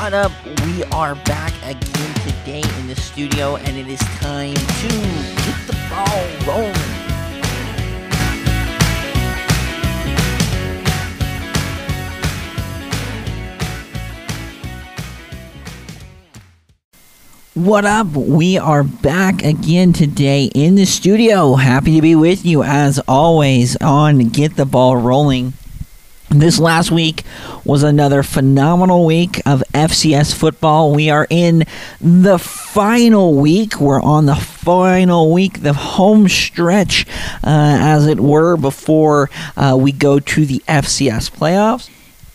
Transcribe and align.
What 0.00 0.14
up? 0.14 0.32
We 0.64 0.82
are 0.84 1.14
back 1.14 1.52
again 1.62 2.14
today 2.24 2.62
in 2.78 2.86
the 2.86 2.96
studio, 2.96 3.56
and 3.56 3.76
it 3.76 3.86
is 3.86 3.98
time 3.98 4.54
to 4.54 4.88
get 4.88 5.66
the 5.66 5.76
ball 5.90 6.24
rolling. 6.48 6.74
What 17.52 17.84
up? 17.84 18.06
We 18.06 18.56
are 18.56 18.82
back 18.82 19.44
again 19.44 19.92
today 19.92 20.50
in 20.54 20.76
the 20.76 20.86
studio. 20.86 21.56
Happy 21.56 21.96
to 21.96 22.00
be 22.00 22.16
with 22.16 22.46
you 22.46 22.62
as 22.62 22.98
always 23.06 23.76
on 23.82 24.30
Get 24.30 24.56
the 24.56 24.64
Ball 24.64 24.96
Rolling. 24.96 25.52
This 26.30 26.60
last 26.60 26.92
week 26.92 27.24
was 27.64 27.82
another 27.82 28.22
phenomenal 28.22 29.04
week 29.04 29.38
of 29.46 29.64
FCS 29.74 30.32
football. 30.32 30.94
We 30.94 31.10
are 31.10 31.26
in 31.28 31.64
the 32.00 32.38
final 32.38 33.34
week. 33.34 33.80
We're 33.80 34.00
on 34.00 34.26
the 34.26 34.36
final 34.36 35.32
week, 35.32 35.62
the 35.62 35.72
home 35.72 36.28
stretch, 36.28 37.04
uh, 37.42 37.78
as 37.80 38.06
it 38.06 38.20
were, 38.20 38.56
before 38.56 39.28
uh, 39.56 39.76
we 39.76 39.90
go 39.90 40.20
to 40.20 40.46
the 40.46 40.62
FCS 40.68 41.32
playoffs. 41.32 41.90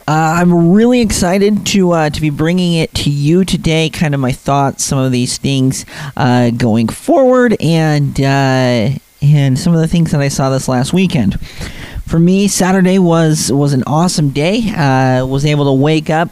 Uh, 0.06 0.42
I'm 0.42 0.74
really 0.74 1.00
excited 1.00 1.66
to 1.68 1.92
uh, 1.94 2.10
to 2.10 2.20
be 2.20 2.30
bringing 2.30 2.74
it 2.74 2.94
to 2.96 3.10
you 3.10 3.46
today. 3.46 3.90
Kind 3.90 4.14
of 4.14 4.20
my 4.20 4.34
thoughts, 4.34 4.84
some 4.84 5.00
of 5.00 5.14
these 5.14 5.38
things 5.38 5.86
uh, 6.18 6.50
going 6.50 6.90
forward, 6.90 7.56
and 7.62 8.20
uh, 8.20 8.90
and 9.22 9.58
some 9.58 9.74
of 9.74 9.80
the 9.80 9.88
things 9.88 10.12
that 10.12 10.20
I 10.20 10.28
saw 10.28 10.50
this 10.50 10.68
last 10.68 10.92
weekend 10.92 11.40
for 12.06 12.20
me, 12.20 12.48
Saturday 12.48 13.00
was 13.00 13.52
was 13.52 13.74
an 13.74 13.84
awesome 13.88 14.30
day. 14.30 14.70
Uh, 14.76 15.26
was 15.26 15.46
able 15.46 15.66
to 15.66 15.74
wake 15.74 16.10
up, 16.10 16.30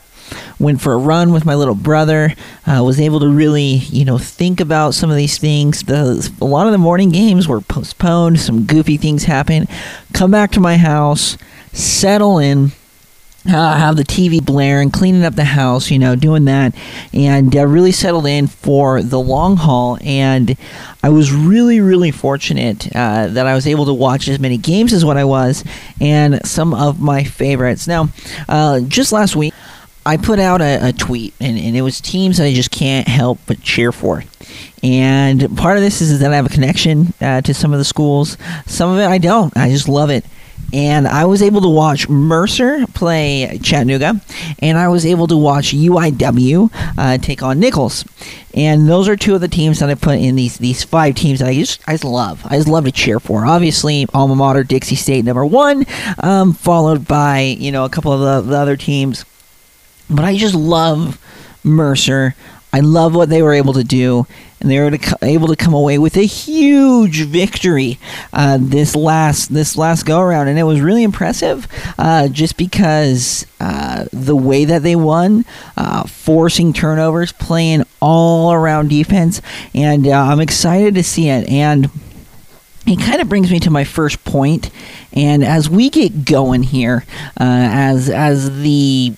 went 0.59 0.81
for 0.81 0.93
a 0.93 0.97
run 0.97 1.33
with 1.33 1.45
my 1.45 1.55
little 1.55 1.75
brother. 1.75 2.33
Uh, 2.65 2.83
was 2.83 2.99
able 2.99 3.19
to 3.19 3.29
really, 3.29 3.81
you 3.89 4.05
know, 4.05 4.17
think 4.17 4.59
about 4.59 4.93
some 4.93 5.09
of 5.09 5.17
these 5.17 5.37
things. 5.37 5.83
The, 5.83 6.31
a 6.41 6.45
lot 6.45 6.67
of 6.67 6.71
the 6.71 6.77
morning 6.77 7.09
games 7.09 7.47
were 7.47 7.61
postponed. 7.61 8.39
Some 8.39 8.65
goofy 8.65 8.97
things 8.97 9.23
happened. 9.23 9.67
Come 10.13 10.31
back 10.31 10.51
to 10.51 10.59
my 10.59 10.77
house, 10.77 11.37
settle 11.71 12.37
in 12.37 12.71
uh, 13.47 13.77
have 13.77 13.97
the 13.97 14.03
TV 14.03 14.43
blaring, 14.43 14.89
cleaning 14.89 15.23
up 15.23 15.35
the 15.35 15.43
house, 15.43 15.91
you 15.91 15.99
know, 15.99 16.15
doing 16.15 16.45
that, 16.45 16.73
and 17.13 17.55
uh, 17.55 17.65
really 17.65 17.91
settled 17.91 18.25
in 18.25 18.47
for 18.47 19.01
the 19.01 19.19
long 19.19 19.57
haul. 19.57 19.97
And 20.01 20.55
I 21.01 21.09
was 21.09 21.31
really, 21.33 21.81
really 21.81 22.11
fortunate 22.11 22.87
uh, 22.95 23.27
that 23.27 23.45
I 23.45 23.53
was 23.53 23.67
able 23.67 23.85
to 23.85 23.93
watch 23.93 24.27
as 24.27 24.39
many 24.39 24.57
games 24.57 24.93
as 24.93 25.03
what 25.03 25.17
I 25.17 25.25
was, 25.25 25.63
and 25.99 26.45
some 26.47 26.73
of 26.73 27.01
my 27.01 27.23
favorites. 27.23 27.87
Now, 27.87 28.09
uh, 28.47 28.79
just 28.81 29.11
last 29.11 29.35
week, 29.35 29.53
I 30.05 30.17
put 30.17 30.39
out 30.39 30.61
a, 30.61 30.89
a 30.89 30.93
tweet, 30.93 31.33
and, 31.39 31.57
and, 31.57 31.77
it 31.77 31.81
was 31.81 32.01
teams 32.01 32.37
that 32.37 32.45
I 32.45 32.53
just 32.53 32.71
can't 32.71 33.07
help 33.07 33.39
but 33.45 33.61
cheer 33.61 33.93
for. 33.93 34.23
And 34.81 35.55
part 35.57 35.77
of 35.77 35.83
this 35.83 36.01
is 36.01 36.19
that 36.19 36.33
I 36.33 36.35
have 36.35 36.45
a 36.45 36.49
connection 36.49 37.13
uh, 37.21 37.39
to 37.39 37.53
some 37.53 37.71
of 37.71 37.79
the 37.79 37.85
schools. 37.85 38.37
Some 38.65 38.91
of 38.91 38.99
it 38.99 39.05
I 39.05 39.17
don't. 39.17 39.55
I 39.55 39.69
just 39.69 39.87
love 39.87 40.09
it 40.09 40.25
and 40.73 41.07
I 41.07 41.25
was 41.25 41.43
able 41.43 41.61
to 41.61 41.69
watch 41.69 42.09
Mercer 42.09 42.85
play 42.87 43.59
Chattanooga, 43.61 44.19
and 44.59 44.77
I 44.77 44.87
was 44.87 45.05
able 45.05 45.27
to 45.27 45.37
watch 45.37 45.71
UIW 45.71 46.69
uh, 46.97 47.17
take 47.19 47.43
on 47.43 47.59
Nicholls, 47.59 48.03
and 48.55 48.89
those 48.89 49.07
are 49.07 49.15
two 49.15 49.35
of 49.35 49.41
the 49.41 49.47
teams 49.47 49.79
that 49.79 49.89
I 49.89 49.95
put 49.95 50.17
in 50.17 50.35
these 50.35 50.57
these 50.57 50.83
five 50.83 51.13
teams 51.13 51.39
that 51.39 51.47
I 51.49 51.53
just 51.53 51.81
I 51.87 51.93
just 51.93 52.03
love. 52.03 52.41
I 52.45 52.57
just 52.57 52.67
love 52.67 52.85
to 52.85 52.91
cheer 52.91 53.19
for. 53.19 53.45
Obviously, 53.45 54.07
alma 54.13 54.35
mater 54.35 54.63
Dixie 54.63 54.95
State 54.95 55.23
number 55.23 55.45
one, 55.45 55.85
um, 56.21 56.53
followed 56.53 57.07
by 57.07 57.41
you 57.41 57.71
know 57.71 57.85
a 57.85 57.89
couple 57.89 58.11
of 58.11 58.45
the, 58.45 58.49
the 58.49 58.57
other 58.57 58.75
teams, 58.75 59.25
but 60.09 60.25
I 60.25 60.35
just 60.35 60.55
love 60.55 61.19
Mercer. 61.63 62.35
I 62.73 62.79
love 62.79 63.13
what 63.13 63.29
they 63.29 63.43
were 63.43 63.53
able 63.53 63.73
to 63.73 63.83
do, 63.83 64.25
and 64.59 64.71
they 64.71 64.79
were 64.79 64.97
able 65.21 65.47
to 65.47 65.55
come 65.55 65.75
away 65.75 65.99
with 65.99 66.17
a 66.17 66.25
huge 66.25 67.21
victory 67.21 67.99
uh, 68.33 68.57
this 68.59 68.95
last 68.95 69.53
this 69.53 69.77
last 69.77 70.07
go 70.07 70.19
around, 70.19 70.47
and 70.47 70.57
it 70.57 70.63
was 70.63 70.81
really 70.81 71.03
impressive. 71.03 71.67
Uh, 71.99 72.27
just 72.29 72.57
because 72.57 73.45
uh, 73.59 74.05
the 74.11 74.35
way 74.35 74.65
that 74.65 74.81
they 74.81 74.95
won, 74.95 75.45
uh, 75.77 76.03
forcing 76.05 76.73
turnovers, 76.73 77.31
playing 77.31 77.83
all 78.01 78.51
around 78.51 78.89
defense, 78.89 79.39
and 79.75 80.07
uh, 80.07 80.11
I'm 80.11 80.39
excited 80.39 80.95
to 80.95 81.03
see 81.03 81.29
it. 81.29 81.47
And 81.47 81.91
it 82.87 82.99
kind 82.99 83.21
of 83.21 83.29
brings 83.29 83.51
me 83.51 83.59
to 83.59 83.69
my 83.69 83.83
first 83.83 84.25
point, 84.25 84.71
and 85.13 85.43
as 85.43 85.69
we 85.69 85.91
get 85.91 86.25
going 86.25 86.63
here, 86.63 87.05
uh, 87.39 87.69
as 87.69 88.09
as 88.09 88.61
the 88.61 89.13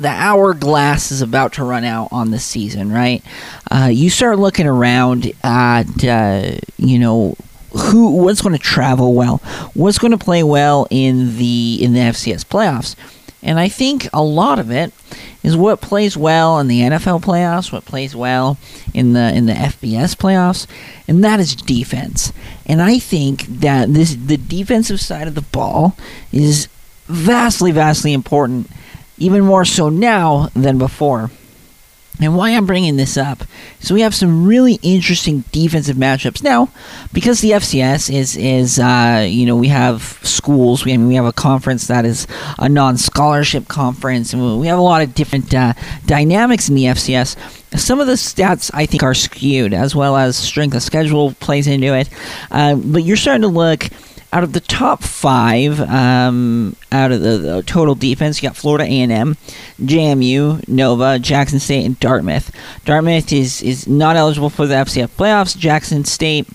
the 0.00 0.08
hourglass 0.08 1.12
is 1.12 1.20
about 1.20 1.52
to 1.52 1.64
run 1.64 1.84
out 1.84 2.08
on 2.10 2.30
the 2.30 2.38
season, 2.38 2.90
right? 2.90 3.22
Uh, 3.70 3.90
you 3.92 4.08
start 4.08 4.38
looking 4.38 4.66
around 4.66 5.30
at, 5.44 6.04
uh, 6.04 6.52
you 6.78 6.98
know, 6.98 7.36
who 7.72 8.22
what's 8.24 8.40
going 8.40 8.56
to 8.56 8.62
travel 8.62 9.14
well, 9.14 9.36
what's 9.74 9.98
going 9.98 10.10
to 10.10 10.18
play 10.18 10.42
well 10.42 10.88
in 10.90 11.36
the 11.36 11.78
in 11.80 11.92
the 11.92 12.00
FCS 12.00 12.44
playoffs, 12.44 12.96
and 13.44 13.60
I 13.60 13.68
think 13.68 14.08
a 14.12 14.22
lot 14.22 14.58
of 14.58 14.72
it 14.72 14.92
is 15.44 15.56
what 15.56 15.80
plays 15.80 16.16
well 16.16 16.58
in 16.58 16.66
the 16.66 16.80
NFL 16.80 17.22
playoffs, 17.22 17.72
what 17.72 17.84
plays 17.84 18.16
well 18.16 18.58
in 18.92 19.12
the 19.12 19.32
in 19.32 19.46
the 19.46 19.52
FBS 19.52 20.16
playoffs, 20.16 20.66
and 21.06 21.22
that 21.22 21.38
is 21.38 21.54
defense. 21.54 22.32
And 22.66 22.82
I 22.82 22.98
think 22.98 23.42
that 23.46 23.94
this 23.94 24.16
the 24.16 24.36
defensive 24.36 25.00
side 25.00 25.28
of 25.28 25.36
the 25.36 25.42
ball 25.42 25.96
is 26.32 26.66
vastly, 27.06 27.70
vastly 27.70 28.12
important 28.12 28.68
even 29.20 29.44
more 29.44 29.64
so 29.64 29.88
now 29.88 30.48
than 30.54 30.78
before. 30.78 31.30
And 32.20 32.36
why 32.36 32.50
I'm 32.50 32.66
bringing 32.66 32.96
this 32.96 33.16
up, 33.16 33.44
so 33.78 33.94
we 33.94 34.02
have 34.02 34.14
some 34.14 34.46
really 34.46 34.78
interesting 34.82 35.42
defensive 35.52 35.96
matchups 35.96 36.42
now, 36.42 36.68
because 37.14 37.40
the 37.40 37.52
FCS 37.52 38.14
is 38.14 38.36
is 38.36 38.78
uh, 38.78 39.26
you 39.26 39.46
know 39.46 39.56
we 39.56 39.68
have 39.68 40.18
schools, 40.22 40.84
we 40.84 40.92
I 40.92 40.98
mean, 40.98 41.08
we 41.08 41.14
have 41.14 41.24
a 41.24 41.32
conference 41.32 41.86
that 41.86 42.04
is 42.04 42.26
a 42.58 42.68
non-scholarship 42.68 43.68
conference, 43.68 44.34
and 44.34 44.60
we 44.60 44.66
have 44.66 44.78
a 44.78 44.82
lot 44.82 45.00
of 45.00 45.14
different 45.14 45.54
uh, 45.54 45.72
dynamics 46.04 46.68
in 46.68 46.74
the 46.74 46.84
FCS. 46.84 47.36
Some 47.78 48.00
of 48.00 48.06
the 48.06 48.14
stats 48.14 48.70
I 48.74 48.84
think 48.84 49.02
are 49.02 49.14
skewed, 49.14 49.72
as 49.72 49.96
well 49.96 50.16
as 50.18 50.36
strength 50.36 50.76
of 50.76 50.82
schedule 50.82 51.32
plays 51.40 51.66
into 51.66 51.94
it. 51.96 52.10
Uh, 52.50 52.74
but 52.74 53.02
you're 53.02 53.16
starting 53.16 53.42
to 53.42 53.48
look 53.48 53.88
out 54.32 54.44
of 54.44 54.52
the 54.52 54.60
top 54.60 55.02
five, 55.02 55.80
um, 55.80 56.76
out 56.92 57.10
of 57.10 57.20
the, 57.20 57.38
the, 57.38 57.62
total 57.62 57.94
defense, 57.94 58.40
you 58.40 58.48
got 58.48 58.56
Florida 58.56 58.84
A&M, 58.84 59.36
JMU, 59.80 60.66
Nova, 60.68 61.18
Jackson 61.18 61.58
State, 61.58 61.84
and 61.84 61.98
Dartmouth. 61.98 62.52
Dartmouth 62.84 63.32
is 63.32 63.60
is 63.62 63.88
not 63.88 64.16
eligible 64.16 64.50
for 64.50 64.66
the 64.66 64.74
FCS 64.74 65.08
playoffs. 65.08 65.56
Jackson 65.56 66.04
State 66.04 66.46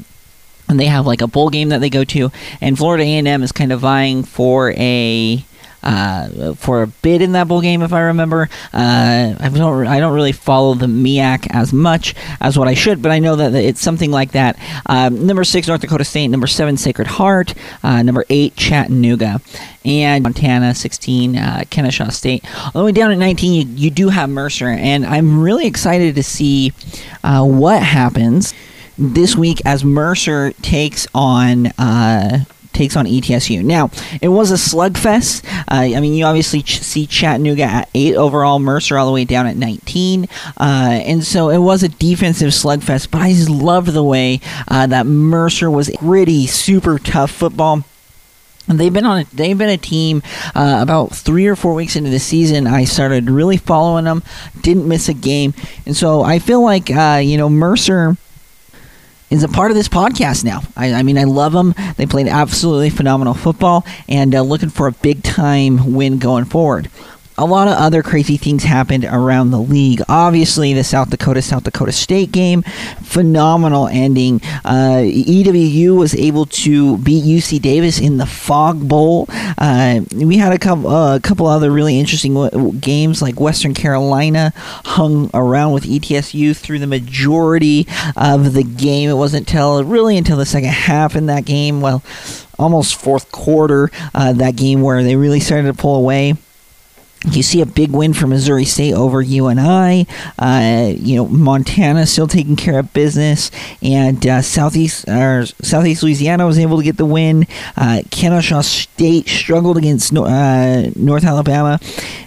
and 0.68 0.80
they 0.80 0.86
have 0.86 1.06
like 1.06 1.22
a 1.22 1.28
bowl 1.28 1.50
game 1.50 1.70
that 1.70 1.80
they 1.80 1.90
go 1.90 2.04
to, 2.04 2.32
and 2.62 2.78
Florida 2.78 3.04
A&M 3.04 3.44
is 3.44 3.52
kind 3.52 3.72
of 3.72 3.82
vying 3.82 4.24
for 4.24 4.72
a 4.72 5.44
uh, 5.86 6.54
for 6.56 6.82
a 6.82 6.88
bid 6.88 7.22
in 7.22 7.34
that 7.34 7.48
bowl 7.48 7.62
game, 7.62 7.82
if 7.82 7.94
I 7.94 8.02
remember. 8.02 8.50
Uh, 8.74 9.36
I 9.40 9.50
don't 9.50 9.88
I 9.88 10.00
don't 10.00 10.14
really 10.14 10.32
follow 10.32 10.74
the 10.74 10.88
MEAC 10.88 11.48
as 11.52 11.72
much 11.72 12.16
as 12.42 12.58
what 12.58 12.68
I 12.68 12.74
should, 12.74 13.02
but 13.02 13.12
I 13.12 13.20
know 13.20 13.36
that 13.36 13.54
it's 13.54 13.82
something 13.82 14.12
like 14.12 14.32
that. 14.32 14.58
Um, 14.88 15.26
number 15.26 15.44
six, 15.44 15.68
North 15.68 15.82
Dakota 15.82 16.04
State. 16.04 16.28
Number 16.28 16.48
seven, 16.48 16.78
Sacred 16.78 17.08
Heart. 17.08 17.54
Uh, 17.84 18.02
number 18.02 18.26
eight, 18.30 18.56
Chattanooga. 18.56 19.42
And 19.84 20.24
Montana, 20.24 20.74
16, 20.74 21.38
uh, 21.38 21.64
Kennesaw 21.70 22.10
State. 22.10 22.44
All 22.66 22.82
the 22.82 22.86
way 22.86 22.92
down 22.92 23.12
at 23.12 23.20
19, 23.20 23.54
you, 23.54 23.76
you 23.76 23.92
do 23.92 24.10
have 24.10 24.32
Mercer, 24.32 24.70
and 24.70 25.06
I'm 25.06 25.40
really 25.40 25.68
excited 25.68 26.16
to 26.16 26.24
see 26.24 26.74
uh, 27.24 27.46
what 27.46 27.84
happens 27.84 28.56
this 28.98 29.36
week 29.36 29.62
as 29.64 29.84
Mercer 29.84 30.54
takes 30.64 31.06
on 31.14 31.68
uh, 31.78 32.46
takes 32.76 32.96
on 32.96 33.06
ETSU. 33.06 33.64
Now, 33.64 33.90
it 34.22 34.28
was 34.28 34.52
a 34.52 34.56
slugfest. 34.56 35.46
Uh, 35.68 35.96
I 35.96 36.00
mean, 36.00 36.14
you 36.14 36.26
obviously 36.26 36.62
ch- 36.62 36.82
see 36.82 37.08
Chattanooga 37.08 37.64
at 37.64 37.90
8 37.94 38.16
overall, 38.16 38.60
Mercer 38.60 38.98
all 38.98 39.08
the 39.08 39.12
way 39.12 39.26
down 39.26 39.48
at 39.48 39.58
19. 39.58 40.28
Uh, 40.58 41.00
and 41.06 41.24
so 41.24 41.50
it 41.50 41.58
was 41.58 41.84
a 41.84 41.90
defensive 41.90 42.50
slugfest, 42.50 43.10
but 43.10 43.22
I 43.22 43.32
just 43.32 43.50
loved 43.50 43.88
the 43.88 44.04
way 44.04 44.42
uh, 44.68 44.88
that 44.88 45.06
Mercer 45.06 45.72
was 45.72 45.90
gritty, 45.98 46.46
super 46.48 47.00
tough 47.00 47.32
football. 47.32 47.84
And 48.68 48.80
they've 48.80 48.92
been 48.92 49.06
on. 49.06 49.20
A, 49.20 49.24
they've 49.26 49.58
been 49.58 49.70
a 49.70 49.78
team 49.78 50.24
uh, 50.56 50.80
about 50.82 51.14
three 51.14 51.46
or 51.46 51.56
four 51.56 51.76
weeks 51.76 51.96
into 51.96 52.10
the 52.10 52.20
season. 52.20 52.66
I 52.66 52.86
started 52.86 53.30
really 53.30 53.58
following 53.58 54.06
them. 54.06 54.24
Didn't 54.62 54.88
miss 54.88 55.08
a 55.08 55.14
game, 55.14 55.54
and 55.86 55.96
so 55.96 56.24
I 56.24 56.40
feel 56.40 56.64
like 56.64 56.90
uh, 56.90 57.22
you 57.24 57.38
know 57.38 57.48
Mercer 57.48 58.18
is 59.30 59.44
a 59.44 59.48
part 59.48 59.72
of 59.72 59.78
this 59.78 59.88
podcast 59.88 60.44
now. 60.44 60.62
I, 60.76 60.94
I, 60.94 61.04
mean, 61.04 61.18
I 61.18 61.24
love 61.24 61.54
them. 61.54 61.74
They 61.98 62.06
played 62.06 62.28
absolutely 62.28 62.90
phenomenal 62.90 63.34
football, 63.34 63.86
and 64.08 64.34
uh, 64.36 64.42
looking 64.42 64.70
for 64.70 64.88
a 64.88 64.92
big 64.92 65.24
time 65.24 65.94
win 65.94 66.20
going 66.20 66.46
forward. 66.46 66.90
A 67.38 67.46
lot 67.46 67.68
of 67.68 67.74
other 67.76 68.02
crazy 68.02 68.38
things 68.38 68.64
happened 68.64 69.06
around 69.06 69.52
the 69.52 69.60
league. 69.60 70.02
Obviously, 70.08 70.74
the 70.74 70.84
South 70.84 71.10
Dakota 71.10 71.42
South 71.42 71.64
Dakota 71.64 71.92
State 71.92 72.32
game, 72.32 72.62
phenomenal 73.04 73.88
ending. 73.88 74.42
Uh, 74.64 75.04
EWU 75.04 75.98
was 75.98 76.16
able 76.16 76.46
to 76.46 76.98
beat 77.00 77.24
UC 77.24 77.62
Davis 77.62 78.00
in 78.00 78.18
the 78.18 78.26
Fog 78.26 78.88
Bowl. 78.88 79.26
Uh, 79.58 80.02
we 80.16 80.38
had 80.38 80.54
a 80.54 80.60
couple 80.60 80.88
uh, 80.88 81.18
a 81.18 81.20
couple 81.20 81.48
other 81.48 81.72
really 81.72 82.00
interesting 82.00 82.34
w- 82.34 82.72
games, 82.74 83.22
like 83.22 83.40
Western 83.40 83.74
Carolina 83.74 84.54
hung 84.56 85.30
around 85.34 85.74
with 85.74 85.84
ETSU 85.84 86.56
through 86.56 86.80
the 86.80 86.88
majority 86.88 87.88
of 88.16 88.54
the 88.54 88.64
game. 88.64 89.10
It 89.10 89.16
wasn't 89.16 89.48
until 89.48 89.84
really 89.84 90.18
until 90.18 90.38
the 90.38 90.46
second 90.46 90.70
half 90.70 91.16
in 91.16 91.26
that 91.26 91.46
game. 91.46 91.82
Well, 91.82 92.02
almost 92.58 92.96
fourth 92.96 93.32
quarter 93.32 93.92
uh, 94.14 94.34
that 94.34 94.56
game 94.56 94.82
where 94.82 95.04
they 95.04 95.16
really 95.16 95.40
started 95.42 95.68
to 95.68 95.74
pull 95.74 95.96
away. 95.98 96.36
You 97.32 97.44
see 97.44 97.62
a 97.62 97.66
big 97.66 97.92
win 97.92 98.14
for 98.14 98.28
Missouri 98.28 98.66
State 98.66 98.94
over 98.94 99.22
UNI. 99.22 100.08
Uh, 100.38 100.94
you 100.96 101.16
know 101.18 101.28
Montana 101.28 102.06
still 102.06 102.28
taking 102.28 102.56
care 102.56 102.80
of 102.80 102.94
business, 102.94 103.52
and 103.82 104.26
uh, 104.26 104.42
Southeast 104.42 105.08
or 105.08 105.46
Southeast 105.62 106.04
Louisiana 106.04 106.46
was 106.46 106.60
able 106.60 106.78
to 106.78 106.84
get 106.84 106.98
the 106.98 107.06
win. 107.06 107.48
Uh, 107.76 108.04
Kennesaw 108.12 108.62
State 108.62 109.28
struggled 109.28 109.78
against 109.78 110.16
uh, 110.16 110.90
North 110.96 111.24
Alabama, 111.24 111.80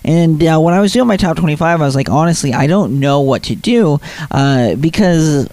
and 0.04 0.42
uh, 0.44 0.58
when 0.58 0.74
I 0.74 0.80
was 0.80 0.92
doing 0.92 1.06
my 1.06 1.16
top 1.16 1.36
twenty-five, 1.36 1.80
I 1.80 1.84
was 1.84 1.94
like, 1.94 2.10
honestly, 2.10 2.52
I 2.52 2.66
don't 2.66 3.00
know 3.00 3.20
what 3.20 3.44
to 3.44 3.54
do 3.54 4.00
uh, 4.30 4.74
because 4.74 5.48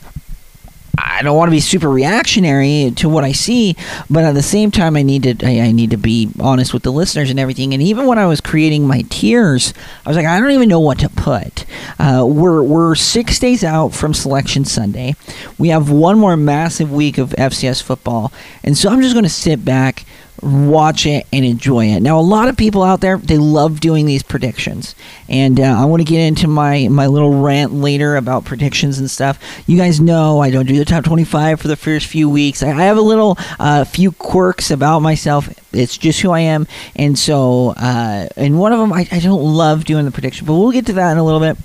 I 0.98 1.22
don't 1.22 1.36
want 1.38 1.48
to 1.48 1.52
be 1.52 1.60
super 1.60 1.90
reactionary 1.90 2.92
to 2.98 3.10
what 3.10 3.24
I 3.24 3.32
see, 3.32 3.76
but 4.10 4.24
at 4.24 4.34
the 4.34 4.44
same 4.44 4.72
time, 4.72 4.96
I 4.96 5.02
need 5.02 5.24
to 5.24 5.46
I, 5.46 5.68
I, 5.68 5.72
need 5.72 5.92
to 5.92 5.98
be 5.98 6.30
honest 6.40 6.74
with 6.74 6.84
the 6.84 6.92
listeners 6.92 7.30
and 7.30 7.40
everything. 7.40 7.74
And 7.74 7.82
even 7.82 8.06
when 8.06 8.20
I 8.20 8.26
was 8.26 8.42
creating 8.42 8.88
my 8.88 9.02
tiers, 9.10 9.74
I 10.06 10.10
was 10.10 10.18
like, 10.18 10.26
I 10.26 10.40
don't 10.40 10.52
even 10.52 10.70
know 10.70 10.80
what 10.80 11.00
to 11.00 11.10
put. 11.10 11.66
Uh, 12.00 12.26
we're 12.28 12.64
we're 12.64 12.96
six 12.96 13.40
days 13.40 13.64
out 13.64 13.94
from 13.94 14.14
Selection 14.14 14.66
Sunday. 14.66 15.16
We 15.58 15.70
have 15.70 15.90
one 15.90 16.20
more 16.20 16.38
massive 16.38 16.92
week 16.92 17.18
of 17.18 17.30
FCS 17.32 17.82
football, 17.82 18.32
and 18.64 18.78
so 18.78 18.90
I'm 18.90 19.02
just 19.02 19.14
going 19.14 19.24
to 19.24 19.30
sit 19.30 19.66
back 19.66 20.06
watch 20.46 21.06
it 21.06 21.26
and 21.34 21.44
enjoy 21.44 21.88
it. 21.88 22.02
Now, 22.02 22.20
a 22.20 22.22
lot 22.22 22.48
of 22.48 22.56
people 22.56 22.84
out 22.84 23.02
there 23.02 23.18
they 23.18 23.38
love 23.38 23.80
doing 23.80 24.06
these 24.06 24.24
predictions, 24.24 24.96
and 25.28 25.60
uh, 25.60 25.64
I 25.64 25.86
want 25.86 26.02
to 26.02 26.06
get 26.06 26.22
into 26.22 26.48
my 26.48 26.88
my 26.88 27.08
little 27.08 27.42
rant 27.42 27.74
later 27.74 28.16
about 28.16 28.46
predictions 28.46 29.00
and 29.00 29.10
stuff. 29.10 29.40
You 29.66 29.78
guys 29.78 30.00
know 30.00 30.40
I 30.40 30.52
don't 30.52 30.68
do 30.68 30.78
the 30.78 30.86
top 30.86 31.04
twenty 31.04 31.24
five 31.24 31.60
for 31.60 31.68
the 31.68 31.76
first 31.76 32.06
few 32.06 32.30
weeks. 32.30 32.62
I, 32.62 32.70
I 32.70 32.84
have 32.84 32.98
a 32.98 33.02
little 33.02 33.38
uh, 33.60 33.86
few 33.86 34.12
quirks 34.12 34.70
about 34.70 35.00
myself. 35.00 35.50
It's 35.74 35.98
just 35.98 36.22
who 36.22 36.32
I 36.32 36.42
am, 36.42 36.68
and 36.96 37.18
so 37.18 37.74
uh, 37.78 38.28
and 38.36 38.60
one 38.60 38.72
of 38.72 38.80
them 38.80 38.94
I, 38.94 39.08
I 39.12 39.20
don't 39.20 39.44
love 39.44 39.86
doing 39.86 40.06
the 40.06 40.12
prediction, 40.12 40.46
but 40.46 40.54
we'll 40.54 40.72
get 40.72 40.86
to 40.88 40.94
that 40.94 41.12
in 41.12 41.18
a 41.18 41.24
little 41.24 41.40
bit 41.40 41.58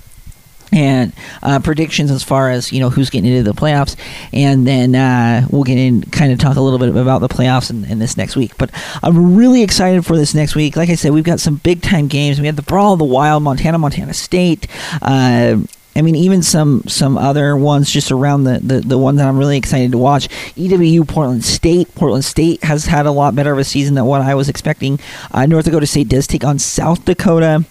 and 0.71 1.13
uh, 1.43 1.59
predictions 1.59 2.11
as 2.11 2.23
far 2.23 2.49
as 2.49 2.71
you 2.71 2.79
know 2.79 2.89
who's 2.89 3.09
getting 3.09 3.31
into 3.31 3.43
the 3.43 3.59
playoffs, 3.59 3.95
and 4.33 4.65
then 4.65 4.95
uh, 4.95 5.47
we'll 5.49 5.63
get 5.63 5.77
in 5.77 6.01
kind 6.03 6.31
of 6.31 6.39
talk 6.39 6.55
a 6.55 6.61
little 6.61 6.79
bit 6.79 6.89
about 6.89 7.19
the 7.19 7.29
playoffs 7.29 7.69
in, 7.69 7.85
in, 7.85 7.99
this 7.99 8.17
next 8.17 8.35
week. 8.35 8.57
But 8.57 8.71
I'm 9.03 9.35
really 9.35 9.63
excited 9.63 10.05
for 10.05 10.15
this 10.15 10.33
next 10.33 10.55
week. 10.55 10.75
Like 10.75 10.89
I 10.89 10.95
said, 10.95 11.11
we've 11.11 11.23
got 11.23 11.39
some 11.39 11.55
big 11.55 11.81
time 11.81 12.07
games. 12.07 12.39
We 12.39 12.47
have 12.47 12.55
the 12.55 12.61
Brawl 12.61 12.93
of 12.93 12.99
the 12.99 13.05
Wild, 13.05 13.43
Montana, 13.43 13.77
Montana 13.77 14.13
State. 14.13 14.67
Uh, 15.01 15.57
I 15.95 16.01
mean, 16.01 16.15
even 16.15 16.41
some 16.41 16.83
some 16.87 17.17
other 17.17 17.57
ones 17.57 17.91
just 17.91 18.11
around 18.11 18.45
the, 18.45 18.59
the, 18.59 18.79
the 18.79 18.97
one 18.97 19.17
that 19.17 19.27
I'm 19.27 19.37
really 19.37 19.57
excited 19.57 19.91
to 19.91 19.97
watch. 19.97 20.29
EWU 20.55 21.07
Portland 21.07 21.43
State. 21.43 21.93
Portland 21.95 22.23
State 22.23 22.63
has 22.63 22.85
had 22.85 23.05
a 23.05 23.11
lot 23.11 23.35
better 23.35 23.51
of 23.51 23.59
a 23.59 23.63
season 23.63 23.95
than 23.95 24.05
what 24.05 24.21
I 24.21 24.35
was 24.35 24.47
expecting. 24.47 24.99
Uh, 25.31 25.45
North 25.45 25.65
Dakota 25.65 25.85
State 25.85 26.07
does 26.07 26.27
take 26.27 26.45
on 26.45 26.59
South 26.59 27.03
Dakota. 27.03 27.65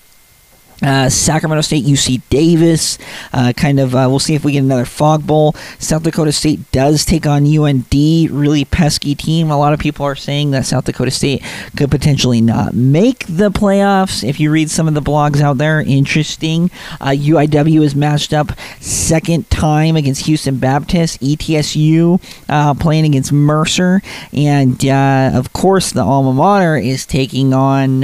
Uh, 0.83 1.11
Sacramento 1.11 1.61
State, 1.61 1.85
UC 1.85 2.23
Davis, 2.31 2.99
uh, 3.33 3.53
kind 3.55 3.79
of. 3.79 3.95
Uh, 3.95 4.07
we'll 4.09 4.19
see 4.19 4.35
if 4.35 4.45
we 4.45 4.53
get 4.53 4.63
another 4.63 4.87
fog 4.87 5.27
bowl. 5.27 5.53
South 5.79 6.03
Dakota 6.03 6.33
State 6.33 6.71
does 6.73 7.05
take 7.05 7.27
on 7.27 7.45
UND, 7.45 7.93
really 8.31 8.65
pesky 8.65 9.15
team. 9.15 9.51
A 9.51 9.59
lot 9.59 9.75
of 9.75 9.81
people 9.81 10.07
are 10.07 10.15
saying 10.15 10.53
that 10.53 10.65
South 10.65 10.85
Dakota 10.85 11.11
State 11.11 11.43
could 11.77 11.91
potentially 11.91 12.41
not 12.41 12.75
make 12.75 13.27
the 13.27 13.51
playoffs. 13.51 14.27
If 14.27 14.41
you 14.41 14.51
read 14.51 14.71
some 14.71 14.89
of 14.89 14.95
the 14.95 15.03
blogs 15.03 15.41
out 15.41 15.59
there, 15.59 15.81
interesting. 15.81 16.71
UIW 17.01 17.81
uh, 17.81 17.83
is 17.83 17.95
matched 17.95 18.33
up 18.33 18.53
second 18.81 19.51
time 19.51 19.97
against 19.97 20.27
Houston 20.27 20.57
Baptist. 20.57 21.21
ETSU 21.21 22.23
uh, 22.49 22.75
playing 22.75 23.05
against 23.05 23.33
Mercer, 23.33 24.01
and 24.33 24.83
of 24.87 25.53
course 25.53 25.93
the 25.93 26.03
alma 26.03 26.33
mater 26.33 26.77
is 26.77 27.05
taking 27.05 27.53
on 27.53 28.01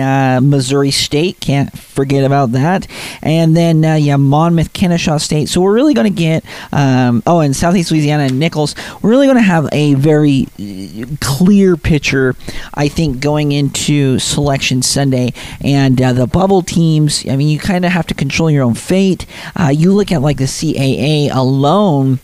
Missouri 0.48 0.90
State. 0.90 1.40
Can't 1.40 1.76
forget 1.78 2.24
about 2.24 2.52
that 2.52 2.65
that. 2.66 2.86
And 3.22 3.56
then, 3.56 3.84
uh, 3.84 3.94
yeah, 3.94 4.16
Monmouth, 4.16 4.72
Kennesaw 4.72 5.18
State. 5.18 5.48
So 5.48 5.60
we're 5.60 5.74
really 5.74 5.94
going 5.94 6.12
to 6.12 6.18
get, 6.18 6.44
um, 6.72 7.22
oh, 7.26 7.40
and 7.40 7.54
Southeast 7.54 7.90
Louisiana 7.90 8.24
and 8.24 8.38
Nicholls. 8.38 8.74
We're 9.00 9.10
really 9.10 9.26
going 9.26 9.38
to 9.38 9.42
have 9.42 9.68
a 9.72 9.94
very 9.94 10.48
uh, 10.58 11.06
clear 11.20 11.76
picture, 11.76 12.34
I 12.74 12.88
think, 12.88 13.20
going 13.20 13.52
into 13.52 14.18
Selection 14.18 14.82
Sunday. 14.82 15.32
And 15.60 16.00
uh, 16.00 16.12
the 16.12 16.26
bubble 16.26 16.62
teams, 16.62 17.26
I 17.28 17.36
mean, 17.36 17.48
you 17.48 17.58
kind 17.58 17.84
of 17.84 17.92
have 17.92 18.06
to 18.08 18.14
control 18.14 18.50
your 18.50 18.64
own 18.64 18.74
fate. 18.74 19.26
Uh, 19.54 19.72
you 19.74 19.92
look 19.92 20.12
at 20.12 20.22
like 20.22 20.38
the 20.38 20.44
CAA 20.44 21.30
alone 21.34 22.18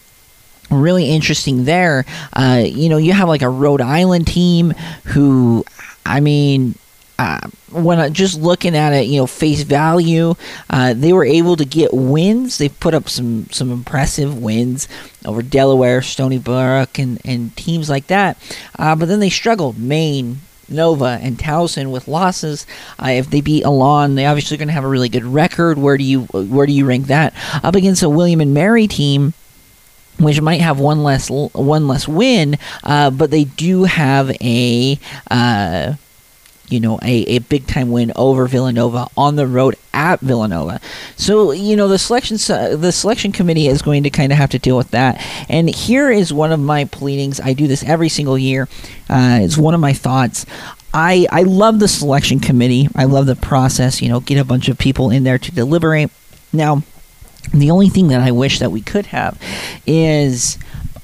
really 0.71 1.11
interesting 1.11 1.65
there. 1.65 2.05
Uh, 2.33 2.63
you 2.65 2.89
know, 2.89 2.97
you 2.97 3.13
have 3.13 3.29
like 3.29 3.43
a 3.43 3.49
Rhode 3.49 3.83
Island 3.83 4.27
team 4.27 4.71
who, 5.05 5.65
I 6.07 6.21
mean, 6.21 6.75
uh, 7.23 7.39
when 7.71 8.01
I, 8.01 8.09
just 8.09 8.41
looking 8.41 8.75
at 8.75 8.93
it, 8.93 9.07
you 9.07 9.19
know, 9.19 9.27
face 9.27 9.63
value, 9.63 10.35
uh, 10.69 10.93
they 10.93 11.13
were 11.13 11.25
able 11.25 11.55
to 11.57 11.65
get 11.65 11.95
wins. 11.95 12.59
They 12.59 12.69
put 12.69 12.95
up 12.95 13.09
some 13.09 13.47
some 13.51 13.71
impressive 13.71 14.43
wins 14.43 14.89
over 15.25 15.41
Delaware, 15.41 16.03
Stony 16.03 16.39
Brook, 16.39 16.99
and 16.99 17.21
and 17.25 17.57
teams 17.57 17.89
like 17.89 18.09
that. 18.09 18.37
Uh, 18.77 18.97
but 18.97 19.07
then 19.07 19.21
they 19.21 19.31
struggled. 19.31 19.79
Maine, 19.79 20.41
Nova 20.69 21.19
and 21.23 21.39
Towson 21.39 21.93
with 21.93 22.09
losses. 22.09 22.67
Uh, 22.99 23.11
if 23.11 23.31
they 23.31 23.41
beat 23.41 23.65
Elon, 23.65 24.17
they 24.17 24.27
obviously 24.27 24.57
going 24.57 24.69
to 24.69 24.75
have 24.75 24.85
a 24.85 24.89
really 24.89 25.09
good 25.09 25.25
record. 25.25 25.79
Where 25.79 25.97
do 25.97 26.05
you 26.05 26.23
where 26.33 26.67
do 26.67 26.73
you 26.73 26.87
rank 26.87 27.07
that 27.07 27.35
up 27.63 27.77
against 27.77 28.03
a 28.03 28.09
William 28.09 28.41
and 28.41 28.53
Mary 28.53 28.89
team? 28.89 29.35
Which 30.19 30.41
might 30.41 30.61
have 30.61 30.79
one 30.79 31.03
less 31.05 31.31
one 31.31 31.89
less 31.89 32.07
win, 32.07 32.59
uh, 32.85 33.11
but 33.11 33.31
they 33.31 33.45
do 33.45 33.85
have 33.85 34.31
a 34.41 34.99
uh, 35.31 35.95
you 36.73 36.81
know, 36.81 36.99
a, 37.03 37.37
a 37.37 37.39
big 37.41 37.67
time 37.67 37.91
win 37.91 38.13
over 38.17 38.47
Villanova 38.47 39.07
on 39.17 39.37
the 39.37 39.47
road 39.47 39.77
at 39.93 40.21
Villanova. 40.21 40.81
So, 41.17 41.53
you 41.53 41.77
know, 41.77 41.89
the 41.89 41.99
selection 41.99 42.39
the 42.39 42.93
selection 42.93 43.33
committee 43.33 43.69
is 43.69 43.83
going 43.83 44.03
to 44.05 44.11
kind 44.11 44.33
of 44.33 44.39
have 44.39 44.51
to 44.51 44.59
deal 44.59 44.77
with 44.77 44.91
that. 44.91 45.25
And 45.49 45.69
here 45.69 46.11
is 46.11 46.33
one 46.33 46.53
of 46.53 46.61
my 46.61 46.87
pleadings. 46.87 47.41
I 47.41 47.53
do 47.53 47.67
this 47.67 47.85
every 47.85 48.09
single 48.09 48.39
year. 48.39 48.69
Uh, 49.09 49.41
it's 49.43 49.59
one 49.59 49.75
of 49.75 49.81
my 49.81 49.93
thoughts. 49.93 50.47
I, 50.95 51.27
I 51.31 51.43
love 51.43 51.79
the 51.79 51.89
selection 51.89 52.41
committee. 52.41 52.89
I 52.95 53.05
love 53.05 53.27
the 53.27 53.37
process. 53.37 54.03
You 54.03 54.09
know, 54.09 54.21
get 54.21 54.39
a 54.39 54.45
bunch 54.45 54.69
of 54.69 54.79
people 54.79 55.11
in 55.11 55.25
there 55.25 55.39
to 55.39 55.53
deliberate. 55.53 56.11
Now, 56.53 56.83
the 57.53 57.71
only 57.71 57.89
thing 57.89 58.09
that 58.09 58.21
I 58.21 58.31
wish 58.31 58.59
that 58.59 58.71
we 58.71 58.81
could 58.81 59.07
have 59.07 59.41
is 59.87 60.59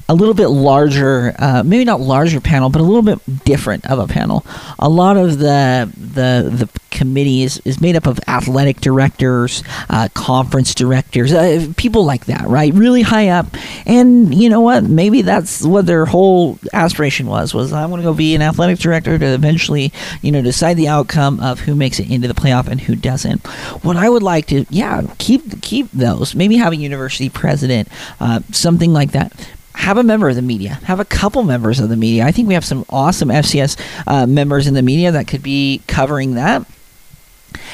a 0.08 0.14
little 0.14 0.34
bit 0.34 0.48
larger, 0.48 1.34
uh, 1.38 1.62
maybe 1.64 1.84
not 1.84 2.00
larger 2.00 2.40
panel, 2.40 2.70
but 2.70 2.80
a 2.80 2.84
little 2.84 3.02
bit 3.02 3.44
different 3.44 3.84
of 3.90 3.98
a 3.98 4.06
panel. 4.06 4.44
A 4.78 4.88
lot 4.88 5.16
of 5.16 5.38
the 5.38 5.92
the 5.96 6.48
the 6.50 6.68
committee 6.90 7.42
is, 7.42 7.58
is 7.64 7.80
made 7.80 7.94
up 7.94 8.06
of 8.06 8.18
athletic 8.26 8.80
directors, 8.80 9.62
uh, 9.90 10.08
conference 10.14 10.74
directors, 10.74 11.32
uh, 11.32 11.68
people 11.76 12.04
like 12.04 12.24
that, 12.24 12.44
right? 12.46 12.72
Really 12.74 13.02
high 13.02 13.28
up. 13.28 13.46
And 13.86 14.34
you 14.34 14.48
know 14.48 14.60
what? 14.60 14.84
Maybe 14.84 15.22
that's 15.22 15.62
what 15.62 15.86
their 15.86 16.06
whole 16.06 16.58
aspiration 16.72 17.26
was. 17.26 17.52
Was 17.52 17.72
I 17.72 17.84
want 17.86 18.00
to 18.00 18.04
go 18.04 18.14
be 18.14 18.34
an 18.34 18.42
athletic 18.42 18.78
director 18.78 19.18
to 19.18 19.26
eventually, 19.26 19.92
you 20.22 20.32
know, 20.32 20.42
decide 20.42 20.78
the 20.78 20.88
outcome 20.88 21.38
of 21.40 21.60
who 21.60 21.74
makes 21.74 22.00
it 22.00 22.10
into 22.10 22.28
the 22.28 22.34
playoff 22.34 22.66
and 22.66 22.80
who 22.80 22.96
doesn't. 22.96 23.46
What 23.84 23.96
I 23.96 24.08
would 24.08 24.22
like 24.22 24.46
to, 24.46 24.64
yeah, 24.70 25.02
keep 25.18 25.60
keep 25.60 25.90
those. 25.92 26.34
Maybe 26.34 26.56
have 26.56 26.72
a 26.72 26.76
university 26.76 27.28
president, 27.28 27.88
uh, 28.20 28.40
something 28.50 28.92
like 28.92 29.12
that 29.12 29.32
have 29.78 29.96
a 29.96 30.02
member 30.02 30.28
of 30.28 30.34
the 30.34 30.42
media, 30.42 30.74
have 30.84 30.98
a 30.98 31.04
couple 31.04 31.44
members 31.44 31.78
of 31.78 31.88
the 31.88 31.96
media. 31.96 32.24
I 32.24 32.32
think 32.32 32.48
we 32.48 32.54
have 32.54 32.64
some 32.64 32.84
awesome 32.90 33.28
FCS 33.28 33.80
uh, 34.08 34.26
members 34.26 34.66
in 34.66 34.74
the 34.74 34.82
media 34.82 35.12
that 35.12 35.28
could 35.28 35.42
be 35.42 35.82
covering 35.86 36.34
that. 36.34 36.66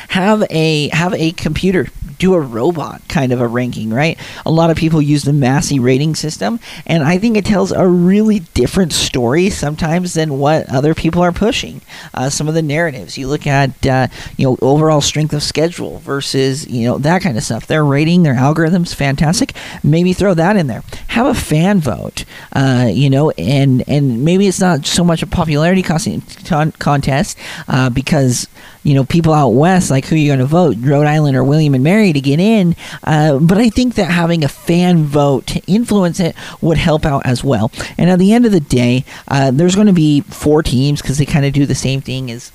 Have 0.08 0.44
a 0.50 0.88
have 0.88 1.14
a 1.14 1.32
computer 1.32 1.88
do 2.18 2.34
a 2.34 2.40
robot 2.40 3.02
kind 3.08 3.32
of 3.32 3.40
a 3.40 3.46
ranking, 3.46 3.90
right? 3.90 4.18
A 4.46 4.50
lot 4.50 4.70
of 4.70 4.76
people 4.76 5.02
use 5.02 5.24
the 5.24 5.32
Massey 5.32 5.78
rating 5.78 6.14
system, 6.14 6.60
and 6.86 7.02
I 7.02 7.18
think 7.18 7.36
it 7.36 7.44
tells 7.44 7.72
a 7.72 7.86
really 7.86 8.40
different 8.54 8.92
story 8.92 9.50
sometimes 9.50 10.14
than 10.14 10.38
what 10.38 10.68
other 10.70 10.94
people 10.94 11.22
are 11.22 11.32
pushing. 11.32 11.80
Uh, 12.12 12.30
some 12.30 12.48
of 12.48 12.54
the 12.54 12.62
narratives 12.62 13.18
you 13.18 13.28
look 13.28 13.46
at, 13.46 13.86
uh, 13.86 14.08
you 14.36 14.46
know, 14.46 14.56
overall 14.62 15.00
strength 15.00 15.34
of 15.34 15.42
schedule 15.42 15.98
versus 15.98 16.66
you 16.68 16.86
know 16.86 16.98
that 16.98 17.22
kind 17.22 17.36
of 17.36 17.42
stuff. 17.42 17.66
Their 17.66 17.84
rating, 17.84 18.22
their 18.22 18.34
algorithms, 18.34 18.94
fantastic. 18.94 19.52
Maybe 19.82 20.12
throw 20.12 20.34
that 20.34 20.56
in 20.56 20.66
there. 20.66 20.82
Have 21.08 21.26
a 21.26 21.34
fan 21.34 21.80
vote, 21.80 22.24
uh, 22.52 22.88
you 22.90 23.10
know, 23.10 23.30
and 23.30 23.82
and 23.88 24.24
maybe 24.24 24.46
it's 24.46 24.60
not 24.60 24.86
so 24.86 25.04
much 25.04 25.22
a 25.22 25.26
popularity 25.26 25.82
contest 25.82 27.38
uh, 27.68 27.90
because 27.90 28.48
you 28.82 28.94
know 28.94 29.04
people 29.04 29.32
out 29.32 29.48
west 29.48 29.90
like 29.94 30.06
who 30.06 30.16
are 30.16 30.18
you 30.18 30.28
going 30.28 30.40
to 30.40 30.46
vote, 30.46 30.76
Rhode 30.80 31.06
Island 31.06 31.36
or 31.36 31.44
William 31.44 31.74
and 31.74 31.84
Mary 31.84 32.12
to 32.12 32.20
get 32.20 32.40
in. 32.40 32.74
Uh, 33.04 33.38
but 33.38 33.58
I 33.58 33.70
think 33.70 33.94
that 33.94 34.10
having 34.10 34.42
a 34.42 34.48
fan 34.48 35.04
vote 35.04 35.46
to 35.48 35.62
influence 35.66 36.18
it 36.18 36.34
would 36.60 36.78
help 36.78 37.06
out 37.06 37.24
as 37.24 37.44
well. 37.44 37.70
And 37.96 38.10
at 38.10 38.18
the 38.18 38.32
end 38.32 38.44
of 38.44 38.52
the 38.52 38.60
day, 38.60 39.04
uh, 39.28 39.52
there's 39.52 39.76
going 39.76 39.86
to 39.86 39.92
be 39.92 40.22
four 40.22 40.62
teams 40.62 41.00
because 41.00 41.18
they 41.18 41.26
kind 41.26 41.46
of 41.46 41.52
do 41.52 41.64
the 41.64 41.74
same 41.76 42.00
thing 42.00 42.30
as 42.30 42.50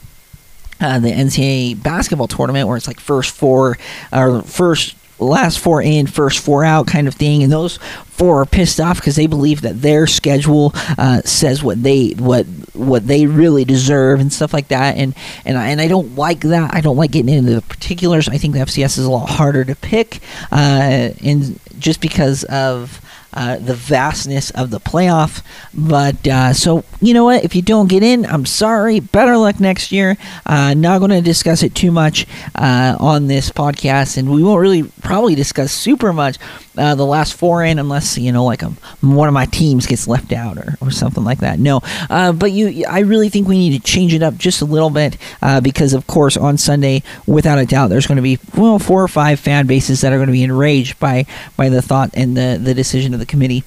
uh, 0.82 1.00
the 1.00 1.12
NCAA 1.12 1.82
basketball 1.82 2.28
tournament, 2.28 2.68
where 2.68 2.78
it's 2.78 2.88
like 2.88 3.00
first 3.00 3.34
four 3.36 3.78
or 4.12 4.42
first 4.42 4.96
last 5.20 5.60
four 5.60 5.82
in, 5.82 6.08
first 6.08 6.40
four 6.40 6.64
out 6.64 6.88
kind 6.88 7.08
of 7.08 7.16
thing, 7.16 7.44
and 7.44 7.52
those 7.52 7.78
four 8.10 8.42
are 8.42 8.46
pissed 8.46 8.80
off 8.80 8.98
because 8.98 9.16
they 9.16 9.28
believe 9.28 9.62
that 9.62 9.82
their 9.82 10.08
schedule 10.08 10.72
uh, 10.98 11.22
says 11.22 11.64
what 11.64 11.82
they 11.82 12.10
what 12.12 12.46
what 12.74 13.08
they 13.08 13.26
really 13.26 13.66
deserve 13.66 14.20
and 14.20 14.32
stuff 14.32 14.54
like 14.54 14.70
that. 14.70 14.98
And 14.98 15.16
and 15.46 15.58
I, 15.58 15.70
and 15.70 15.82
I 15.82 15.88
don't 15.88 16.16
like 16.16 16.42
that. 16.42 16.74
I 16.74 16.82
don't 16.82 16.98
like 16.98 17.12
getting 17.12 17.34
into 17.34 17.54
the 17.54 17.62
particulars. 17.62 18.28
I 18.30 18.38
think 18.38 18.54
the 18.54 18.62
FCS 18.62 18.98
is 18.98 19.06
a 19.06 19.12
lot 19.12 19.30
harder 19.30 19.64
to 19.66 19.76
pick, 19.76 20.20
uh, 20.52 21.12
and 21.24 21.60
just 21.80 22.02
because 22.02 22.44
of 22.46 23.02
uh, 23.34 23.58
the 23.58 23.76
vastness 23.76 24.52
of 24.52 24.70
the 24.70 24.80
playoff. 24.80 25.44
But 25.74 26.28
uh, 26.28 26.54
so, 26.54 26.84
you 27.02 27.14
know 27.14 27.24
what? 27.26 27.44
If 27.44 27.56
you 27.56 27.62
don't 27.62 27.88
get 27.88 28.04
in, 28.04 28.26
I'm 28.26 28.46
sorry. 28.46 29.00
Better 29.00 29.38
luck 29.38 29.60
next 29.60 29.92
year. 29.92 30.18
Uh, 30.46 30.74
not 30.74 31.00
going 31.00 31.12
to 31.12 31.22
discuss 31.22 31.64
it 31.64 31.76
too 31.76 31.92
much 31.92 32.26
uh, 32.56 32.96
on 33.00 33.28
this 33.28 33.50
podcast, 33.52 34.18
and 34.18 34.32
we 34.32 34.44
won't 34.44 34.62
really 34.62 34.84
probably 35.02 35.36
discuss 35.36 35.72
super 35.72 36.14
much 36.14 36.38
uh, 36.80 36.96
the 36.96 37.06
last 37.06 37.34
four 37.34 37.64
in, 37.64 37.78
unless 37.78 38.18
you 38.18 38.32
know, 38.32 38.46
like 38.46 38.62
a, 38.64 38.70
one 39.02 39.28
of 39.28 39.34
my 39.34 39.46
teams 39.46 39.86
gets 39.86 40.08
left 40.08 40.32
out 40.32 40.58
or, 40.58 40.76
or 40.82 40.92
something 40.92 41.24
like 41.24 41.40
that. 41.40 41.60
No, 41.60 41.82
uh, 42.10 42.32
but 42.32 42.52
you, 42.52 42.86
I 42.86 43.00
really 43.00 43.30
think 43.30 43.48
we 43.48 43.58
need 43.58 43.80
to 43.80 43.86
change 43.86 44.14
it 44.14 44.24
up 44.24 44.36
just 44.36 44.62
a 44.62 44.66
little 44.66 44.90
bit 44.90 45.18
uh, 45.42 45.62
because, 45.62 45.94
of 45.94 46.08
course, 46.08 46.38
on 46.38 46.58
Sunday, 46.58 47.04
without 47.28 47.60
a 47.60 47.66
doubt, 47.66 47.90
there's 47.90 48.08
going 48.08 48.16
to 48.16 48.22
be 48.22 48.40
well 48.58 48.80
four 48.80 49.04
or 49.04 49.08
five 49.08 49.40
fan 49.40 49.68
bases 49.68 50.02
that 50.02 50.14
are 50.14 50.18
going 50.18 50.28
to 50.28 50.34
be 50.34 50.44
enraged 50.44 51.00
by 51.00 51.26
by 51.58 51.70
the 51.70 51.82
thought 51.82 52.10
and 52.14 52.36
the 52.36 52.60
the 52.62 52.74
decision 52.74 53.14
of 53.14 53.20
the 53.20 53.26
committee. 53.26 53.64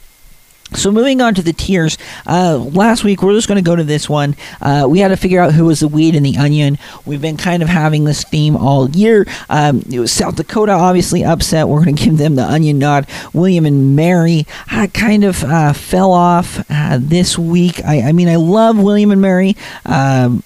So 0.75 0.91
moving 0.91 1.21
on 1.21 1.35
to 1.35 1.43
the 1.43 1.53
tiers, 1.53 1.99
uh, 2.27 2.57
last 2.57 3.05
week 3.05 3.23
we're 3.23 3.35
just 3.35 3.49
going 3.49 3.63
to 3.63 3.69
go 3.69 3.77
to 3.77 3.85
this 3.85 4.09
one. 4.09 4.37
Uh, 4.61 4.87
we 4.89 5.01
had 5.01 5.09
to 5.09 5.17
figure 5.17 5.41
out 5.41 5.53
who 5.53 5.67
was 5.67 5.81
the 5.81 5.89
weed 5.89 6.15
and 6.15 6.25
the 6.25 6.37
onion. 6.39 6.79
We've 7.05 7.21
been 7.21 7.37
kind 7.37 7.63
of 7.63 7.69
having 7.69 8.05
this 8.05 8.25
theme 8.25 8.57
all 8.57 8.89
year. 8.91 9.27
Um, 9.51 9.83
it 9.91 10.01
was 10.01 10.13
South 10.13 10.37
Dakota, 10.37 10.73
obviously 10.73 11.25
upset. 11.25 11.69
We're 11.69 11.85
going 11.85 11.97
to 11.97 12.05
give 12.05 12.19
them 12.19 12.37
the 12.37 12.45
onion 12.45 12.79
nod. 12.79 13.07
William 13.33 13.67
and 13.67 13.95
Mary 13.95 14.47
kind 14.95 15.25
of 15.25 15.45
uh, 15.45 15.73
fell 15.73 16.13
off 16.13 16.65
uh, 16.71 16.99
this 17.01 17.39
week. 17.39 17.85
I, 17.85 18.03
I, 18.03 18.13
mean, 18.13 18.29
I 18.29 18.37
love 18.37 18.79
William 18.79 19.11
and 19.11 19.21
Mary, 19.21 19.57
um, 19.85 20.43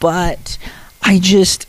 but 0.00 0.58
I 1.02 1.18
just 1.18 1.66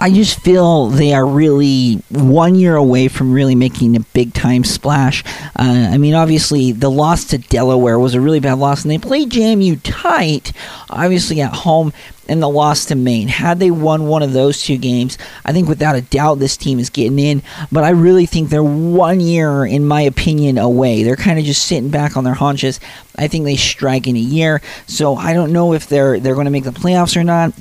I 0.00 0.12
just 0.12 0.40
feel 0.40 0.86
they 0.86 1.12
are 1.12 1.26
really 1.26 1.94
one 2.08 2.54
year 2.54 2.76
away 2.76 3.08
from 3.08 3.32
really 3.32 3.56
making 3.56 3.96
a 3.96 4.00
big 4.00 4.32
time 4.32 4.62
splash. 4.62 5.24
Uh, 5.58 5.88
I 5.90 5.98
mean, 5.98 6.14
obviously, 6.14 6.70
the 6.70 6.90
loss 6.90 7.24
to 7.26 7.38
Delaware 7.38 7.98
was 7.98 8.14
a 8.14 8.20
really 8.20 8.38
bad 8.38 8.58
loss, 8.58 8.82
and 8.82 8.92
they 8.92 8.98
played 8.98 9.30
JMU 9.30 9.80
tight, 9.82 10.52
obviously 10.88 11.40
at 11.40 11.52
home, 11.52 11.92
and 12.28 12.40
the 12.40 12.48
loss 12.48 12.84
to 12.86 12.94
Maine. 12.94 13.26
Had 13.26 13.58
they 13.58 13.72
won 13.72 14.06
one 14.06 14.22
of 14.22 14.32
those 14.32 14.62
two 14.62 14.78
games, 14.78 15.18
I 15.44 15.52
think 15.52 15.68
without 15.68 15.96
a 15.96 16.02
doubt 16.02 16.38
this 16.38 16.56
team 16.56 16.78
is 16.78 16.90
getting 16.90 17.18
in. 17.18 17.42
But 17.72 17.82
I 17.82 17.90
really 17.90 18.26
think 18.26 18.50
they're 18.50 18.62
one 18.62 19.18
year, 19.18 19.66
in 19.66 19.84
my 19.84 20.02
opinion, 20.02 20.58
away. 20.58 21.02
They're 21.02 21.16
kind 21.16 21.40
of 21.40 21.44
just 21.44 21.64
sitting 21.64 21.90
back 21.90 22.16
on 22.16 22.22
their 22.22 22.34
haunches. 22.34 22.78
I 23.16 23.26
think 23.26 23.44
they 23.44 23.56
strike 23.56 24.06
in 24.06 24.14
a 24.14 24.20
year, 24.20 24.62
so 24.86 25.16
I 25.16 25.32
don't 25.32 25.52
know 25.52 25.72
if 25.72 25.88
they're 25.88 26.20
they're 26.20 26.34
going 26.34 26.44
to 26.44 26.52
make 26.52 26.64
the 26.64 26.70
playoffs 26.70 27.16
or 27.16 27.24
not 27.24 27.52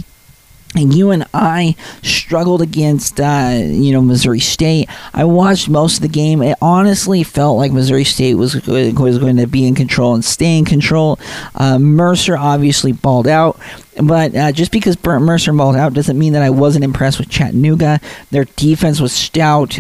and 0.76 0.94
UNI 0.94 1.76
struggled 2.04 2.62
against, 2.62 3.20
uh, 3.20 3.58
you 3.62 3.92
know, 3.92 4.02
Missouri 4.02 4.40
State. 4.40 4.90
I 5.14 5.24
watched 5.24 5.70
most 5.70 5.98
of 5.98 6.02
the 6.02 6.08
game. 6.08 6.42
It 6.42 6.58
honestly 6.62 7.24
felt 7.24 7.58
like 7.58 7.72
Missouri 7.72 8.04
State 8.04 8.36
was 8.36 8.56
was 8.66 9.18
going 9.18 9.38
to 9.38 9.48
be 9.48 9.66
in 9.66 9.76
control 9.76 10.14
and 10.14 10.24
stay 10.24 10.58
in 10.58 10.66
control. 10.66 11.20
Uh, 11.56 11.80
Mercer 11.80 12.38
obviously 12.38 12.92
balled 12.92 13.28
out, 13.28 13.60
but 14.02 14.36
uh, 14.36 14.52
just 14.52 14.72
because 14.72 14.96
Burnt 14.96 15.24
Mercer 15.26 15.54
balled 15.54 15.76
out 15.76 15.94
doesn't 15.94 16.20
mean 16.20 16.34
that 16.34 16.44
I 16.44 16.50
wasn't 16.50 16.84
impressed 16.84 17.20
with 17.20 17.30
Chattanooga. 17.30 18.00
Their 18.32 18.46
defense 18.46 19.00
was 19.00 19.14
stout. 19.14 19.78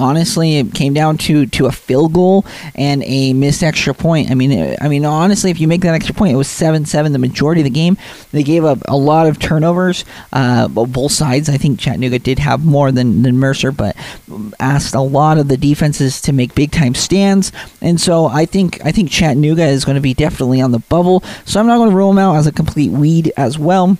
Honestly, 0.00 0.56
it 0.56 0.74
came 0.74 0.94
down 0.94 1.18
to 1.18 1.44
to 1.46 1.66
a 1.66 1.72
field 1.72 2.14
goal 2.14 2.46
and 2.74 3.02
a 3.04 3.34
missed 3.34 3.62
extra 3.62 3.92
point. 3.92 4.30
I 4.30 4.34
mean, 4.34 4.76
I 4.80 4.88
mean, 4.88 5.04
honestly, 5.04 5.50
if 5.50 5.60
you 5.60 5.68
make 5.68 5.82
that 5.82 5.94
extra 5.94 6.14
point, 6.14 6.32
it 6.32 6.36
was 6.36 6.48
seven 6.48 6.86
seven 6.86 7.12
the 7.12 7.18
majority 7.18 7.60
of 7.60 7.64
the 7.64 7.70
game. 7.70 7.98
They 8.32 8.42
gave 8.42 8.64
up 8.64 8.78
a 8.88 8.96
lot 8.96 9.26
of 9.26 9.38
turnovers, 9.38 10.06
uh, 10.32 10.68
both 10.68 11.12
sides. 11.12 11.50
I 11.50 11.58
think 11.58 11.78
Chattanooga 11.78 12.18
did 12.18 12.38
have 12.38 12.64
more 12.64 12.90
than 12.90 13.20
than 13.22 13.36
Mercer, 13.36 13.72
but 13.72 13.94
asked 14.58 14.94
a 14.94 15.02
lot 15.02 15.36
of 15.36 15.48
the 15.48 15.58
defenses 15.58 16.22
to 16.22 16.32
make 16.32 16.54
big 16.54 16.72
time 16.72 16.94
stands, 16.94 17.52
and 17.82 18.00
so 18.00 18.24
I 18.24 18.46
think 18.46 18.84
I 18.84 18.92
think 18.92 19.10
Chattanooga 19.10 19.66
is 19.66 19.84
going 19.84 19.96
to 19.96 20.00
be 20.00 20.14
definitely 20.14 20.62
on 20.62 20.72
the 20.72 20.78
bubble. 20.78 21.22
So 21.44 21.60
I'm 21.60 21.66
not 21.66 21.76
going 21.76 21.90
to 21.90 21.96
rule 21.96 22.08
them 22.08 22.18
out 22.18 22.36
as 22.36 22.46
a 22.46 22.52
complete 22.52 22.90
weed 22.90 23.32
as 23.36 23.58
well. 23.58 23.98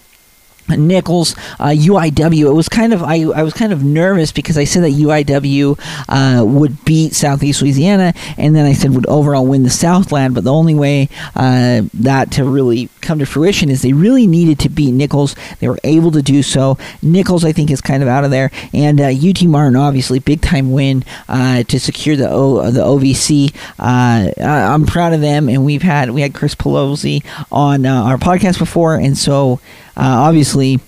Nicholls, 0.77 1.37
uh, 1.59 1.69
UIW. 1.69 2.47
It 2.47 2.53
was 2.53 2.69
kind 2.69 2.93
of 2.93 3.03
I, 3.03 3.23
I 3.23 3.43
was 3.43 3.55
kind 3.55 3.73
of 3.73 3.83
nervous 3.83 4.33
because 4.33 4.57
I 4.59 4.65
said 4.65 4.83
that 4.85 4.93
UIW 4.93 5.79
uh, 6.09 6.45
would 6.45 6.85
beat 6.85 7.15
Southeast 7.15 7.63
Louisiana, 7.63 8.15
and 8.37 8.55
then 8.55 8.67
I 8.67 8.73
said 8.73 8.95
would 8.95 9.07
overall 9.07 9.47
win 9.47 9.63
the 9.63 9.71
Southland. 9.71 10.35
But 10.35 10.45
the 10.45 10.53
only 10.53 10.75
way 10.75 11.09
uh, 11.35 11.83
that 11.95 12.31
to 12.33 12.45
really 12.45 12.89
come 13.01 13.19
to 13.19 13.27
fruition 13.27 13.71
is 13.71 13.83
they 13.83 13.93
really 13.93 14.27
needed 14.27 14.59
to 14.61 14.69
beat 14.69 14.93
Nicholls. 14.93 15.35
They 15.59 15.69
were 15.69 15.79
able 15.85 16.11
to 16.13 16.23
do 16.23 16.43
so. 16.43 16.79
Nicholls, 17.03 17.45
I 17.45 17.53
think, 17.53 17.71
is 17.71 17.81
kind 17.81 18.03
of 18.03 18.09
out 18.09 18.25
of 18.25 18.31
there, 18.31 18.51
and 18.73 19.01
UT 19.01 19.43
uh, 19.43 19.49
Martin 19.49 19.77
obviously 19.77 20.19
big 20.19 20.41
time 20.41 20.73
win 20.73 21.05
uh, 21.29 21.63
to 21.65 21.81
secure 21.81 22.17
the 22.17 22.31
o, 22.31 22.71
the 22.71 22.81
OVC. 22.81 23.55
Uh, 23.79 24.33
I'm 24.43 24.87
proud 24.87 25.13
of 25.13 25.21
them, 25.21 25.49
and 25.49 25.65
we've 25.65 25.83
had 25.83 26.11
we 26.11 26.23
had 26.23 26.35
Chris 26.35 26.55
Pelosi 26.55 27.25
on 27.51 27.87
our 27.87 28.17
podcast 28.17 28.59
before, 28.59 28.97
and 28.97 29.17
so. 29.17 29.61
Uh, 30.01 30.25
obviously, 30.27 30.81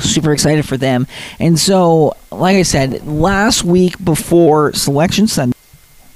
super 0.00 0.32
excited 0.32 0.66
for 0.66 0.76
them. 0.76 1.06
And 1.38 1.56
so, 1.58 2.16
like 2.32 2.56
I 2.56 2.62
said, 2.62 3.06
last 3.06 3.62
week 3.62 4.02
before 4.04 4.72
Selection 4.72 5.28
Sunday, 5.28 5.56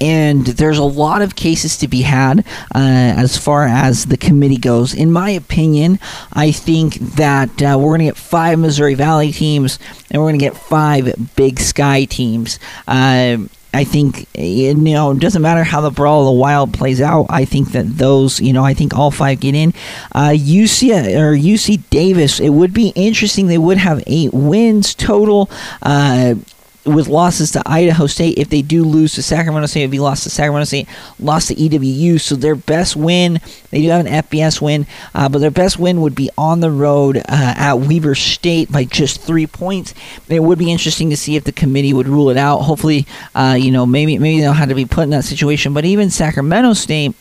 and 0.00 0.44
there's 0.46 0.78
a 0.78 0.84
lot 0.84 1.22
of 1.22 1.36
cases 1.36 1.76
to 1.78 1.88
be 1.88 2.02
had 2.02 2.40
uh, 2.74 3.14
as 3.16 3.36
far 3.36 3.66
as 3.66 4.06
the 4.06 4.16
committee 4.16 4.56
goes. 4.56 4.94
In 4.94 5.12
my 5.12 5.30
opinion, 5.30 6.00
I 6.32 6.52
think 6.52 6.94
that 6.94 7.50
uh, 7.62 7.76
we're 7.78 7.90
going 7.90 8.00
to 8.00 8.04
get 8.06 8.16
five 8.16 8.58
Missouri 8.58 8.94
Valley 8.94 9.30
teams 9.30 9.78
and 10.10 10.20
we're 10.20 10.30
going 10.30 10.38
to 10.38 10.44
get 10.44 10.56
five 10.56 11.14
Big 11.36 11.60
Sky 11.60 12.06
teams. 12.06 12.58
Uh, 12.88 13.38
I 13.72 13.84
think 13.84 14.26
you 14.36 14.74
know 14.74 15.12
it 15.12 15.20
doesn't 15.20 15.42
matter 15.42 15.62
how 15.62 15.80
the 15.80 15.90
brawl 15.90 16.20
of 16.20 16.26
the 16.34 16.40
wild 16.40 16.74
plays 16.74 17.00
out. 17.00 17.26
I 17.30 17.44
think 17.44 17.72
that 17.72 17.86
those 17.86 18.40
you 18.40 18.52
know 18.52 18.64
I 18.64 18.74
think 18.74 18.96
all 18.96 19.10
five 19.10 19.40
get 19.40 19.54
in. 19.54 19.72
Uh, 20.12 20.30
UC 20.30 20.90
or 21.16 21.36
UC 21.36 21.88
Davis. 21.90 22.40
It 22.40 22.50
would 22.50 22.74
be 22.74 22.88
interesting. 22.96 23.46
They 23.46 23.58
would 23.58 23.78
have 23.78 24.02
eight 24.06 24.32
wins 24.32 24.94
total. 24.94 25.48
Uh, 25.82 26.34
with 26.84 27.08
losses 27.08 27.50
to 27.52 27.62
Idaho 27.66 28.06
State. 28.06 28.38
If 28.38 28.48
they 28.48 28.62
do 28.62 28.84
lose 28.84 29.14
to 29.14 29.22
Sacramento 29.22 29.66
State, 29.66 29.82
it'd 29.82 29.90
be 29.90 29.98
lost 29.98 30.22
to 30.24 30.30
Sacramento 30.30 30.64
State, 30.64 30.88
lost 31.18 31.48
to 31.48 31.54
EWU. 31.54 32.20
So 32.20 32.36
their 32.36 32.54
best 32.54 32.96
win, 32.96 33.40
they 33.70 33.82
do 33.82 33.88
have 33.88 34.06
an 34.06 34.12
FBS 34.12 34.60
win, 34.60 34.86
uh, 35.14 35.28
but 35.28 35.38
their 35.38 35.50
best 35.50 35.78
win 35.78 36.00
would 36.00 36.14
be 36.14 36.30
on 36.38 36.60
the 36.60 36.70
road 36.70 37.18
uh, 37.18 37.22
at 37.28 37.74
Weber 37.74 38.14
State 38.14 38.72
by 38.72 38.84
just 38.84 39.20
three 39.20 39.46
points. 39.46 39.94
It 40.28 40.42
would 40.42 40.58
be 40.58 40.72
interesting 40.72 41.10
to 41.10 41.16
see 41.16 41.36
if 41.36 41.44
the 41.44 41.52
committee 41.52 41.92
would 41.92 42.08
rule 42.08 42.30
it 42.30 42.36
out. 42.36 42.60
Hopefully, 42.60 43.06
uh, 43.34 43.56
you 43.58 43.70
know, 43.70 43.86
maybe 43.86 44.18
maybe 44.18 44.40
they'll 44.40 44.52
have 44.52 44.68
to 44.68 44.74
be 44.74 44.86
put 44.86 45.04
in 45.04 45.10
that 45.10 45.24
situation. 45.24 45.74
But 45.74 45.84
even 45.84 46.10
Sacramento 46.10 46.72
State 46.74 47.14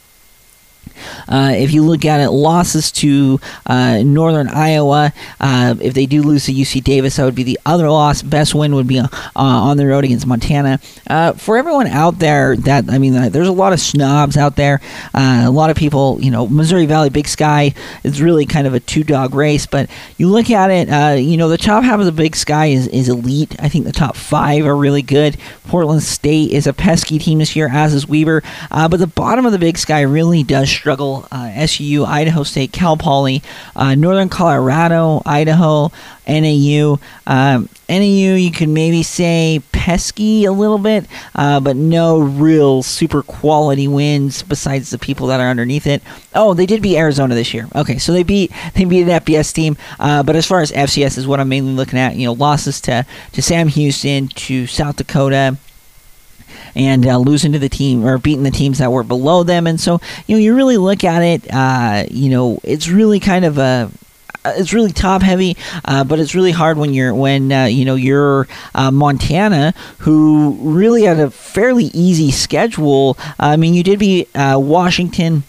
Uh, 1.28 1.54
if 1.56 1.72
you 1.72 1.84
look 1.84 2.06
at 2.06 2.20
it, 2.20 2.30
losses 2.32 2.92
to 2.92 3.40
uh, 3.66 4.02
Northern 4.04 4.48
Iowa. 4.48 5.14
Uh, 5.40 5.76
if 5.82 5.94
they 5.94 6.06
do 6.06 6.22
lose 6.22 6.46
to 6.46 6.54
UC 6.54 6.84
Davis, 6.84 7.18
that 7.18 7.26
would 7.26 7.36
be 7.36 7.44
the 7.44 7.60
other 7.66 7.90
loss. 7.90 8.22
Best 8.22 8.56
win 8.56 8.76
would 8.76 8.88
be 8.88 9.00
uh, 9.00 9.08
on 9.36 9.78
the 9.78 9.86
road 9.86 10.04
against 10.04 10.26
Montana. 10.26 10.80
Uh, 11.08 11.34
for 11.34 11.58
everyone 11.58 11.88
out 11.88 12.20
there, 12.20 12.56
that 12.58 12.90
I 12.90 12.98
mean, 12.98 13.16
uh, 13.16 13.30
there's 13.30 13.48
a 13.48 13.54
lot 13.54 13.74
of 13.74 13.80
snobs 13.80 14.38
out 14.38 14.56
there. 14.56 14.82
a 15.14 15.50
lot 15.50 15.70
of 15.70 15.78
people, 15.78 16.18
you 16.22 16.32
know, 16.32 16.48
Missouri 16.48 16.86
Valley 16.86 17.10
Big 17.10 17.28
Sky 17.28 17.74
is 18.04 18.22
really 18.22 18.46
kind 18.46 18.68
of 18.68 18.74
a 18.74 18.80
two 18.80 19.04
dog 19.04 19.34
race. 19.34 19.66
But 19.66 19.90
you 20.18 20.30
look 20.30 20.50
at 20.50 20.70
it, 20.72 21.20
you 21.22 21.38
know, 21.38 21.50
the 21.50 21.58
top 21.58 21.84
half 21.84 22.00
of 22.00 22.06
the 22.06 22.12
Big 22.12 22.36
Sky 22.36 22.68
is, 22.68 22.88
is 22.88 23.10
elite. 23.10 23.56
I 23.60 23.70
think 23.70 23.86
the 23.86 23.92
top 23.92 24.16
five 24.16 24.66
are 24.66 24.76
really 24.76 25.02
good. 25.02 25.38
Portland 25.68 26.04
State 26.04 26.52
is 26.52 26.66
a 26.66 26.74
pesky 26.74 27.20
team 27.20 27.40
this 27.40 27.56
year, 27.56 27.70
as 27.72 27.94
is 27.94 28.08
Weber. 28.08 28.44
but 28.70 28.98
the 28.98 29.08
bottom 29.08 29.46
of 29.46 29.52
the 29.52 29.60
Big 29.60 29.78
Sky 29.78 30.02
really 30.02 30.44
does 30.44 30.70
struggle. 30.80 31.28
Uh, 31.32 31.52
SU, 31.54 32.06
Idaho 32.06 32.44
State, 32.44 32.72
Cal 32.72 32.96
Poly, 32.96 33.44
uh, 33.76 33.96
Northern 33.96 34.30
Colorado, 34.30 35.22
Idaho, 35.26 35.92
NAU. 36.28 37.00
Um, 37.28 37.68
NAU, 37.90 38.36
you 38.36 38.52
could 38.52 38.70
maybe 38.70 39.04
say 39.04 39.62
pesky 39.72 40.46
a 40.46 40.52
little 40.52 40.78
bit, 40.78 41.06
uh, 41.36 41.60
but 41.60 41.76
no 41.76 42.20
real 42.20 42.82
super 42.82 43.22
quality 43.22 43.88
wins 43.88 44.42
besides 44.42 44.90
the 44.90 44.98
people 44.98 45.28
that 45.28 45.40
are 45.40 45.50
underneath 45.50 45.86
it. 45.86 46.02
Oh, 46.34 46.54
they 46.54 46.66
did 46.66 46.82
beat 46.82 46.98
Arizona 46.98 47.36
this 47.36 47.54
year. 47.54 47.68
Okay, 47.76 47.98
so 47.98 48.14
they 48.14 48.24
beat 48.24 48.52
they 48.74 48.86
beat 48.86 49.04
an 49.04 49.22
FBS 49.22 49.54
team, 49.54 49.76
uh, 50.00 50.24
but 50.24 50.36
as 50.36 50.46
far 50.46 50.62
as 50.62 50.72
FCS 50.72 51.18
is 51.18 51.28
what 51.28 51.40
I'm 51.40 51.50
mainly 51.50 51.74
looking 51.74 52.00
at, 52.00 52.16
you 52.16 52.26
know, 52.26 52.34
losses 52.34 52.80
to 52.82 53.06
to 53.34 53.42
Sam 53.42 53.68
Houston, 53.68 54.30
to 54.30 54.66
South 54.66 54.96
Dakota, 54.96 55.58
and 56.80 57.06
uh, 57.06 57.18
losing 57.18 57.52
to 57.52 57.60
the 57.60 57.68
team 57.68 58.06
or 58.06 58.18
beating 58.18 58.44
the 58.44 58.52
teams 58.52 58.78
that 58.78 58.90
were 58.90 59.04
below 59.04 59.44
them. 59.44 59.68
And 59.68 59.80
so, 59.80 60.00
you 60.28 60.36
know, 60.36 60.40
you 60.40 60.56
really 60.56 60.78
look 60.78 61.04
at 61.04 61.22
it, 61.22 61.54
uh, 61.54 62.06
you 62.10 62.30
know, 62.30 62.60
it's 62.64 62.88
really 62.88 63.20
kind 63.20 63.44
of 63.44 63.58
a 63.58 63.92
uh, 64.46 64.54
it's 64.56 64.72
really 64.72 64.94
top 64.94 65.22
heavy, 65.22 65.58
uh, 65.84 66.06
but 66.06 66.18
it's 66.18 66.34
really 66.34 66.54
hard 66.54 66.78
when 66.78 66.94
you're 66.94 67.14
when 67.14 67.52
uh, 67.52 67.66
you 67.66 67.84
know 67.84 67.96
you're 67.96 68.48
uh, 68.74 68.90
Montana, 68.90 69.74
who 69.98 70.58
really 70.62 71.04
had 71.04 71.20
a 71.20 71.30
fairly 71.30 71.86
easy 71.94 72.32
schedule. 72.32 73.18
I 73.38 73.58
mean, 73.58 73.74
you 73.74 73.84
did 73.84 74.00
beat 74.00 74.34
uh, 74.34 74.58
Washington. 74.58 75.44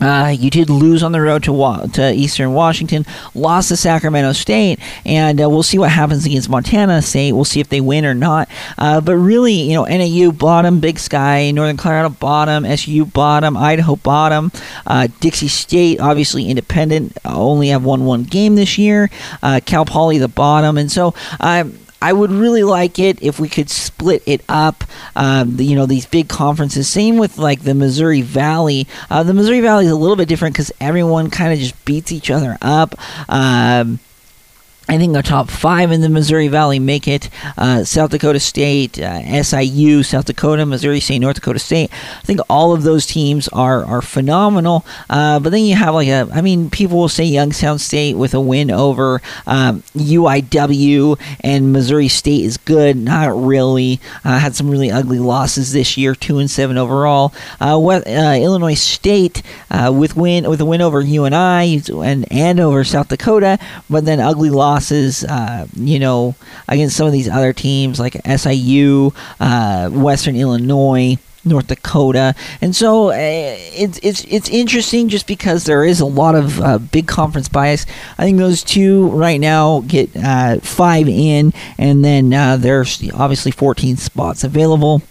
Uh, 0.00 0.34
you 0.36 0.50
did 0.50 0.68
lose 0.68 1.02
on 1.02 1.12
the 1.12 1.20
road 1.20 1.42
to 1.44 1.52
wa- 1.52 1.86
to 1.86 2.12
Eastern 2.12 2.52
Washington, 2.52 3.06
lost 3.34 3.68
to 3.68 3.76
Sacramento 3.76 4.32
State, 4.32 4.78
and 5.04 5.40
uh, 5.40 5.48
we'll 5.48 5.62
see 5.62 5.78
what 5.78 5.90
happens 5.90 6.26
against 6.26 6.48
Montana 6.48 7.00
State. 7.02 7.32
We'll 7.32 7.44
see 7.44 7.60
if 7.60 7.68
they 7.68 7.80
win 7.80 8.04
or 8.04 8.14
not. 8.14 8.48
Uh, 8.76 9.00
but 9.00 9.16
really, 9.16 9.54
you 9.54 9.74
know, 9.74 9.84
NAU 9.84 10.32
bottom, 10.32 10.80
Big 10.80 10.98
Sky, 10.98 11.50
Northern 11.50 11.76
Colorado 11.76 12.10
bottom, 12.10 12.64
SU 12.64 13.06
bottom, 13.06 13.56
Idaho 13.56 13.96
bottom, 13.96 14.52
uh, 14.86 15.08
Dixie 15.20 15.48
State 15.48 16.00
obviously 16.00 16.48
independent, 16.48 17.16
only 17.24 17.68
have 17.68 17.84
won 17.84 18.04
one 18.04 18.24
game 18.24 18.56
this 18.56 18.78
year. 18.78 19.10
Uh, 19.42 19.60
Cal 19.64 19.84
Poly 19.84 20.18
the 20.18 20.28
bottom, 20.28 20.76
and 20.78 20.90
so. 20.92 21.14
Um, 21.40 21.78
I 22.00 22.12
would 22.12 22.30
really 22.30 22.62
like 22.62 22.98
it 22.98 23.22
if 23.22 23.40
we 23.40 23.48
could 23.48 23.70
split 23.70 24.22
it 24.26 24.42
up. 24.48 24.84
Um, 25.14 25.56
you 25.58 25.74
know, 25.74 25.86
these 25.86 26.06
big 26.06 26.28
conferences. 26.28 26.88
Same 26.88 27.18
with 27.18 27.38
like 27.38 27.62
the 27.62 27.74
Missouri 27.74 28.22
Valley. 28.22 28.86
Uh, 29.10 29.22
the 29.22 29.34
Missouri 29.34 29.60
Valley 29.60 29.86
is 29.86 29.90
a 29.90 29.96
little 29.96 30.16
bit 30.16 30.28
different 30.28 30.54
because 30.54 30.72
everyone 30.80 31.30
kind 31.30 31.52
of 31.52 31.58
just 31.58 31.84
beats 31.84 32.12
each 32.12 32.30
other 32.30 32.58
up. 32.60 32.94
Um, 33.28 33.98
I 34.88 34.98
think 34.98 35.14
the 35.14 35.22
top 35.22 35.50
five 35.50 35.90
in 35.90 36.00
the 36.00 36.08
Missouri 36.08 36.46
Valley 36.46 36.78
make 36.78 37.08
it. 37.08 37.28
Uh, 37.58 37.82
South 37.82 38.10
Dakota 38.10 38.38
State, 38.38 39.00
uh, 39.00 39.42
SIU, 39.42 40.04
South 40.04 40.26
Dakota, 40.26 40.64
Missouri 40.64 41.00
State, 41.00 41.18
North 41.18 41.36
Dakota 41.36 41.58
State. 41.58 41.90
I 41.92 42.22
think 42.22 42.38
all 42.48 42.72
of 42.72 42.84
those 42.84 43.04
teams 43.04 43.48
are 43.48 43.84
are 43.84 44.00
phenomenal. 44.00 44.86
Uh, 45.10 45.40
but 45.40 45.50
then 45.50 45.64
you 45.64 45.74
have 45.74 45.94
like 45.94 46.06
a, 46.06 46.28
I 46.32 46.40
mean, 46.40 46.70
people 46.70 46.98
will 46.98 47.08
say 47.08 47.24
Youngstown 47.24 47.80
State 47.80 48.16
with 48.16 48.32
a 48.32 48.40
win 48.40 48.70
over 48.70 49.20
um, 49.46 49.82
UIW 49.96 51.18
and 51.40 51.72
Missouri 51.72 52.08
State 52.08 52.44
is 52.44 52.56
good. 52.56 52.96
Not 52.96 53.36
really. 53.36 54.00
Uh, 54.24 54.38
had 54.38 54.54
some 54.54 54.70
really 54.70 54.92
ugly 54.92 55.18
losses 55.18 55.72
this 55.72 55.96
year, 55.96 56.14
two 56.14 56.38
and 56.38 56.50
seven 56.50 56.78
overall. 56.78 57.34
Uh, 57.60 57.76
what, 57.78 58.06
uh, 58.06 58.36
Illinois 58.38 58.74
State 58.74 59.42
with 59.90 60.16
win 60.16 60.48
with 60.48 60.60
a 60.60 60.64
win 60.64 60.80
over 60.80 61.00
UNI 61.00 61.82
and 61.88 62.30
and 62.30 62.60
over 62.60 62.84
South 62.84 63.08
Dakota, 63.08 63.58
but 63.90 64.04
then 64.04 64.20
ugly 64.20 64.50
loss 64.50 64.75
losses, 64.76 65.24
uh, 65.24 65.66
you 65.74 65.98
know, 65.98 66.34
against 66.68 66.96
some 66.96 67.06
of 67.06 67.12
these 67.12 67.28
other 67.28 67.52
teams 67.54 67.98
like 67.98 68.14
SIU, 68.26 69.12
uh, 69.40 69.88
Western 69.90 70.36
Illinois. 70.36 71.16
North 71.44 71.68
Dakota, 71.68 72.34
and 72.60 72.74
so 72.74 73.10
uh, 73.10 73.14
it's 73.14 74.00
it's 74.02 74.24
it's 74.24 74.48
interesting 74.48 75.08
just 75.08 75.28
because 75.28 75.62
there 75.62 75.84
is 75.84 76.00
a 76.00 76.04
lot 76.04 76.34
of 76.34 76.60
uh, 76.60 76.78
big 76.78 77.06
conference 77.06 77.48
bias. 77.48 77.86
I 78.18 78.24
think 78.24 78.38
those 78.38 78.64
two 78.64 79.10
right 79.10 79.38
now 79.38 79.84
get 79.86 80.10
uh, 80.16 80.58
five 80.58 81.08
in, 81.08 81.52
and 81.78 82.04
then 82.04 82.34
uh, 82.34 82.56
there's 82.56 83.00
obviously 83.14 83.52
14 83.52 83.96
spots 83.96 84.42
available. 84.42 85.02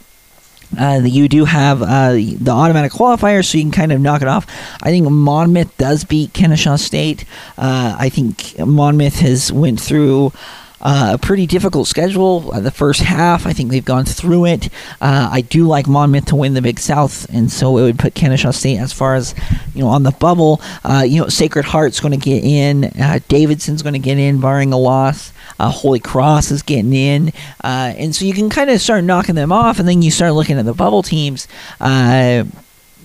Uh, 0.79 1.01
you 1.03 1.27
do 1.27 1.45
have 1.45 1.81
uh, 1.81 2.13
the 2.13 2.51
automatic 2.51 2.91
qualifiers, 2.91 3.45
so 3.45 3.57
you 3.57 3.63
can 3.63 3.71
kind 3.71 3.91
of 3.91 4.01
knock 4.01 4.21
it 4.21 4.27
off. 4.27 4.45
I 4.81 4.89
think 4.89 5.09
Monmouth 5.09 5.77
does 5.77 6.03
beat 6.03 6.33
Kennesaw 6.33 6.75
State. 6.75 7.25
Uh, 7.57 7.95
I 7.97 8.09
think 8.09 8.57
Monmouth 8.59 9.19
has 9.19 9.51
went 9.51 9.79
through 9.79 10.33
uh, 10.81 11.11
a 11.13 11.17
pretty 11.17 11.47
difficult 11.47 11.87
schedule. 11.87 12.51
Uh, 12.53 12.59
the 12.59 12.71
first 12.71 13.01
half, 13.01 13.47
I 13.47 13.53
think 13.53 13.71
they've 13.71 13.83
gone 13.83 14.05
through 14.05 14.45
it. 14.45 14.65
Uh, 14.99 15.29
I 15.31 15.41
do 15.41 15.65
like 15.65 15.87
Monmouth 15.87 16.25
to 16.25 16.35
win 16.35 16.53
the 16.53 16.61
Big 16.61 16.79
South, 16.79 17.27
and 17.33 17.51
so 17.51 17.77
it 17.77 17.83
would 17.83 17.99
put 17.99 18.13
Kennesaw 18.13 18.51
State 18.51 18.77
as 18.77 18.91
far 18.91 19.15
as 19.15 19.33
you 19.73 19.81
know 19.81 19.89
on 19.89 20.03
the 20.03 20.11
bubble. 20.11 20.61
You 21.05 21.21
know, 21.21 21.27
Sacred 21.29 21.65
Heart's 21.65 21.99
going 21.99 22.19
to 22.19 22.23
get 22.23 22.43
in. 22.43 22.91
Davidson's 23.27 23.81
going 23.81 23.93
to 23.93 23.99
get 23.99 24.17
in, 24.17 24.39
barring 24.39 24.73
a 24.73 24.77
loss. 24.77 25.31
Uh, 25.59 25.69
Holy 25.69 25.99
Cross 25.99 26.51
is 26.51 26.61
getting 26.61 26.93
in, 26.93 27.31
and 27.63 28.15
so 28.15 28.25
you 28.25 28.33
can 28.33 28.49
kind 28.49 28.69
of 28.69 28.81
start 28.81 29.03
knocking 29.03 29.35
them 29.35 29.51
off, 29.51 29.79
and 29.79 29.87
then 29.87 30.01
you 30.01 30.11
start 30.11 30.33
looking 30.33 30.57
at 30.57 30.65
the 30.65 30.73
bubble 30.73 31.03
teams 31.03 31.47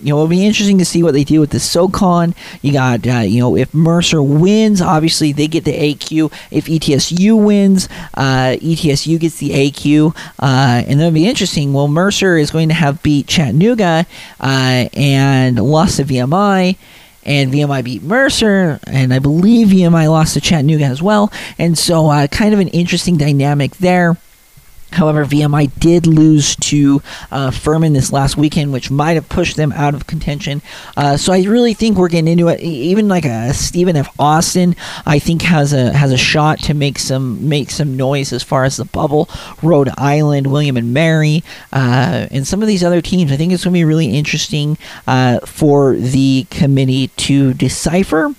you 0.01 0.09
know, 0.09 0.17
it'll 0.17 0.27
be 0.27 0.45
interesting 0.45 0.77
to 0.79 0.85
see 0.85 1.03
what 1.03 1.13
they 1.13 1.23
do 1.23 1.39
with 1.39 1.51
the 1.51 1.59
SoCon. 1.59 2.33
You 2.61 2.73
got, 2.73 3.05
uh, 3.07 3.19
you 3.19 3.39
know, 3.39 3.55
if 3.55 3.73
Mercer 3.73 4.21
wins, 4.21 4.81
obviously 4.81 5.31
they 5.31 5.47
get 5.47 5.63
the 5.63 5.73
AQ. 5.73 6.31
If 6.49 6.65
ETSU 6.65 7.43
wins, 7.43 7.87
uh, 8.15 8.57
ETSU 8.59 9.19
gets 9.19 9.37
the 9.37 9.51
AQ. 9.51 10.15
Uh, 10.39 10.83
and 10.87 10.99
that'll 10.99 11.11
be 11.11 11.27
interesting. 11.27 11.73
Well, 11.73 11.87
Mercer 11.87 12.37
is 12.37 12.51
going 12.51 12.69
to 12.69 12.73
have 12.73 13.03
beat 13.03 13.27
Chattanooga 13.27 14.05
uh, 14.39 14.89
and 14.93 15.59
lost 15.59 15.97
to 15.97 16.03
VMI 16.03 16.77
and 17.23 17.51
VMI 17.51 17.83
beat 17.83 18.03
Mercer, 18.03 18.79
and 18.87 19.13
I 19.13 19.19
believe 19.19 19.67
VMI 19.67 20.09
lost 20.09 20.33
to 20.33 20.41
Chattanooga 20.41 20.85
as 20.85 21.01
well. 21.01 21.31
And 21.57 21.77
so, 21.77 22.09
uh, 22.09 22.27
kind 22.27 22.53
of 22.53 22.59
an 22.59 22.69
interesting 22.69 23.17
dynamic 23.17 23.77
there. 23.77 24.17
However, 24.91 25.25
VMI 25.25 25.71
did 25.79 26.05
lose 26.05 26.55
to 26.57 27.01
uh, 27.31 27.51
Furman 27.51 27.93
this 27.93 28.11
last 28.11 28.37
weekend, 28.37 28.73
which 28.73 28.91
might 28.91 29.13
have 29.13 29.29
pushed 29.29 29.55
them 29.55 29.71
out 29.73 29.93
of 29.93 30.07
contention. 30.07 30.61
Uh, 30.97 31.17
so 31.17 31.33
I 31.33 31.43
really 31.43 31.73
think 31.73 31.97
we're 31.97 32.09
getting 32.09 32.27
into 32.27 32.47
it. 32.49 32.59
Even 32.59 33.07
like 33.07 33.25
a 33.25 33.53
Stephen 33.53 33.95
F. 33.95 34.13
Austin, 34.19 34.75
I 35.05 35.19
think 35.19 35.41
has 35.43 35.73
a 35.73 35.93
has 35.93 36.11
a 36.11 36.17
shot 36.17 36.59
to 36.59 36.73
make 36.73 36.99
some 36.99 37.47
make 37.47 37.71
some 37.71 37.95
noise 37.97 38.33
as 38.33 38.43
far 38.43 38.65
as 38.65 38.77
the 38.77 38.85
bubble. 38.85 39.29
Rhode 39.61 39.89
Island, 39.97 40.47
William 40.47 40.77
and 40.77 40.93
Mary, 40.93 41.43
uh, 41.71 42.27
and 42.31 42.45
some 42.45 42.61
of 42.61 42.67
these 42.67 42.83
other 42.83 43.01
teams. 43.01 43.31
I 43.31 43.37
think 43.37 43.53
it's 43.53 43.63
going 43.63 43.73
to 43.73 43.77
be 43.77 43.85
really 43.85 44.15
interesting 44.15 44.77
uh, 45.07 45.39
for 45.39 45.95
the 45.95 46.45
committee 46.49 47.07
to 47.07 47.53
decipher 47.53 48.35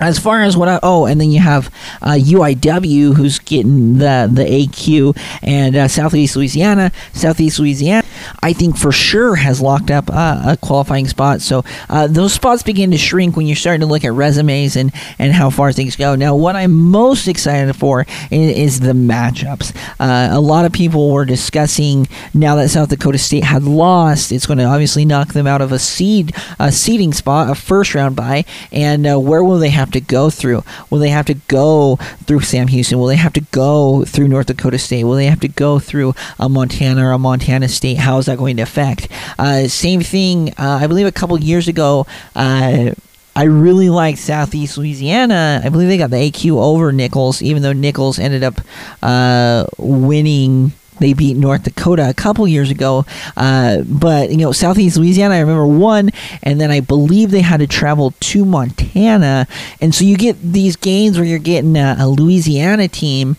as 0.00 0.18
far 0.18 0.42
as 0.42 0.56
what 0.56 0.68
I 0.68 0.80
oh, 0.82 1.06
and 1.06 1.20
then 1.20 1.30
you 1.30 1.40
have 1.40 1.72
uh, 2.02 2.12
UIW 2.12 3.14
who's 3.14 3.38
getting 3.38 3.98
the 3.98 4.28
the 4.32 4.44
AQ 4.44 5.16
and 5.42 5.76
uh, 5.76 5.88
Southeast 5.88 6.36
Louisiana. 6.36 6.92
Southeast 7.12 7.58
Louisiana, 7.58 8.06
I 8.42 8.52
think 8.52 8.76
for 8.76 8.92
sure 8.92 9.36
has 9.36 9.60
locked 9.60 9.90
up 9.90 10.10
uh, 10.10 10.42
a 10.46 10.56
qualifying 10.56 11.08
spot. 11.08 11.40
So 11.40 11.64
uh, 11.88 12.06
those 12.06 12.32
spots 12.32 12.62
begin 12.62 12.90
to 12.90 12.98
shrink 12.98 13.36
when 13.36 13.46
you're 13.46 13.56
starting 13.56 13.80
to 13.80 13.86
look 13.86 14.04
at 14.04 14.12
resumes 14.12 14.76
and 14.76 14.92
and 15.18 15.32
how 15.32 15.50
far 15.50 15.72
things 15.72 15.96
go. 15.96 16.14
Now, 16.14 16.34
what 16.34 16.56
I'm 16.56 16.72
most 16.72 17.28
excited 17.28 17.74
for 17.74 18.06
is, 18.30 18.56
is 18.56 18.80
the 18.80 18.92
matchups. 18.92 19.74
Uh, 19.98 20.28
a 20.32 20.40
lot 20.40 20.64
of 20.64 20.72
people 20.72 21.10
were 21.10 21.24
discussing 21.24 22.08
now 22.32 22.56
that 22.56 22.68
South 22.68 22.88
Dakota 22.88 23.18
State 23.18 23.44
had 23.44 23.64
lost, 23.64 24.32
it's 24.32 24.46
going 24.46 24.58
to 24.58 24.64
obviously 24.64 25.04
knock 25.04 25.32
them 25.32 25.46
out 25.46 25.60
of 25.60 25.72
a 25.72 25.78
seed 25.78 26.34
a 26.58 26.72
seeding 26.72 27.12
spot, 27.12 27.50
a 27.50 27.54
first 27.54 27.94
round 27.94 28.16
bye, 28.16 28.44
and 28.72 29.06
uh, 29.06 29.18
where 29.18 29.42
will 29.42 29.58
they 29.58 29.70
have 29.70 29.83
have 29.84 29.92
to 29.92 30.00
go 30.00 30.30
through? 30.30 30.64
Will 30.88 30.98
they 30.98 31.10
have 31.10 31.26
to 31.26 31.34
go 31.34 31.96
through 32.24 32.40
Sam 32.40 32.68
Houston? 32.68 32.98
Will 32.98 33.06
they 33.06 33.16
have 33.16 33.34
to 33.34 33.42
go 33.52 34.04
through 34.04 34.28
North 34.28 34.46
Dakota 34.46 34.78
State? 34.78 35.04
Will 35.04 35.16
they 35.16 35.26
have 35.26 35.40
to 35.40 35.48
go 35.48 35.78
through 35.78 36.14
a 36.38 36.48
Montana 36.48 37.06
or 37.06 37.12
a 37.12 37.18
Montana 37.18 37.68
State? 37.68 37.98
How 37.98 38.18
is 38.18 38.26
that 38.26 38.38
going 38.38 38.56
to 38.56 38.62
affect? 38.62 39.08
Uh, 39.38 39.68
same 39.68 40.00
thing, 40.00 40.50
uh, 40.58 40.78
I 40.80 40.86
believe 40.86 41.06
a 41.06 41.12
couple 41.12 41.38
years 41.38 41.68
ago. 41.68 42.06
Uh, 42.34 42.92
I 43.36 43.44
really 43.44 43.90
like 43.90 44.16
Southeast 44.16 44.78
Louisiana. 44.78 45.60
I 45.62 45.68
believe 45.68 45.88
they 45.88 45.98
got 45.98 46.10
the 46.10 46.16
AQ 46.16 46.56
over 46.56 46.92
Nicholls, 46.92 47.42
even 47.42 47.62
though 47.62 47.72
Nicholls 47.72 48.18
ended 48.18 48.44
up 48.44 48.60
uh, 49.02 49.66
winning 49.76 50.72
they 50.98 51.12
beat 51.12 51.36
North 51.36 51.64
Dakota 51.64 52.08
a 52.08 52.14
couple 52.14 52.46
years 52.46 52.70
ago. 52.70 53.04
Uh, 53.36 53.82
but, 53.82 54.30
you 54.30 54.38
know, 54.38 54.52
Southeast 54.52 54.96
Louisiana, 54.96 55.34
I 55.34 55.40
remember 55.40 55.66
one, 55.66 56.10
and 56.42 56.60
then 56.60 56.70
I 56.70 56.80
believe 56.80 57.30
they 57.30 57.40
had 57.40 57.60
to 57.60 57.66
travel 57.66 58.12
to 58.12 58.44
Montana. 58.44 59.46
And 59.80 59.94
so 59.94 60.04
you 60.04 60.16
get 60.16 60.40
these 60.40 60.76
games 60.76 61.16
where 61.16 61.26
you're 61.26 61.38
getting 61.38 61.76
a, 61.76 61.96
a 61.98 62.08
Louisiana 62.08 62.88
team 62.88 63.36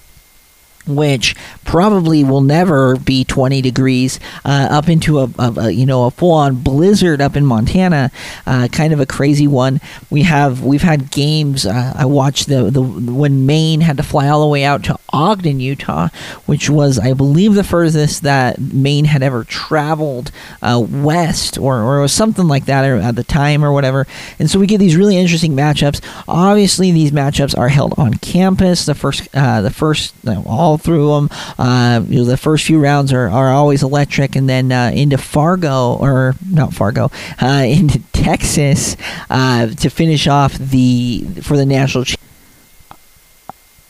which 0.87 1.35
probably 1.63 2.23
will 2.23 2.41
never 2.41 2.95
be 2.95 3.23
20 3.23 3.61
degrees 3.61 4.19
uh, 4.43 4.67
up 4.71 4.89
into 4.89 5.19
a, 5.19 5.29
a, 5.39 5.53
a, 5.57 5.71
you 5.71 5.85
know 5.85 6.05
a 6.05 6.11
full-on 6.11 6.55
blizzard 6.55 7.21
up 7.21 7.35
in 7.35 7.45
Montana 7.45 8.11
uh, 8.45 8.67
kind 8.71 8.93
of 8.93 8.99
a 8.99 9.05
crazy 9.05 9.47
one. 9.47 9.79
We 10.09 10.23
have 10.23 10.63
we've 10.63 10.81
had 10.81 11.11
games 11.11 11.65
uh, 11.65 11.93
I 11.95 12.05
watched 12.05 12.47
the, 12.47 12.69
the 12.69 12.81
when 12.81 13.45
Maine 13.45 13.81
had 13.81 13.97
to 13.97 14.03
fly 14.03 14.27
all 14.27 14.41
the 14.41 14.47
way 14.47 14.63
out 14.63 14.83
to 14.85 14.99
Ogden 15.11 15.59
Utah 15.59 16.09
which 16.45 16.69
was 16.69 16.99
I 16.99 17.13
believe 17.13 17.55
the 17.55 17.63
furthest 17.63 18.23
that 18.23 18.59
Maine 18.59 19.05
had 19.05 19.23
ever 19.23 19.43
traveled 19.43 20.31
uh, 20.61 20.83
west 20.85 21.57
or, 21.57 21.81
or 21.81 22.07
something 22.07 22.47
like 22.47 22.65
that 22.65 22.85
at 22.85 23.15
the 23.15 23.23
time 23.23 23.63
or 23.63 23.71
whatever. 23.71 24.05
And 24.39 24.49
so 24.49 24.59
we 24.59 24.67
get 24.67 24.79
these 24.79 24.95
really 24.95 25.17
interesting 25.17 25.53
matchups. 25.53 26.03
Obviously 26.27 26.91
these 26.91 27.11
matchups 27.11 27.57
are 27.57 27.69
held 27.69 27.93
on 27.97 28.15
campus. 28.15 28.85
The 28.85 28.95
first 28.95 29.27
uh, 29.33 29.61
the 29.61 29.71
first 29.71 30.13
all 30.45 30.74
through 30.77 31.07
them. 31.15 31.29
Uh, 31.57 32.01
you 32.07 32.19
know, 32.19 32.25
the 32.25 32.37
first 32.37 32.65
few 32.65 32.79
rounds 32.79 33.13
are, 33.13 33.29
are 33.29 33.51
always 33.51 33.83
electric, 33.83 34.35
and 34.35 34.49
then 34.49 34.71
uh, 34.71 34.91
into 34.93 35.17
Fargo 35.17 35.95
or 35.95 36.35
not 36.49 36.73
Fargo, 36.73 37.11
uh, 37.41 37.65
into 37.67 37.99
Texas 38.13 38.95
uh, 39.29 39.67
to 39.67 39.89
finish 39.89 40.27
off 40.27 40.53
the 40.53 41.25
for 41.41 41.57
the 41.57 41.65
national. 41.65 42.05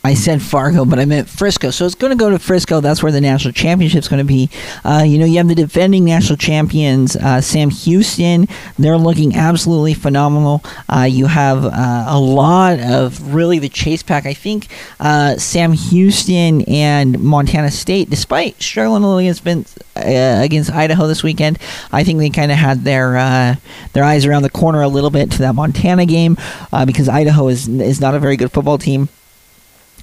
I 0.05 0.13
said 0.13 0.39
Fargo, 0.39 0.85
but 0.85 0.99
I 0.99 1.05
meant 1.05 1.27
Frisco. 1.27 1.71
So 1.71 1.83
it's 1.83 1.95
going 1.95 2.11
to 2.11 2.15
go 2.15 2.29
to 2.29 2.37
Frisco. 2.37 2.79
That's 2.79 3.01
where 3.01 3.11
the 3.11 3.21
national 3.21 3.53
championship 3.53 4.01
is 4.01 4.07
going 4.07 4.19
to 4.19 4.23
be. 4.23 4.51
Uh, 4.83 5.03
you 5.03 5.17
know, 5.17 5.25
you 5.25 5.37
have 5.37 5.47
the 5.47 5.55
defending 5.55 6.05
national 6.05 6.37
champions, 6.37 7.15
uh, 7.15 7.41
Sam 7.41 7.71
Houston. 7.71 8.47
They're 8.77 8.99
looking 8.99 9.35
absolutely 9.35 9.95
phenomenal. 9.95 10.63
Uh, 10.87 11.07
you 11.09 11.25
have 11.25 11.65
uh, 11.65 12.05
a 12.07 12.19
lot 12.19 12.79
of 12.81 13.33
really 13.33 13.57
the 13.57 13.67
chase 13.67 14.03
pack. 14.03 14.27
I 14.27 14.35
think 14.35 14.67
uh, 14.99 15.37
Sam 15.37 15.73
Houston 15.73 16.61
and 16.65 17.19
Montana 17.19 17.71
State, 17.71 18.11
despite 18.11 18.61
struggling 18.61 19.01
a 19.01 19.07
little 19.07 19.17
against 19.17 19.79
uh, 19.97 20.41
against 20.43 20.71
Idaho 20.71 21.07
this 21.07 21.23
weekend, 21.23 21.57
I 21.91 22.03
think 22.03 22.19
they 22.19 22.29
kind 22.29 22.51
of 22.51 22.59
had 22.59 22.83
their 22.83 23.57
their 23.93 24.03
eyes 24.03 24.27
around 24.27 24.43
the 24.43 24.51
corner 24.51 24.83
a 24.83 24.87
little 24.87 25.09
bit 25.09 25.31
to 25.31 25.39
that 25.39 25.55
Montana 25.55 26.05
game 26.05 26.37
because 26.85 27.09
Idaho 27.09 27.47
is 27.47 27.67
is 27.67 27.99
not 27.99 28.13
a 28.13 28.19
very 28.19 28.37
good 28.37 28.51
football 28.51 28.77
team. 28.77 29.09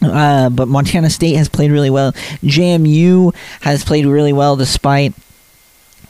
Uh, 0.02 0.50
but 0.50 0.68
Montana 0.68 1.10
State 1.10 1.36
has 1.36 1.48
played 1.48 1.70
really 1.70 1.90
well. 1.90 2.12
JMU 2.42 3.34
has 3.60 3.84
played 3.84 4.06
really 4.06 4.32
well 4.32 4.56
despite 4.56 5.14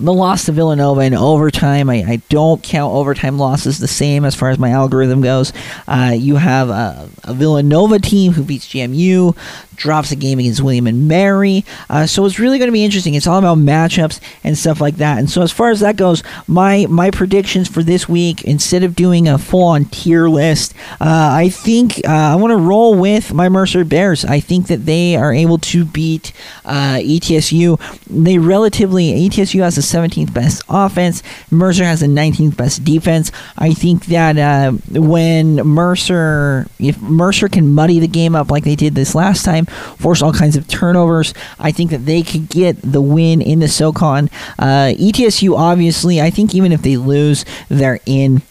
the 0.00 0.12
loss 0.12 0.46
to 0.46 0.52
Villanova 0.52 1.02
in 1.02 1.14
overtime. 1.14 1.88
I, 1.88 2.04
I, 2.06 2.16
don't 2.28 2.62
count 2.62 2.92
overtime 2.92 3.38
losses 3.38 3.78
the 3.78 3.88
same 3.88 4.24
as 4.24 4.34
far 4.34 4.50
as 4.50 4.58
my 4.58 4.70
algorithm 4.70 5.20
goes. 5.20 5.52
Uh, 5.86 6.12
you 6.16 6.36
have 6.36 6.70
a, 6.70 7.08
a, 7.24 7.34
Villanova 7.34 7.98
team 7.98 8.32
who 8.32 8.42
beats 8.42 8.66
JMU 8.66 9.36
drops 9.82 10.12
a 10.12 10.16
game 10.16 10.38
against 10.38 10.62
William 10.62 10.86
and 10.86 11.08
Mary. 11.08 11.64
Uh, 11.90 12.06
so 12.06 12.24
it's 12.24 12.38
really 12.38 12.58
going 12.58 12.68
to 12.68 12.72
be 12.72 12.84
interesting. 12.84 13.14
It's 13.14 13.26
all 13.26 13.40
about 13.40 13.58
matchups 13.58 14.20
and 14.44 14.56
stuff 14.56 14.80
like 14.80 14.96
that. 14.96 15.18
And 15.18 15.28
so 15.28 15.42
as 15.42 15.50
far 15.50 15.70
as 15.70 15.80
that 15.80 15.96
goes, 15.96 16.22
my 16.46 16.86
my 16.88 17.10
predictions 17.10 17.68
for 17.68 17.82
this 17.82 18.08
week, 18.08 18.44
instead 18.44 18.84
of 18.84 18.94
doing 18.94 19.26
a 19.26 19.38
full 19.38 19.64
on 19.64 19.86
tier 19.86 20.28
list, 20.28 20.72
uh, 21.00 21.30
I 21.32 21.48
think 21.48 22.00
uh, 22.06 22.10
I 22.10 22.36
want 22.36 22.52
to 22.52 22.56
roll 22.56 22.94
with 22.94 23.34
my 23.34 23.48
Mercer 23.48 23.84
Bears. 23.84 24.24
I 24.24 24.38
think 24.38 24.68
that 24.68 24.86
they 24.86 25.16
are 25.16 25.34
able 25.34 25.58
to 25.58 25.84
beat 25.84 26.32
uh, 26.64 26.98
ETSU. 27.02 27.80
They 28.06 28.38
relatively 28.38 29.28
ETSU 29.28 29.62
has 29.62 29.74
the 29.74 29.82
17th 29.82 30.32
best 30.32 30.62
offense. 30.68 31.24
Mercer 31.50 31.84
has 31.84 32.00
the 32.00 32.06
19th 32.06 32.56
best 32.56 32.84
defense. 32.84 33.32
I 33.58 33.74
think 33.74 34.06
that 34.06 34.38
uh, 34.38 34.72
when 34.92 35.56
Mercer, 35.56 36.68
if 36.78 37.00
Mercer 37.02 37.48
can 37.48 37.74
muddy 37.74 37.98
the 37.98 38.06
game 38.06 38.36
up 38.36 38.50
like 38.50 38.62
they 38.62 38.76
did 38.76 38.94
this 38.94 39.14
last 39.16 39.44
time, 39.44 39.66
force 39.98 40.22
all 40.22 40.32
kinds 40.32 40.56
of 40.56 40.68
turnovers. 40.68 41.34
I 41.58 41.72
think 41.72 41.90
that 41.90 42.06
they 42.06 42.22
could 42.22 42.48
get 42.48 42.80
the 42.82 43.00
win 43.00 43.40
in 43.40 43.60
the 43.60 43.68
SoCon. 43.68 44.30
Uh, 44.58 44.92
ETSU, 44.98 45.56
obviously, 45.56 46.20
I 46.20 46.30
think 46.30 46.54
even 46.54 46.72
if 46.72 46.82
they 46.82 46.96
lose, 46.96 47.44
they're 47.68 48.00
in. 48.06 48.42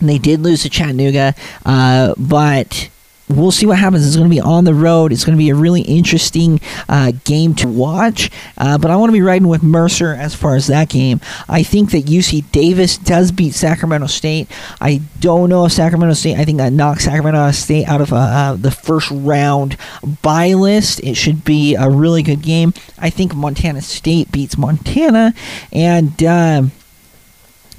They 0.00 0.18
did 0.18 0.40
lose 0.40 0.62
to 0.64 0.68
Chattanooga, 0.70 1.34
uh, 1.64 2.14
but 2.18 2.90
we'll 3.28 3.50
see 3.50 3.66
what 3.66 3.78
happens. 3.78 4.06
It's 4.06 4.16
going 4.16 4.28
to 4.28 4.34
be 4.34 4.40
on 4.40 4.64
the 4.64 4.74
road. 4.74 5.12
It's 5.12 5.24
going 5.24 5.36
to 5.36 5.42
be 5.42 5.50
a 5.50 5.54
really 5.54 5.82
interesting 5.82 6.60
uh, 6.88 7.12
game 7.24 7.54
to 7.56 7.68
watch. 7.68 8.30
Uh, 8.58 8.78
but 8.78 8.90
I 8.90 8.96
want 8.96 9.10
to 9.10 9.14
be 9.14 9.22
riding 9.22 9.48
with 9.48 9.62
Mercer 9.62 10.14
as 10.14 10.34
far 10.34 10.56
as 10.56 10.66
that 10.66 10.88
game. 10.88 11.20
I 11.48 11.62
think 11.62 11.90
that 11.92 12.04
UC 12.04 12.50
Davis 12.52 12.98
does 12.98 13.32
beat 13.32 13.54
Sacramento 13.54 14.06
State. 14.06 14.48
I 14.80 15.00
don't 15.20 15.48
know 15.48 15.64
if 15.64 15.72
Sacramento 15.72 16.14
State. 16.14 16.36
I 16.36 16.44
think 16.44 16.58
that 16.58 16.72
knocks 16.72 17.04
Sacramento 17.04 17.52
State 17.52 17.86
out 17.86 18.00
of 18.00 18.12
uh, 18.12 18.16
uh 18.16 18.54
the 18.54 18.70
first 18.70 19.10
round 19.10 19.76
bye 20.22 20.52
list. 20.54 21.00
It 21.00 21.14
should 21.14 21.44
be 21.44 21.74
a 21.74 21.88
really 21.88 22.22
good 22.22 22.42
game. 22.42 22.74
I 22.98 23.10
think 23.10 23.34
Montana 23.34 23.82
State 23.82 24.30
beats 24.32 24.58
Montana, 24.58 25.34
and 25.72 26.22
uh, 26.22 26.62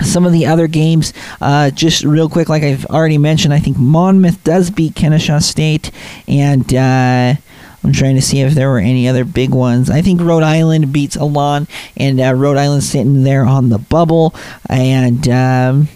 some 0.01 0.25
of 0.25 0.31
the 0.31 0.45
other 0.45 0.67
games, 0.67 1.13
uh, 1.41 1.71
just 1.71 2.03
real 2.03 2.29
quick, 2.29 2.49
like 2.49 2.63
I've 2.63 2.85
already 2.87 3.17
mentioned, 3.17 3.53
I 3.53 3.59
think 3.59 3.77
Monmouth 3.77 4.43
does 4.43 4.69
beat 4.69 4.95
Kennesaw 4.95 5.39
State, 5.39 5.91
and 6.27 6.73
uh, 6.73 7.35
I'm 7.83 7.93
trying 7.93 8.15
to 8.15 8.21
see 8.21 8.41
if 8.41 8.53
there 8.53 8.69
were 8.69 8.79
any 8.79 9.07
other 9.07 9.25
big 9.25 9.51
ones. 9.51 9.89
I 9.89 10.01
think 10.01 10.21
Rhode 10.21 10.43
Island 10.43 10.91
beats 10.91 11.15
Elon, 11.15 11.67
and 11.97 12.19
uh, 12.19 12.33
Rhode 12.33 12.57
Island 12.57 12.83
sitting 12.83 13.23
there 13.23 13.45
on 13.45 13.69
the 13.69 13.79
bubble, 13.79 14.33
and. 14.69 15.27
Um, 15.29 15.87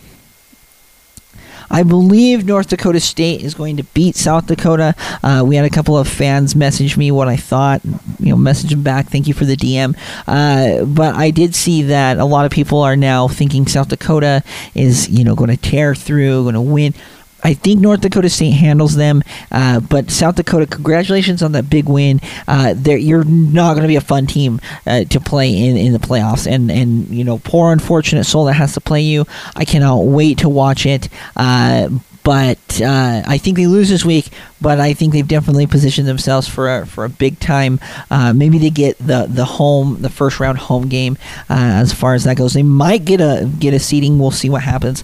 I 1.70 1.84
believe 1.84 2.46
North 2.46 2.70
Dakota 2.70 3.00
State 3.00 3.42
is 3.42 3.54
going 3.54 3.78
to 3.78 3.84
beat 3.84 4.16
South 4.16 4.48
Dakota. 4.48 4.96
Uh, 5.24 5.44
we 5.46 5.56
had 5.56 5.66
a 5.66 5.70
couple 5.70 5.98
of 5.98 6.08
fans 6.08 6.56
message 6.56 6.98
me 6.98 7.12
what 7.12 7.28
I 7.28 7.36
thought. 7.36 7.82
You 8.20 8.32
know, 8.32 8.38
message 8.38 8.72
them 8.72 8.84
back. 8.84 9.10
Thank 9.10 9.28
you 9.28 9.34
for 9.34 9.46
the 9.46 9.56
DM. 9.56 9.96
Uh, 10.28 10.86
but 10.86 11.16
I 11.16 11.32
did 11.32 11.56
see 11.56 11.84
that 11.84 12.18
a 12.18 12.26
lot 12.26 12.46
of 12.46 12.52
people 12.52 12.82
are 12.82 12.96
now 12.96 13.28
thinking 13.28 13.68
South 13.68 13.90
Dakota 13.90 14.44
is 14.74 15.10
you 15.10 15.24
know 15.24 15.36
going 15.36 15.50
to 15.50 15.58
tear 15.58 15.96
through, 15.96 16.44
going 16.44 16.56
to 16.56 16.62
win. 16.62 16.94
I 17.44 17.54
think 17.54 17.80
North 17.80 18.02
Dakota 18.02 18.30
State 18.30 18.52
handles 18.52 18.96
them, 18.96 19.24
uh, 19.52 19.80
but 19.80 20.12
South 20.12 20.36
Dakota, 20.36 20.66
congratulations 20.66 21.42
on 21.42 21.54
that 21.54 21.70
big 21.70 21.88
win. 21.88 22.20
Uh, 22.48 22.76
you're 22.86 23.24
not 23.24 23.74
going 23.74 23.84
to 23.84 23.88
be 23.88 23.96
a 23.96 24.02
fun 24.02 24.28
team 24.28 24.60
uh, 24.86 25.04
to 25.06 25.20
play 25.20 25.56
in, 25.56 25.78
in 25.78 25.94
the 25.94 26.00
playoffs, 26.00 26.52
and 26.52 26.72
and 26.72 27.08
you 27.10 27.24
know, 27.24 27.40
poor 27.40 27.72
unfortunate 27.72 28.26
soul 28.26 28.46
that 28.46 28.54
has 28.54 28.74
to 28.74 28.82
play 28.82 29.02
you. 29.02 29.26
I 29.56 29.66
cannot 29.66 30.04
wait 30.06 30.40
to 30.40 30.50
watch 30.50 30.86
it. 30.86 31.10
Uh, 31.36 31.90
but 32.22 32.82
uh, 32.82 33.24
I 33.26 33.38
think 33.38 33.58
they 33.58 33.66
lose 33.66 33.90
this 33.90 34.06
week. 34.06 34.30
But 34.62 34.80
I 34.80 34.94
think 34.94 35.14
they've 35.14 35.28
definitely 35.28 35.66
positioned 35.68 36.08
themselves 36.08 36.48
for 36.48 36.70
a, 36.70 36.86
for 36.86 37.06
a 37.06 37.10
big 37.10 37.40
time. 37.40 37.80
Uh, 38.12 38.34
maybe 38.34 38.58
they 38.58 38.70
get 38.70 38.98
the 39.00 39.26
the 39.28 39.46
home, 39.46 40.02
the 40.02 40.10
first 40.10 40.40
round 40.40 40.58
home 40.58 40.90
game. 40.90 41.18
as 41.48 41.94
far 41.94 42.14
as 42.14 42.26
that 42.26 42.38
goes, 42.38 42.54
they 42.54 42.64
might 42.64 43.06
get 43.06 43.22
a 43.22 43.50
get 43.60 43.74
a 43.74 43.80
seeding. 43.80 44.20
We'll 44.20 44.32
see 44.32 44.50
what 44.50 44.64
happens. 44.64 45.04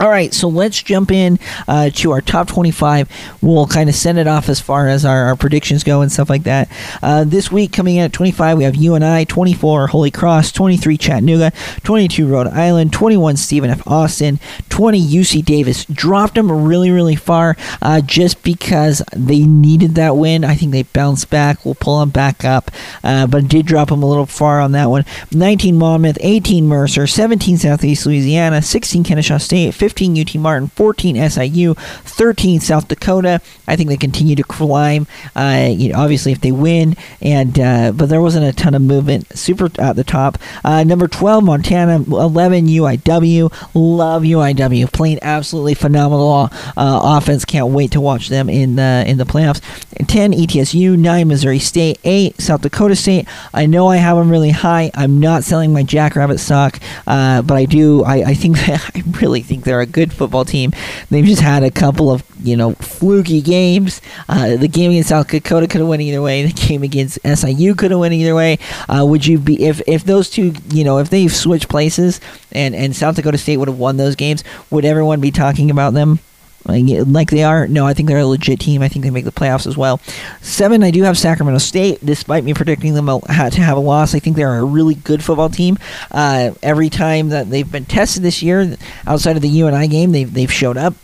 All 0.00 0.08
right, 0.08 0.34
so 0.34 0.48
let's 0.48 0.82
jump 0.82 1.12
in 1.12 1.38
uh, 1.68 1.88
to 1.90 2.10
our 2.10 2.20
top 2.20 2.48
25. 2.48 3.08
We'll 3.40 3.68
kind 3.68 3.88
of 3.88 3.94
send 3.94 4.18
it 4.18 4.26
off 4.26 4.48
as 4.48 4.60
far 4.60 4.88
as 4.88 5.04
our, 5.04 5.26
our 5.26 5.36
predictions 5.36 5.84
go 5.84 6.00
and 6.00 6.10
stuff 6.10 6.28
like 6.28 6.42
that. 6.42 6.68
Uh, 7.00 7.22
this 7.22 7.52
week, 7.52 7.72
coming 7.72 7.96
in 7.96 8.02
at 8.02 8.12
25, 8.12 8.58
we 8.58 8.64
have 8.64 8.74
UNI, 8.74 9.24
24 9.24 9.86
Holy 9.86 10.10
Cross, 10.10 10.50
23 10.50 10.98
Chattanooga, 10.98 11.52
22 11.84 12.26
Rhode 12.26 12.48
Island, 12.48 12.92
21 12.92 13.36
Stephen 13.36 13.70
F. 13.70 13.86
Austin, 13.86 14.40
20 14.68 15.00
UC 15.00 15.44
Davis. 15.44 15.84
Dropped 15.84 16.34
them 16.34 16.50
really, 16.50 16.90
really 16.90 17.16
far 17.16 17.56
uh, 17.80 18.00
just 18.00 18.42
because 18.42 19.00
they 19.14 19.44
needed 19.44 19.94
that 19.94 20.16
win. 20.16 20.44
I 20.44 20.56
think 20.56 20.72
they 20.72 20.82
bounced 20.82 21.30
back. 21.30 21.64
We'll 21.64 21.76
pull 21.76 22.00
them 22.00 22.10
back 22.10 22.44
up, 22.44 22.72
uh, 23.04 23.28
but 23.28 23.46
did 23.46 23.66
drop 23.66 23.90
them 23.90 24.02
a 24.02 24.06
little 24.06 24.26
far 24.26 24.60
on 24.60 24.72
that 24.72 24.90
one. 24.90 25.04
19 25.30 25.76
Monmouth, 25.76 26.18
18 26.20 26.66
Mercer, 26.66 27.06
17 27.06 27.58
Southeast 27.58 28.06
Louisiana, 28.06 28.60
16 28.60 29.04
Kennesaw 29.04 29.38
State, 29.38 29.72
15 29.84 30.18
UT 30.18 30.34
Martin, 30.36 30.68
14 30.68 31.28
SIU, 31.28 31.74
13 31.74 32.58
South 32.58 32.88
Dakota. 32.88 33.42
I 33.68 33.76
think 33.76 33.90
they 33.90 33.98
continue 33.98 34.34
to 34.34 34.42
climb. 34.42 35.06
Uh, 35.36 35.68
you 35.70 35.92
know, 35.92 35.98
obviously, 35.98 36.32
if 36.32 36.40
they 36.40 36.52
win, 36.52 36.96
and 37.20 37.60
uh, 37.60 37.92
but 37.92 38.08
there 38.08 38.22
wasn't 38.22 38.46
a 38.46 38.52
ton 38.54 38.74
of 38.74 38.80
movement. 38.80 39.36
Super 39.36 39.68
at 39.78 39.96
the 39.96 40.02
top. 40.02 40.38
Uh, 40.64 40.84
number 40.84 41.06
12 41.06 41.44
Montana, 41.44 41.96
11 41.96 42.66
UIW. 42.66 43.52
Love 43.74 44.22
UIW, 44.22 44.90
playing 44.90 45.18
absolutely 45.20 45.74
phenomenal 45.74 46.48
uh, 46.78 47.00
offense. 47.02 47.44
Can't 47.44 47.68
wait 47.68 47.90
to 47.90 48.00
watch 48.00 48.30
them 48.30 48.48
in 48.48 48.76
the 48.76 49.04
in 49.06 49.18
the 49.18 49.24
playoffs. 49.24 49.60
10 50.06 50.32
ETSU, 50.32 50.96
9 50.96 51.28
Missouri 51.28 51.58
State, 51.58 52.00
8 52.04 52.40
South 52.40 52.62
Dakota 52.62 52.96
State. 52.96 53.28
I 53.52 53.66
know 53.66 53.88
I 53.88 53.96
have 53.96 54.16
them 54.16 54.30
really 54.30 54.50
high. 54.50 54.90
I'm 54.94 55.20
not 55.20 55.44
selling 55.44 55.74
my 55.74 55.82
Jackrabbit 55.82 56.40
stock, 56.40 56.80
uh, 57.06 57.42
but 57.42 57.58
I 57.58 57.66
do. 57.66 58.02
I, 58.02 58.30
I 58.30 58.34
think 58.34 58.56
I 58.68 59.02
really 59.20 59.42
think 59.42 59.64
they're 59.64 59.73
they're 59.74 59.80
a 59.80 59.86
good 59.86 60.12
football 60.12 60.44
team. 60.44 60.72
They've 61.10 61.24
just 61.24 61.42
had 61.42 61.64
a 61.64 61.70
couple 61.70 62.10
of 62.10 62.22
you 62.42 62.56
know 62.56 62.74
fluky 62.74 63.40
games. 63.40 64.00
Uh, 64.28 64.56
the 64.56 64.68
game 64.68 64.92
against 64.92 65.08
South 65.08 65.28
Dakota 65.28 65.66
could 65.66 65.80
have 65.80 65.88
went 65.88 66.02
either 66.02 66.22
way. 66.22 66.44
The 66.46 66.52
game 66.52 66.82
against 66.84 67.18
SIU 67.24 67.74
could 67.74 67.90
have 67.90 67.98
went 67.98 68.14
either 68.14 68.34
way. 68.34 68.58
Uh, 68.88 69.04
would 69.04 69.26
you 69.26 69.38
be 69.38 69.60
if 69.64 69.82
if 69.88 70.04
those 70.04 70.30
two 70.30 70.54
you 70.70 70.84
know 70.84 70.98
if 70.98 71.10
they 71.10 71.26
switched 71.26 71.68
places 71.68 72.20
and 72.52 72.74
and 72.74 72.94
South 72.94 73.16
Dakota 73.16 73.38
State 73.38 73.56
would 73.56 73.68
have 73.68 73.78
won 73.78 73.96
those 73.96 74.14
games? 74.14 74.44
Would 74.70 74.84
everyone 74.84 75.20
be 75.20 75.32
talking 75.32 75.70
about 75.70 75.94
them? 75.94 76.20
Like, 76.66 76.84
like 77.06 77.30
they 77.30 77.44
are. 77.44 77.66
No, 77.68 77.86
I 77.86 77.94
think 77.94 78.08
they're 78.08 78.18
a 78.18 78.26
legit 78.26 78.60
team. 78.60 78.82
I 78.82 78.88
think 78.88 79.04
they 79.04 79.10
make 79.10 79.24
the 79.24 79.32
playoffs 79.32 79.66
as 79.66 79.76
well. 79.76 80.00
Seven, 80.40 80.82
I 80.82 80.90
do 80.90 81.02
have 81.02 81.18
Sacramento 81.18 81.58
State, 81.58 82.04
despite 82.04 82.44
me 82.44 82.54
predicting 82.54 82.94
them 82.94 83.06
to 83.06 83.32
have 83.32 83.76
a 83.76 83.80
loss. 83.80 84.14
I 84.14 84.18
think 84.18 84.36
they're 84.36 84.58
a 84.58 84.64
really 84.64 84.94
good 84.94 85.22
football 85.22 85.50
team. 85.50 85.78
Uh, 86.10 86.52
every 86.62 86.90
time 86.90 87.28
that 87.28 87.50
they've 87.50 87.70
been 87.70 87.84
tested 87.84 88.22
this 88.22 88.42
year, 88.42 88.76
outside 89.06 89.36
of 89.36 89.42
the 89.42 89.48
UNI 89.48 89.88
game, 89.88 90.12
they've 90.12 90.32
they've 90.32 90.52
showed 90.52 90.76
up. 90.76 90.94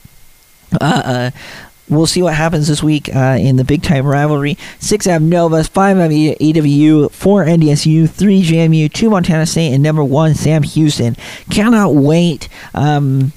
Uh, 0.81 1.03
uh, 1.05 1.31
we'll 1.91 2.07
see 2.07 2.23
what 2.23 2.35
happens 2.35 2.69
this 2.69 2.83
week 2.83 3.15
uh, 3.15 3.37
in 3.39 3.57
the 3.57 3.65
big 3.65 3.83
time 3.83 4.07
rivalry. 4.07 4.57
Six 4.79 5.07
I 5.07 5.13
have 5.13 5.23
Nova, 5.23 5.63
five 5.65 5.99
I 5.99 6.03
have 6.03 6.11
EWU, 6.11 7.11
four 7.11 7.45
NDSU, 7.45 8.09
three 8.09 8.43
JMU, 8.43 8.91
two 8.91 9.11
Montana 9.11 9.45
State, 9.45 9.75
and 9.75 9.83
number 9.83 10.05
one 10.05 10.35
Sam 10.35 10.63
Houston. 10.63 11.17
Cannot 11.51 11.95
wait. 11.95 12.49
Um, 12.75 13.33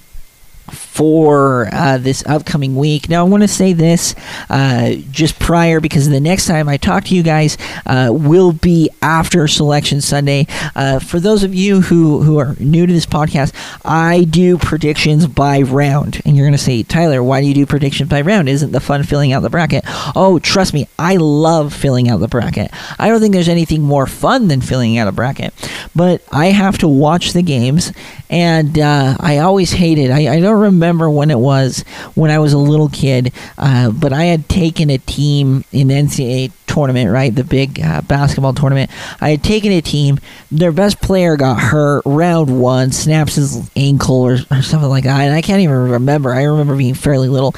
for 0.93 1.69
uh, 1.71 1.97
this 1.97 2.23
upcoming 2.27 2.75
week. 2.75 3.09
Now, 3.09 3.25
I 3.25 3.27
want 3.27 3.41
to 3.41 3.47
say 3.47 3.73
this 3.73 4.13
uh, 4.47 4.93
just 5.09 5.39
prior 5.39 5.79
because 5.79 6.07
the 6.07 6.19
next 6.19 6.45
time 6.45 6.69
I 6.69 6.77
talk 6.77 7.05
to 7.05 7.15
you 7.15 7.23
guys 7.23 7.57
uh, 7.87 8.09
will 8.11 8.51
be 8.51 8.91
after 9.01 9.47
Selection 9.47 10.01
Sunday. 10.01 10.45
Uh, 10.75 10.99
for 10.99 11.19
those 11.19 11.41
of 11.41 11.55
you 11.55 11.81
who, 11.81 12.21
who 12.21 12.37
are 12.37 12.55
new 12.59 12.85
to 12.85 12.93
this 12.93 13.07
podcast, 13.07 13.53
I 13.83 14.25
do 14.25 14.59
predictions 14.59 15.25
by 15.25 15.63
round. 15.63 16.21
And 16.25 16.37
you're 16.37 16.45
going 16.45 16.51
to 16.51 16.59
say, 16.59 16.83
Tyler, 16.83 17.23
why 17.23 17.41
do 17.41 17.47
you 17.47 17.55
do 17.55 17.65
predictions 17.65 18.07
by 18.07 18.21
round? 18.21 18.47
Isn't 18.47 18.71
the 18.71 18.79
fun 18.79 19.01
filling 19.01 19.33
out 19.33 19.39
the 19.39 19.49
bracket? 19.49 19.83
Oh, 20.15 20.37
trust 20.37 20.75
me, 20.75 20.87
I 20.99 21.15
love 21.15 21.73
filling 21.73 22.07
out 22.07 22.19
the 22.19 22.27
bracket. 22.27 22.69
I 22.99 23.09
don't 23.09 23.19
think 23.19 23.33
there's 23.33 23.49
anything 23.49 23.81
more 23.81 24.05
fun 24.05 24.47
than 24.47 24.61
filling 24.61 24.99
out 24.99 25.07
a 25.07 25.11
bracket. 25.11 25.55
But 25.95 26.21
I 26.31 26.47
have 26.47 26.77
to 26.79 26.87
watch 26.87 27.33
the 27.33 27.41
games, 27.41 27.91
and 28.29 28.77
uh, 28.77 29.17
I 29.19 29.39
always 29.39 29.71
hate 29.71 29.97
it. 29.97 30.11
I, 30.11 30.35
I 30.35 30.39
don't 30.39 30.59
remember 30.59 30.82
when 30.91 31.31
it 31.31 31.39
was 31.39 31.83
when 32.15 32.31
I 32.31 32.39
was 32.39 32.53
a 32.53 32.57
little 32.57 32.89
kid, 32.89 33.33
uh, 33.57 33.91
but 33.91 34.13
I 34.13 34.25
had 34.25 34.49
taken 34.49 34.89
a 34.89 34.97
team 34.97 35.63
in 35.71 35.87
the 35.87 35.95
NCAA 35.95 36.51
tournament, 36.67 37.11
right? 37.11 37.33
The 37.33 37.43
big 37.43 37.79
uh, 37.79 38.01
basketball 38.01 38.53
tournament. 38.53 38.91
I 39.21 39.31
had 39.31 39.43
taken 39.43 39.71
a 39.71 39.81
team. 39.81 40.19
Their 40.51 40.71
best 40.71 41.01
player 41.01 41.37
got 41.37 41.59
hurt 41.59 42.03
round 42.05 42.59
one, 42.59 42.91
snaps 42.91 43.35
his 43.35 43.69
ankle 43.75 44.21
or, 44.21 44.37
or 44.51 44.61
something 44.61 44.89
like 44.89 45.03
that. 45.03 45.21
And 45.21 45.33
I 45.33 45.41
can't 45.41 45.61
even 45.61 45.91
remember. 45.91 46.33
I 46.33 46.43
remember 46.43 46.75
being 46.75 46.95
fairly 46.95 47.29
little. 47.29 47.55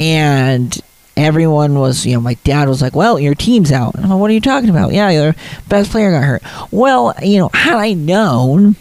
And 0.00 0.76
everyone 1.16 1.78
was, 1.78 2.04
you 2.04 2.14
know, 2.14 2.20
my 2.20 2.34
dad 2.44 2.68
was 2.68 2.82
like, 2.82 2.96
"Well, 2.96 3.18
your 3.18 3.34
team's 3.34 3.70
out." 3.70 3.94
Like, 3.94 4.10
what 4.10 4.30
are 4.30 4.34
you 4.34 4.40
talking 4.40 4.70
about? 4.70 4.92
Yeah, 4.92 5.10
your 5.10 5.34
best 5.68 5.90
player 5.90 6.10
got 6.10 6.24
hurt. 6.24 6.42
Well, 6.70 7.14
you 7.22 7.38
know, 7.38 7.50
had 7.52 7.76
I 7.76 7.92
known 7.92 8.76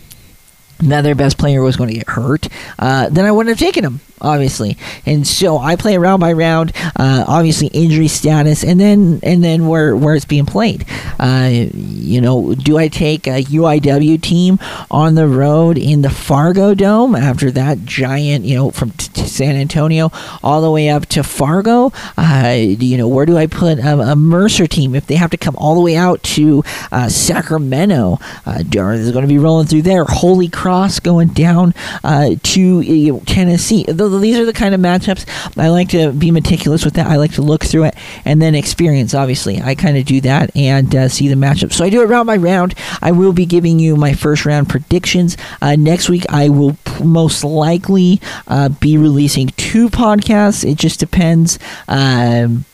that 0.89 1.01
their 1.01 1.15
best 1.15 1.37
player 1.37 1.61
was 1.61 1.75
going 1.75 1.89
to 1.89 1.95
get 1.95 2.09
hurt, 2.09 2.47
uh, 2.79 3.09
then 3.09 3.25
I 3.25 3.31
wouldn't 3.31 3.57
have 3.57 3.65
taken 3.65 3.83
him 3.83 3.99
obviously. 4.23 4.77
And 5.05 5.27
so 5.27 5.57
I 5.57 5.75
play 5.75 5.97
round 5.97 6.21
by 6.21 6.33
round, 6.33 6.71
uh, 6.95 7.25
obviously 7.27 7.67
injury 7.67 8.07
status, 8.07 8.63
and 8.63 8.79
then 8.79 9.19
and 9.21 9.43
then 9.43 9.67
where 9.67 9.95
where 9.95 10.15
it's 10.15 10.25
being 10.25 10.45
played. 10.45 10.85
Uh, 11.19 11.49
you 11.51 12.21
know, 12.21 12.55
do 12.55 12.77
I 12.77 12.87
take 12.87 13.27
a 13.27 13.43
UIW 13.43 14.21
team 14.21 14.59
on 14.89 15.15
the 15.15 15.27
road 15.27 15.77
in 15.77 16.01
the 16.01 16.09
Fargo 16.09 16.73
Dome 16.73 17.15
after 17.15 17.51
that 17.51 17.85
giant, 17.85 18.45
you 18.45 18.55
know, 18.55 18.71
from 18.71 18.91
t- 18.91 19.09
t- 19.13 19.27
San 19.27 19.55
Antonio 19.55 20.11
all 20.41 20.61
the 20.61 20.71
way 20.71 20.89
up 20.89 21.05
to 21.07 21.23
Fargo? 21.23 21.91
Uh, 22.17 22.55
you 22.57 22.97
know, 22.97 23.07
where 23.07 23.25
do 23.25 23.37
I 23.37 23.47
put 23.47 23.79
a, 23.79 23.99
a, 23.99 24.15
Mercer 24.15 24.67
team 24.67 24.95
if 24.95 25.07
they 25.07 25.15
have 25.15 25.31
to 25.31 25.37
come 25.37 25.55
all 25.57 25.75
the 25.75 25.81
way 25.81 25.97
out 25.97 26.23
to 26.23 26.63
uh, 26.91 27.09
Sacramento? 27.09 28.19
Uh, 28.45 28.63
is 28.93 29.11
going 29.11 29.23
to 29.23 29.27
be 29.27 29.37
rolling 29.37 29.67
through 29.67 29.81
there. 29.81 30.05
Holy 30.05 30.47
Cross 30.73 31.01
going 31.01 31.27
down 31.27 31.75
uh, 32.03 32.31
to 32.41 33.19
Tennessee. 33.27 33.83
These 33.83 34.39
are 34.39 34.45
the 34.45 34.53
kind 34.55 34.73
of 34.73 34.81
matchups 34.81 35.23
I 35.55 35.69
like 35.69 35.89
to 35.89 36.11
be 36.11 36.31
meticulous 36.31 36.83
with 36.83 36.95
that. 36.95 37.05
I 37.05 37.17
like 37.17 37.33
to 37.33 37.43
look 37.43 37.63
through 37.63 37.83
it 37.83 37.95
and 38.25 38.41
then 38.41 38.55
experience. 38.55 39.13
Obviously, 39.13 39.61
I 39.61 39.75
kind 39.75 39.97
of 39.97 40.05
do 40.05 40.19
that 40.21 40.49
and 40.55 40.95
uh, 40.95 41.09
see 41.09 41.27
the 41.27 41.35
matchups. 41.35 41.73
So 41.73 41.85
I 41.85 41.91
do 41.91 42.01
it 42.01 42.05
round 42.05 42.25
by 42.25 42.37
round. 42.37 42.73
I 43.03 43.11
will 43.11 43.33
be 43.33 43.45
giving 43.45 43.77
you 43.77 43.95
my 43.95 44.13
first 44.13 44.47
round 44.47 44.67
predictions 44.67 45.37
uh, 45.61 45.75
next 45.75 46.09
week. 46.09 46.25
I 46.29 46.49
will 46.49 46.75
most 47.03 47.43
likely 47.43 48.19
uh, 48.47 48.69
be 48.69 48.97
releasing 48.97 49.49
two 49.49 49.89
podcasts. 49.89 50.67
It 50.67 50.79
just 50.79 50.99
depends. 50.99 51.59
Um, 51.87 52.65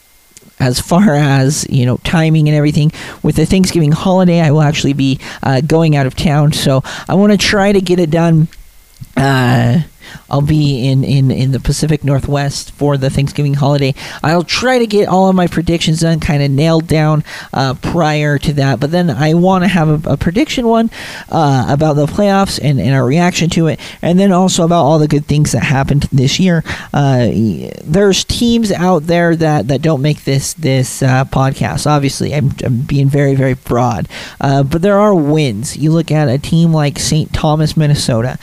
as 0.59 0.79
far 0.79 1.15
as 1.15 1.65
you 1.69 1.85
know 1.85 1.97
timing 1.97 2.47
and 2.47 2.55
everything. 2.55 2.91
With 3.23 3.35
the 3.35 3.45
thanksgiving 3.45 3.91
holiday 3.91 4.41
i 4.41 4.51
will 4.51 4.61
actually 4.61 4.93
be 4.93 5.19
uh, 5.43 5.61
going 5.61 5.95
out 5.95 6.05
of 6.05 6.15
town. 6.15 6.53
So 6.53 6.83
i 7.07 7.15
want 7.15 7.31
to 7.31 7.37
try 7.37 7.71
to 7.71 7.81
get 7.81 7.99
it 7.99 8.09
done 8.11 8.47
uh, 9.15 9.81
I'll 10.29 10.41
be 10.41 10.87
in, 10.87 11.03
in, 11.03 11.31
in 11.31 11.51
the 11.51 11.59
Pacific 11.59 12.03
Northwest 12.03 12.71
for 12.71 12.97
the 12.97 13.09
Thanksgiving 13.09 13.55
holiday. 13.55 13.93
I'll 14.23 14.43
try 14.43 14.79
to 14.79 14.87
get 14.87 15.07
all 15.07 15.29
of 15.29 15.35
my 15.35 15.47
predictions 15.47 16.01
done, 16.01 16.19
kind 16.19 16.43
of 16.43 16.51
nailed 16.51 16.87
down 16.87 17.23
uh, 17.53 17.73
prior 17.75 18.37
to 18.39 18.53
that. 18.53 18.79
But 18.79 18.91
then 18.91 19.09
I 19.09 19.33
want 19.33 19.63
to 19.63 19.67
have 19.67 20.05
a, 20.05 20.11
a, 20.11 20.17
prediction 20.17 20.67
one 20.67 20.91
uh, 21.29 21.65
about 21.69 21.95
the 21.95 22.05
playoffs 22.05 22.59
and, 22.61 22.79
and 22.79 22.95
a 22.95 23.01
reaction 23.01 23.49
to 23.51 23.67
it, 23.67 23.79
and 24.01 24.19
then 24.19 24.31
also 24.31 24.65
about 24.65 24.83
all 24.83 24.99
the 24.99 25.07
good 25.07 25.25
things 25.25 25.51
that 25.53 25.63
happened 25.63 26.03
this 26.11 26.39
year. 26.39 26.63
Uh, 26.93 27.29
there's 27.83 28.23
teams 28.23 28.71
out 28.71 29.03
there 29.07 29.35
that, 29.35 29.67
that 29.67 29.81
don't 29.81 30.01
make 30.01 30.23
this 30.25 30.53
this 30.53 31.01
uh, 31.01 31.25
podcast. 31.25 31.87
Obviously, 31.87 32.35
I'm, 32.35 32.51
I'm, 32.63 32.81
being 32.81 33.09
very 33.09 33.35
very 33.35 33.53
broad, 33.53 34.07
uh, 34.41 34.63
but 34.63 34.81
there 34.81 34.99
are 34.99 35.15
wins. 35.15 35.77
You 35.77 35.91
look 35.91 36.11
at 36.11 36.27
a 36.27 36.37
team 36.37 36.73
like 36.73 36.99
St. 36.99 37.33
Thomas, 37.33 37.77
Minnesota 37.77 38.37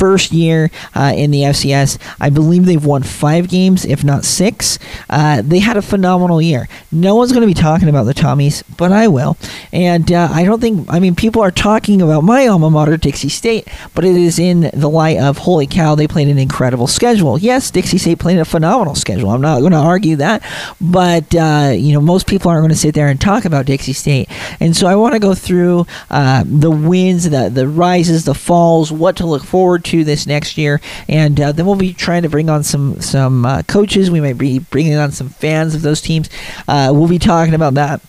first 0.00 0.32
year 0.32 0.70
uh, 0.94 1.12
in 1.14 1.30
the 1.30 1.42
FCS. 1.42 1.98
I 2.18 2.30
believe 2.30 2.64
they've 2.64 2.84
won 2.84 3.02
five 3.02 3.48
games, 3.48 3.84
if 3.84 4.02
not 4.02 4.24
six. 4.24 4.78
Uh, 5.10 5.42
they 5.42 5.58
had 5.58 5.76
a 5.76 5.82
phenomenal 5.82 6.40
year. 6.40 6.68
No 6.90 7.14
one's 7.16 7.32
going 7.32 7.42
to 7.42 7.46
be 7.46 7.52
talking 7.52 7.86
about 7.86 8.04
the 8.04 8.14
Tommies, 8.14 8.62
but 8.78 8.92
I 8.92 9.08
will. 9.08 9.36
And 9.74 10.10
uh, 10.10 10.30
I 10.32 10.44
don't 10.44 10.58
think, 10.58 10.86
I 10.88 11.00
mean, 11.00 11.14
people 11.14 11.42
are 11.42 11.50
talking 11.50 12.00
about 12.00 12.24
my 12.24 12.46
alma 12.46 12.70
mater, 12.70 12.96
Dixie 12.96 13.28
State, 13.28 13.68
but 13.94 14.06
it 14.06 14.16
is 14.16 14.38
in 14.38 14.70
the 14.72 14.88
light 14.88 15.18
of, 15.18 15.36
holy 15.36 15.66
cow, 15.66 15.94
they 15.94 16.08
played 16.08 16.28
an 16.28 16.38
incredible 16.38 16.86
schedule. 16.86 17.38
Yes, 17.38 17.70
Dixie 17.70 17.98
State 17.98 18.18
played 18.18 18.38
a 18.38 18.46
phenomenal 18.46 18.94
schedule. 18.94 19.28
I'm 19.28 19.42
not 19.42 19.60
going 19.60 19.72
to 19.72 19.78
argue 19.78 20.16
that. 20.16 20.42
But, 20.80 21.34
uh, 21.34 21.72
you 21.76 21.92
know, 21.92 22.00
most 22.00 22.26
people 22.26 22.50
aren't 22.50 22.62
going 22.62 22.70
to 22.70 22.76
sit 22.76 22.94
there 22.94 23.08
and 23.08 23.20
talk 23.20 23.44
about 23.44 23.66
Dixie 23.66 23.92
State. 23.92 24.30
And 24.60 24.74
so 24.74 24.86
I 24.86 24.94
want 24.94 25.12
to 25.12 25.20
go 25.20 25.34
through 25.34 25.86
uh, 26.08 26.44
the 26.46 26.70
wins, 26.70 27.28
the, 27.28 27.50
the 27.50 27.68
rises, 27.68 28.24
the 28.24 28.34
falls, 28.34 28.90
what 28.90 29.16
to 29.16 29.26
look 29.26 29.44
forward 29.44 29.84
to 29.84 29.89
to 29.90 30.04
this 30.04 30.26
next 30.26 30.56
year, 30.56 30.80
and 31.08 31.40
uh, 31.40 31.52
then 31.52 31.66
we'll 31.66 31.76
be 31.76 31.92
trying 31.92 32.22
to 32.22 32.28
bring 32.28 32.48
on 32.48 32.62
some 32.62 33.00
some 33.00 33.44
uh, 33.44 33.62
coaches. 33.62 34.10
We 34.10 34.20
might 34.20 34.38
be 34.38 34.58
bringing 34.58 34.96
on 34.96 35.12
some 35.12 35.28
fans 35.28 35.74
of 35.74 35.82
those 35.82 36.00
teams. 36.00 36.30
Uh, 36.66 36.92
we'll 36.94 37.08
be 37.08 37.18
talking 37.18 37.54
about 37.54 37.74
that. 37.74 38.00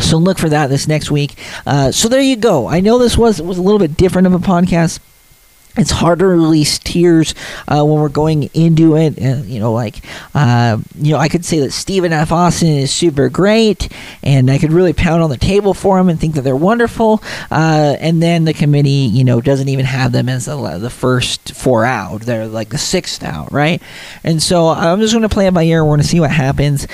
So 0.00 0.16
look 0.18 0.38
for 0.38 0.48
that 0.48 0.68
this 0.68 0.88
next 0.88 1.10
week. 1.10 1.34
Uh, 1.66 1.92
so 1.92 2.08
there 2.08 2.20
you 2.20 2.36
go. 2.36 2.68
I 2.68 2.80
know 2.80 2.98
this 2.98 3.16
was 3.16 3.40
was 3.40 3.58
a 3.58 3.62
little 3.62 3.78
bit 3.78 3.96
different 3.96 4.26
of 4.26 4.34
a 4.34 4.38
podcast 4.38 4.98
it's 5.76 5.90
hard 5.90 6.20
to 6.20 6.26
release 6.26 6.78
tiers 6.78 7.34
uh, 7.66 7.84
when 7.84 8.00
we're 8.00 8.08
going 8.08 8.44
into 8.54 8.96
it. 8.96 9.18
And, 9.18 9.44
you 9.46 9.58
know, 9.58 9.72
like, 9.72 10.04
uh, 10.34 10.78
you 10.96 11.12
know, 11.12 11.18
I 11.18 11.28
could 11.28 11.44
say 11.44 11.60
that 11.60 11.72
Stephen 11.72 12.12
F. 12.12 12.32
Austin 12.32 12.68
is 12.68 12.92
super 12.92 13.28
great, 13.28 13.88
and 14.22 14.50
I 14.50 14.58
could 14.58 14.72
really 14.72 14.92
pound 14.92 15.22
on 15.22 15.30
the 15.30 15.36
table 15.36 15.74
for 15.74 15.98
him 15.98 16.08
and 16.08 16.18
think 16.18 16.34
that 16.34 16.42
they're 16.42 16.54
wonderful. 16.56 17.22
Uh, 17.50 17.96
and 17.98 18.22
then 18.22 18.44
the 18.44 18.54
committee, 18.54 18.90
you 18.90 19.24
know, 19.24 19.40
doesn't 19.40 19.68
even 19.68 19.84
have 19.84 20.12
them 20.12 20.28
as 20.28 20.46
the, 20.46 20.78
the 20.78 20.90
first 20.90 21.54
four 21.54 21.84
out. 21.84 22.22
They're 22.22 22.46
like 22.46 22.68
the 22.68 22.78
sixth 22.78 23.22
out, 23.22 23.52
right? 23.52 23.82
And 24.22 24.42
so 24.42 24.68
I'm 24.68 25.00
just 25.00 25.12
going 25.12 25.22
to 25.22 25.28
play 25.28 25.46
it 25.46 25.54
by 25.54 25.64
ear. 25.64 25.84
We're 25.84 25.90
going 25.90 26.02
to 26.02 26.06
see 26.06 26.20
what 26.20 26.30
happens. 26.30 26.86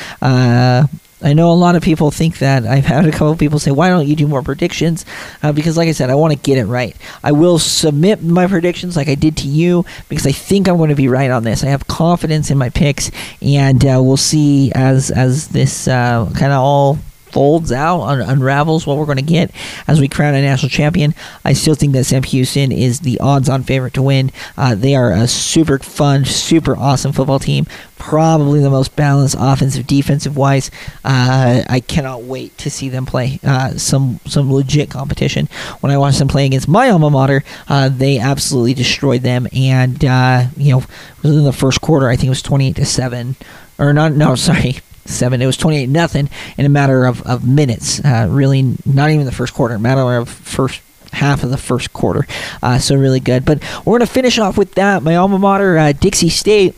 I 1.23 1.33
know 1.33 1.51
a 1.51 1.55
lot 1.55 1.77
of 1.77 1.83
people 1.83 2.11
think 2.11 2.39
that. 2.39 2.67
I've 2.67 2.87
had 2.87 3.07
a 3.07 3.11
couple 3.13 3.31
of 3.31 3.39
people 3.39 3.59
say, 3.59 3.71
"Why 3.71 3.89
don't 3.89 4.07
you 4.07 4.17
do 4.17 4.27
more 4.27 4.43
predictions?" 4.43 5.05
Uh, 5.43 5.53
because, 5.53 5.77
like 5.77 5.89
I 5.89 5.93
said, 5.93 6.11
I 6.11 6.15
want 6.15 6.33
to 6.33 6.39
get 6.39 6.59
it 6.59 6.65
right. 6.65 6.97
I 7.23 7.33
will 7.33 7.59
submit 7.59 8.23
my 8.23 8.47
predictions 8.47 8.97
like 8.97 9.09
I 9.09 9.15
did 9.15 9.37
to 9.39 9.49
you 9.49 9.85
because 10.09 10.27
I 10.27 10.33
think 10.33 10.69
I'm 10.69 10.77
going 10.77 10.89
to 10.91 10.95
be 10.95 11.09
right 11.09 11.31
on 11.31 11.45
this. 11.45 11.63
I 11.63 11.69
have 11.69 11.87
confidence 11.87 12.51
in 12.51 12.59
my 12.59 12.71
picks, 12.71 13.11
and 13.43 13.85
uh, 13.85 14.01
we'll 14.03 14.17
see 14.17 14.73
as 14.73 15.11
as 15.11 15.49
this 15.49 15.89
uh, 15.89 16.31
kind 16.35 16.53
of 16.53 16.61
all 16.61 16.99
folds 17.33 17.73
out, 17.73 18.03
un- 18.03 18.21
unravels 18.23 18.87
what 18.87 18.97
we're 18.97 19.07
going 19.07 19.17
to 19.17 19.23
get 19.23 19.51
as 19.87 20.01
we 20.01 20.09
crown 20.09 20.35
a 20.35 20.43
national 20.43 20.71
champion, 20.71 21.15
I 21.45 21.53
still 21.53 21.75
think 21.75 21.93
that 21.93 22.05
Sam 22.05 22.23
Houston 22.23 22.73
is 22.73 23.01
the 23.01 23.19
odds-on 23.21 23.63
favorite 23.65 23.95
to 23.95 24.03
win. 24.03 24.31
Uh, 24.57 24.75
they 24.75 24.95
are 24.95 25.13
a 25.13 25.27
super 25.27 25.79
fun, 25.79 26.25
super 26.25 26.77
awesome 26.77 27.13
football 27.13 27.39
team. 27.39 27.67
Probably 27.99 28.61
the 28.61 28.71
most 28.71 28.97
balanced 28.97 29.37
offensive, 29.39 29.87
defensive 29.87 30.37
wise. 30.37 30.71
Uh, 31.05 31.63
I 31.69 31.81
cannot 31.81 32.23
wait 32.23 32.57
to 32.59 32.71
see 32.71 32.89
them 32.89 33.05
play 33.05 33.39
uh, 33.45 33.73
some 33.77 34.21
some 34.25 34.51
legit 34.51 34.89
competition. 34.89 35.49
When 35.81 35.93
I 35.93 35.99
watched 35.99 36.19
them 36.19 36.29
play 36.29 36.47
against 36.47 36.67
my 36.67 36.89
alma 36.89 37.11
mater, 37.11 37.45
uh, 37.69 37.91
they 37.91 38.19
absolutely 38.19 38.73
destroyed 38.73 39.21
them, 39.21 39.49
and 39.53 40.03
uh, 40.03 40.47
you 40.57 40.73
know, 40.73 40.85
in 41.23 41.45
the 41.45 41.53
first 41.53 41.83
quarter, 41.83 42.09
I 42.09 42.17
think 42.17 42.27
it 42.27 42.31
was 42.31 42.43
twenty-eight 42.43 42.77
to 42.77 42.87
seven, 42.87 43.37
or 43.79 43.93
not? 43.93 44.13
No, 44.13 44.35
sorry, 44.51 44.79
seven. 45.11 45.43
It 45.43 45.47
was 45.47 45.57
28 45.57 45.89
nothing 45.89 46.29
in 46.57 46.67
a 46.67 46.69
matter 46.69 47.05
of, 47.05 47.23
of 47.23 47.47
minutes. 47.47 48.05
Uh, 48.05 48.27
really, 48.31 48.77
not 48.87 49.11
even 49.11 49.27
the 49.27 49.33
first 49.33 49.55
quarter, 49.55 49.79
matter 49.79 50.17
of 50.17 50.29
first 50.29 50.81
half 51.13 51.43
of 51.43 51.51
the 51.51 51.57
first 51.57 51.93
quarter. 51.93 52.27
Uh, 52.63 52.79
so 52.79 52.95
really 52.97 53.21
good. 53.21 53.45
But 53.45 53.63
we're 53.85 53.99
going 53.99 54.07
to 54.07 54.13
finish 54.13 54.39
off 54.39 54.57
with 54.57 54.75
that. 54.75 55.03
My 55.03 55.17
alma 55.17 55.39
mater, 55.39 55.77
uh, 55.77 55.93
Dixie 55.93 56.29
State. 56.29 56.75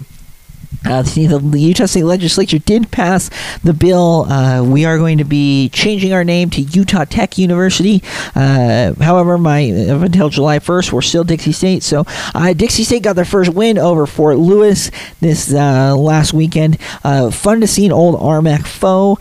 Uh, 0.84 1.02
the, 1.02 1.58
Utah 1.58 1.86
State 1.86 2.04
Legislature 2.04 2.58
did 2.58 2.90
pass 2.90 3.30
the 3.62 3.72
bill. 3.72 4.26
Uh, 4.28 4.62
we 4.62 4.84
are 4.84 4.98
going 4.98 5.18
to 5.18 5.24
be 5.24 5.68
changing 5.70 6.12
our 6.12 6.24
name 6.24 6.50
to 6.50 6.62
Utah 6.62 7.04
Tech 7.04 7.38
University. 7.38 8.02
Uh, 8.34 8.94
however, 8.94 9.38
my 9.38 9.60
until 9.60 10.28
July 10.28 10.58
1st, 10.58 10.92
we're 10.92 11.02
still 11.02 11.24
Dixie 11.24 11.52
State. 11.52 11.82
So 11.82 12.04
uh, 12.34 12.52
Dixie 12.52 12.84
State 12.84 13.02
got 13.02 13.16
their 13.16 13.24
first 13.24 13.52
win 13.52 13.78
over 13.78 14.06
Fort 14.06 14.38
Lewis 14.38 14.90
this 15.20 15.52
uh, 15.52 15.96
last 15.96 16.32
weekend. 16.32 16.78
Uh, 17.04 17.30
fun 17.30 17.60
to 17.60 17.66
see 17.66 17.86
an 17.86 17.92
old 17.92 18.18
RMAC 18.20 18.66
foe 18.66 19.18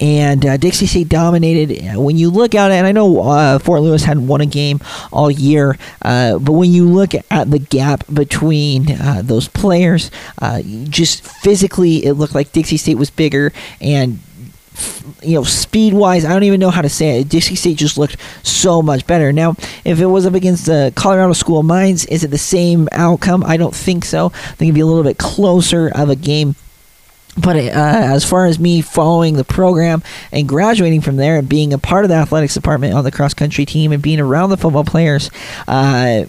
and 0.00 0.44
uh, 0.46 0.56
Dixie 0.56 0.86
State 0.86 1.08
dominated. 1.08 1.96
When 1.96 2.16
you 2.16 2.30
look 2.30 2.54
at 2.54 2.70
it, 2.70 2.74
and 2.74 2.86
I 2.86 2.92
know 2.92 3.22
uh, 3.22 3.58
Fort 3.58 3.82
Lewis 3.82 4.02
hadn't 4.02 4.26
won 4.26 4.40
a 4.40 4.46
game 4.46 4.80
all 5.12 5.30
year, 5.30 5.76
uh, 6.02 6.38
but 6.38 6.52
when 6.52 6.72
you 6.72 6.88
look 6.88 7.12
at 7.14 7.50
the 7.50 7.58
gap 7.58 8.04
between 8.12 8.90
uh, 8.92 9.22
those 9.22 9.48
players, 9.48 10.10
uh, 10.38 10.62
just 10.84 11.22
physically, 11.22 12.04
it 12.04 12.14
looked 12.14 12.34
like 12.34 12.52
Dixie 12.52 12.78
State 12.78 12.96
was 12.96 13.10
bigger 13.10 13.52
and. 13.80 14.20
You 15.22 15.34
know, 15.34 15.42
speed 15.42 15.92
wise, 15.92 16.24
I 16.24 16.32
don't 16.32 16.44
even 16.44 16.58
know 16.58 16.70
how 16.70 16.80
to 16.80 16.88
say 16.88 17.20
it. 17.20 17.28
Dixie 17.28 17.54
State 17.54 17.76
just 17.76 17.98
looked 17.98 18.16
so 18.42 18.80
much 18.80 19.06
better. 19.06 19.30
Now, 19.30 19.54
if 19.84 20.00
it 20.00 20.06
was 20.06 20.24
up 20.24 20.32
against 20.32 20.64
the 20.64 20.90
Colorado 20.96 21.34
School 21.34 21.58
of 21.58 21.66
Mines, 21.66 22.06
is 22.06 22.24
it 22.24 22.28
the 22.28 22.38
same 22.38 22.88
outcome? 22.92 23.44
I 23.44 23.58
don't 23.58 23.74
think 23.74 24.06
so. 24.06 24.26
I 24.28 24.52
think 24.52 24.68
it'd 24.68 24.76
be 24.76 24.80
a 24.80 24.86
little 24.86 25.02
bit 25.02 25.18
closer 25.18 25.90
of 25.94 26.08
a 26.08 26.16
game 26.16 26.54
but 27.36 27.56
uh, 27.56 27.60
as 27.70 28.28
far 28.28 28.46
as 28.46 28.58
me 28.58 28.80
following 28.80 29.34
the 29.34 29.44
program 29.44 30.02
and 30.32 30.48
graduating 30.48 31.00
from 31.00 31.16
there 31.16 31.38
and 31.38 31.48
being 31.48 31.72
a 31.72 31.78
part 31.78 32.04
of 32.04 32.08
the 32.08 32.16
athletics 32.16 32.54
department 32.54 32.94
on 32.94 33.04
the 33.04 33.12
cross 33.12 33.34
country 33.34 33.64
team 33.64 33.92
and 33.92 34.02
being 34.02 34.20
around 34.20 34.50
the 34.50 34.56
football 34.56 34.84
players, 34.84 35.30
uh, 35.68 36.24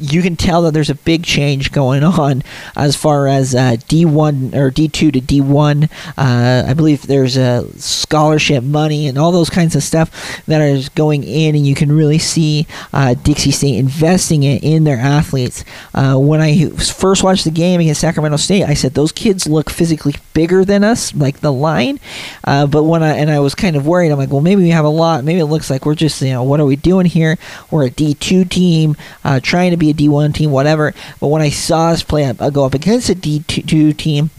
you 0.00 0.22
can 0.22 0.36
tell 0.36 0.62
that 0.62 0.72
there's 0.72 0.90
a 0.90 0.94
big 0.94 1.24
change 1.24 1.72
going 1.72 2.02
on 2.02 2.42
as 2.76 2.96
far 2.96 3.26
as 3.26 3.54
uh, 3.54 3.76
D1 3.88 4.54
or 4.54 4.70
D2 4.70 4.90
to 4.90 5.20
D1. 5.20 5.90
Uh, 6.16 6.68
I 6.68 6.74
believe 6.74 7.06
there's 7.06 7.36
a 7.36 7.66
scholarship 7.78 8.64
money 8.64 9.06
and 9.06 9.18
all 9.18 9.32
those 9.32 9.50
kinds 9.50 9.76
of 9.76 9.82
stuff 9.82 10.44
that 10.46 10.60
is 10.60 10.88
going 10.88 11.24
in, 11.24 11.54
and 11.54 11.66
you 11.66 11.74
can 11.74 11.92
really 11.92 12.18
see 12.18 12.66
uh, 12.92 13.14
Dixie 13.14 13.50
State 13.50 13.76
investing 13.76 14.42
it 14.42 14.62
in 14.62 14.84
their 14.84 14.96
athletes. 14.96 15.64
Uh, 15.94 16.16
when 16.16 16.40
I 16.40 16.70
first 16.70 17.22
watched 17.22 17.44
the 17.44 17.50
game 17.50 17.80
against 17.80 18.00
Sacramento 18.00 18.38
State, 18.38 18.64
I 18.64 18.74
said 18.74 18.94
those 18.94 19.12
kids 19.12 19.46
look 19.46 19.70
physically 19.70 20.14
bigger 20.32 20.64
than 20.64 20.84
us, 20.84 21.14
like 21.14 21.40
the 21.40 21.52
line. 21.52 22.00
Uh, 22.44 22.66
but 22.66 22.84
when 22.84 23.02
I 23.02 23.16
and 23.16 23.30
I 23.30 23.40
was 23.40 23.54
kind 23.54 23.76
of 23.76 23.86
worried, 23.86 24.10
I'm 24.10 24.18
like, 24.18 24.30
well, 24.30 24.40
maybe 24.40 24.62
we 24.62 24.70
have 24.70 24.84
a 24.84 24.88
lot. 24.88 25.24
Maybe 25.24 25.40
it 25.40 25.46
looks 25.46 25.70
like 25.70 25.84
we're 25.84 25.94
just, 25.94 26.22
you 26.22 26.30
know, 26.30 26.42
what 26.42 26.60
are 26.60 26.66
we 26.66 26.76
doing 26.76 27.06
here? 27.06 27.36
We're 27.70 27.86
a 27.86 27.90
D2 27.90 28.48
team 28.48 28.96
uh, 29.24 29.40
trying 29.40 29.72
to 29.72 29.76
be 29.76 29.89
a 29.90 29.94
D1 29.94 30.34
team, 30.34 30.50
whatever. 30.50 30.94
But 31.20 31.28
when 31.28 31.42
I 31.42 31.50
saw 31.50 31.88
us 31.88 32.02
play 32.02 32.24
up, 32.24 32.40
uh, 32.40 32.50
go 32.50 32.64
up 32.64 32.74
against 32.74 33.10
a 33.10 33.14
D2 33.14 33.96
team, 33.96 34.30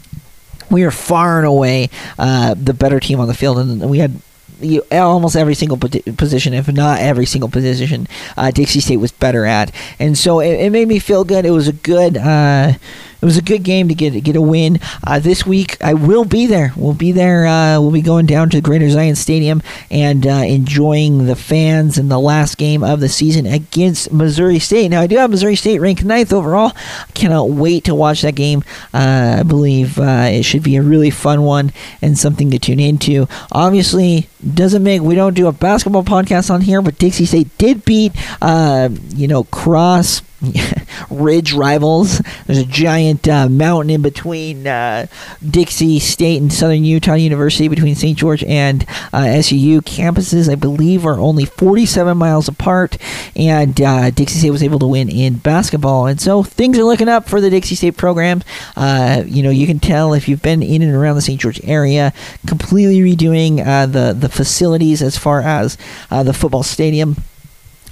we 0.70 0.84
were 0.84 0.90
far 0.90 1.38
and 1.38 1.46
away 1.46 1.90
uh, 2.18 2.54
the 2.54 2.74
better 2.74 2.98
team 2.98 3.20
on 3.20 3.28
the 3.28 3.34
field, 3.34 3.58
and 3.58 3.90
we 3.90 3.98
had 3.98 4.20
you, 4.60 4.82
almost 4.92 5.36
every 5.36 5.54
single 5.54 5.76
position, 5.76 6.54
if 6.54 6.68
not 6.68 7.00
every 7.00 7.26
single 7.26 7.50
position, 7.50 8.06
uh, 8.36 8.50
Dixie 8.50 8.80
State 8.80 8.98
was 8.98 9.12
better 9.12 9.44
at, 9.44 9.72
and 9.98 10.16
so 10.16 10.40
it, 10.40 10.52
it, 10.52 10.70
made 10.70 10.88
me 10.88 10.98
feel 10.98 11.24
good. 11.24 11.44
It 11.44 11.50
was 11.50 11.68
a 11.68 11.72
good. 11.72 12.16
Uh, 12.16 12.74
it 13.22 13.24
was 13.24 13.36
a 13.38 13.42
good 13.42 13.62
game 13.62 13.88
to 13.88 13.94
get 13.94 14.10
get 14.24 14.34
a 14.34 14.40
win. 14.40 14.80
Uh, 15.06 15.20
this 15.20 15.46
week 15.46 15.82
I 15.82 15.94
will 15.94 16.24
be 16.24 16.46
there. 16.46 16.72
We'll 16.76 16.92
be 16.92 17.12
there. 17.12 17.46
Uh, 17.46 17.80
we'll 17.80 17.92
be 17.92 18.02
going 18.02 18.26
down 18.26 18.50
to 18.50 18.56
the 18.56 18.60
Greater 18.60 18.90
Zion 18.90 19.14
Stadium 19.14 19.62
and 19.92 20.26
uh, 20.26 20.42
enjoying 20.44 21.26
the 21.26 21.36
fans 21.36 21.98
in 21.98 22.08
the 22.08 22.18
last 22.18 22.58
game 22.58 22.82
of 22.82 22.98
the 22.98 23.08
season 23.08 23.46
against 23.46 24.12
Missouri 24.12 24.58
State. 24.58 24.88
Now 24.88 25.00
I 25.00 25.06
do 25.06 25.16
have 25.18 25.30
Missouri 25.30 25.54
State 25.54 25.78
ranked 25.78 26.04
ninth 26.04 26.32
overall. 26.32 26.72
I 26.74 27.12
cannot 27.14 27.50
wait 27.50 27.84
to 27.84 27.94
watch 27.94 28.22
that 28.22 28.34
game. 28.34 28.64
Uh, 28.92 29.36
I 29.38 29.42
believe 29.44 30.00
uh, 30.00 30.28
it 30.28 30.42
should 30.42 30.64
be 30.64 30.74
a 30.74 30.82
really 30.82 31.10
fun 31.10 31.42
one 31.42 31.72
and 32.02 32.18
something 32.18 32.50
to 32.50 32.58
tune 32.58 32.80
into. 32.80 33.28
Obviously, 33.52 34.28
doesn't 34.54 34.82
make 34.82 35.00
we 35.00 35.14
don't 35.14 35.34
do 35.34 35.46
a 35.46 35.52
basketball 35.52 36.02
podcast 36.02 36.50
on 36.50 36.60
here, 36.60 36.82
but 36.82 36.98
Dixie 36.98 37.26
State 37.26 37.56
did 37.56 37.84
beat 37.84 38.12
uh, 38.42 38.88
you 39.14 39.28
know 39.28 39.44
Cross 39.44 40.22
ridge 41.10 41.52
rivals. 41.52 42.18
There's 42.46 42.58
a 42.58 42.64
giant 42.64 43.28
uh, 43.28 43.48
mountain 43.48 43.90
in 43.90 44.02
between 44.02 44.66
uh, 44.66 45.06
Dixie 45.48 45.98
State 45.98 46.40
and 46.40 46.52
Southern 46.52 46.84
Utah 46.84 47.14
University, 47.14 47.68
between 47.68 47.94
St. 47.94 48.18
George 48.18 48.42
and 48.44 48.82
uh, 49.12 49.24
SUU 49.24 49.80
campuses. 49.80 50.50
I 50.50 50.54
believe 50.54 51.06
are 51.06 51.18
only 51.18 51.44
47 51.44 52.16
miles 52.16 52.48
apart, 52.48 52.98
and 53.36 53.80
uh, 53.80 54.10
Dixie 54.10 54.38
State 54.38 54.50
was 54.50 54.62
able 54.62 54.78
to 54.80 54.86
win 54.86 55.08
in 55.08 55.36
basketball. 55.36 56.06
And 56.06 56.20
so 56.20 56.42
things 56.42 56.78
are 56.78 56.84
looking 56.84 57.08
up 57.08 57.28
for 57.28 57.40
the 57.40 57.50
Dixie 57.50 57.74
State 57.74 57.96
program. 57.96 58.42
Uh, 58.76 59.22
you 59.26 59.42
know, 59.42 59.50
you 59.50 59.66
can 59.66 59.78
tell 59.78 60.14
if 60.14 60.28
you've 60.28 60.42
been 60.42 60.62
in 60.62 60.82
and 60.82 60.94
around 60.94 61.16
the 61.16 61.22
St. 61.22 61.40
George 61.40 61.60
area, 61.64 62.12
completely 62.46 63.00
redoing 63.00 63.64
uh, 63.64 63.86
the 63.86 64.12
the 64.12 64.28
facilities 64.28 65.02
as 65.02 65.16
far 65.16 65.40
as 65.40 65.76
the 66.10 66.32
football 66.32 66.62
stadium 66.62 67.16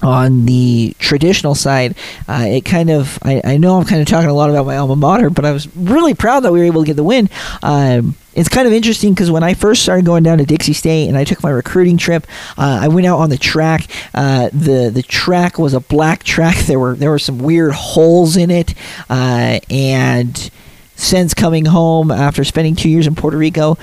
on 0.03 0.47
the 0.47 0.95
traditional 0.99 1.55
side, 1.55 1.95
uh, 2.29 2.45
it 2.47 2.65
kind 2.65 2.91
of 2.91 3.19
I, 3.23 3.41
I, 3.45 3.57
know 3.59 3.79
I'm 3.79 3.85
kind 3.85 4.01
of 4.01 4.07
talking 4.07 4.31
a 4.31 4.35
lot 4.35 4.51
about 4.51 4.67
my 4.67 4.77
alma 4.77 4.97
mater, 4.97 5.31
but 5.31 5.45
I 5.45 5.53
was 5.53 5.75
really 5.77 6.15
proud 6.15 6.41
that 6.41 6.53
we 6.53 6.61
were 6.61 6.65
able 6.65 6.83
to 6.83 6.87
get 6.87 6.97
the 6.97 7.05
win. 7.05 7.29
Um, 7.63 8.17
it's 8.35 8.49
kind 8.49 8.67
of 8.67 8.73
interesting 8.73 9.13
because 9.13 9.31
when 9.31 9.43
I 9.43 9.55
first 9.55 9.83
started 9.83 10.07
going 10.07 10.23
down 10.23 10.39
to 10.39 10.47
Dixie 10.47 10.73
State 10.73 11.09
and 11.09 11.19
I 11.19 11.25
took 11.25 11.43
my 11.43 11.51
recruiting 11.51 11.99
trip, 11.99 12.27
uh, 12.57 12.79
I 12.83 12.89
went 12.89 13.07
out 13.07 13.19
on 13.19 13.29
the 13.29 13.39
track. 13.39 13.87
Uh, 14.15 14.49
the 14.53 14.91
the 14.93 15.03
track 15.03 15.59
was 15.59 15.75
a 15.75 15.81
black 15.81 16.23
track. 16.23 16.57
There 16.71 16.79
were 16.79 16.95
there 16.95 17.11
were 17.11 17.19
some 17.19 17.39
weird 17.39 17.73
holes 17.73 18.37
in 18.37 18.51
it, 18.51 18.75
uh, 19.09 19.59
and 19.71 20.51
since 21.01 21.33
coming 21.33 21.65
home 21.65 22.11
after 22.11 22.45
spending 22.45 22.77
two 22.77 22.91
years 22.91 23.07
in 23.07 23.15
Puerto 23.15 23.37
Rico, 23.37 23.79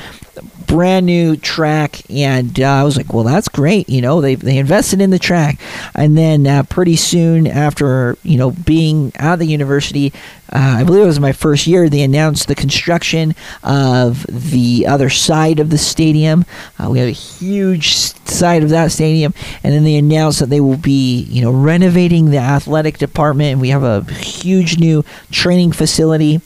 brand 0.67 1.05
new 1.05 1.35
track, 1.37 2.01
and 2.11 2.59
uh, 2.59 2.65
I 2.65 2.83
was 2.83 2.97
like, 2.97 3.13
well, 3.13 3.23
that's 3.23 3.47
great. 3.47 3.89
You 3.89 4.01
know, 4.01 4.21
they 4.21 4.35
they 4.35 4.57
invested 4.57 5.01
in 5.01 5.09
the 5.09 5.17
track, 5.17 5.59
and 5.95 6.17
then 6.17 6.45
uh, 6.45 6.63
pretty 6.63 6.95
soon 6.95 7.47
after 7.47 8.17
you 8.21 8.37
know 8.37 8.51
being 8.51 9.11
out 9.17 9.33
of 9.33 9.39
the 9.39 9.47
university, 9.47 10.13
uh, 10.53 10.77
I 10.79 10.83
believe 10.83 11.03
it 11.03 11.07
was 11.07 11.19
my 11.19 11.31
first 11.31 11.65
year, 11.65 11.89
they 11.89 12.01
announced 12.01 12.47
the 12.47 12.55
construction 12.55 13.33
of 13.63 14.25
the 14.27 14.85
other 14.87 15.09
side 15.09 15.59
of 15.59 15.69
the 15.71 15.77
stadium. 15.77 16.45
Uh, 16.77 16.89
we 16.91 16.99
have 16.99 17.07
a 17.09 17.11
huge 17.11 17.95
side 17.95 18.61
of 18.61 18.69
that 18.69 18.91
stadium, 18.91 19.33
and 19.63 19.73
then 19.73 19.83
they 19.83 19.95
announced 19.95 20.39
that 20.39 20.49
they 20.49 20.61
will 20.61 20.77
be 20.77 21.21
you 21.23 21.41
know 21.41 21.51
renovating 21.51 22.29
the 22.29 22.37
athletic 22.37 22.99
department, 22.99 23.59
we 23.59 23.69
have 23.69 23.83
a 23.83 24.03
huge 24.13 24.77
new 24.77 25.03
training 25.31 25.71
facility 25.71 26.41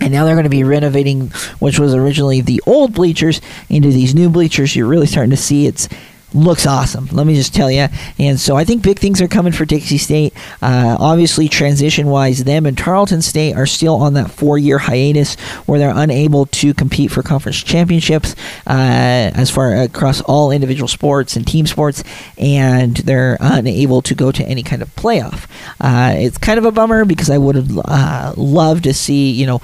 and 0.00 0.12
now 0.12 0.24
they're 0.24 0.34
going 0.34 0.44
to 0.44 0.50
be 0.50 0.64
renovating, 0.64 1.28
which 1.58 1.78
was 1.78 1.94
originally 1.94 2.40
the 2.40 2.62
old 2.66 2.94
bleachers, 2.94 3.40
into 3.68 3.90
these 3.90 4.14
new 4.14 4.28
bleachers. 4.28 4.74
You're 4.74 4.86
really 4.86 5.06
starting 5.06 5.30
to 5.30 5.36
see 5.36 5.66
it's 5.66 5.88
looks 6.34 6.66
awesome. 6.66 7.06
Let 7.12 7.26
me 7.26 7.34
just 7.34 7.54
tell 7.54 7.70
you. 7.70 7.88
And 8.18 8.38
so 8.38 8.56
I 8.56 8.64
think 8.64 8.82
big 8.82 8.98
things 8.98 9.20
are 9.20 9.28
coming 9.28 9.52
for 9.52 9.64
Dixie 9.64 9.98
State. 9.98 10.32
Uh, 10.62 10.96
obviously, 10.98 11.48
transition 11.48 12.06
wise, 12.08 12.44
them 12.44 12.66
and 12.66 12.76
Tarleton 12.76 13.22
State 13.22 13.54
are 13.56 13.66
still 13.66 13.96
on 13.96 14.14
that 14.14 14.30
four 14.30 14.58
year 14.58 14.78
hiatus 14.78 15.34
where 15.66 15.78
they're 15.78 15.92
unable 15.94 16.46
to 16.46 16.74
compete 16.74 17.10
for 17.10 17.22
conference 17.22 17.62
championships 17.62 18.34
uh, 18.66 19.30
as 19.34 19.50
far 19.50 19.74
across 19.74 20.20
all 20.22 20.50
individual 20.50 20.88
sports 20.88 21.36
and 21.36 21.46
team 21.46 21.66
sports, 21.66 22.04
and 22.38 22.98
they're 22.98 23.36
unable 23.40 24.02
to 24.02 24.14
go 24.14 24.30
to 24.30 24.44
any 24.44 24.62
kind 24.62 24.82
of 24.82 24.94
playoff. 24.96 25.46
Uh, 25.80 26.14
it's 26.16 26.38
kind 26.38 26.58
of 26.58 26.64
a 26.64 26.72
bummer 26.72 27.04
because 27.04 27.30
I 27.30 27.38
would 27.38 27.56
have 27.56 27.78
uh, 27.84 28.34
loved 28.36 28.84
to 28.84 28.94
see, 28.94 29.30
you 29.30 29.46
know, 29.46 29.60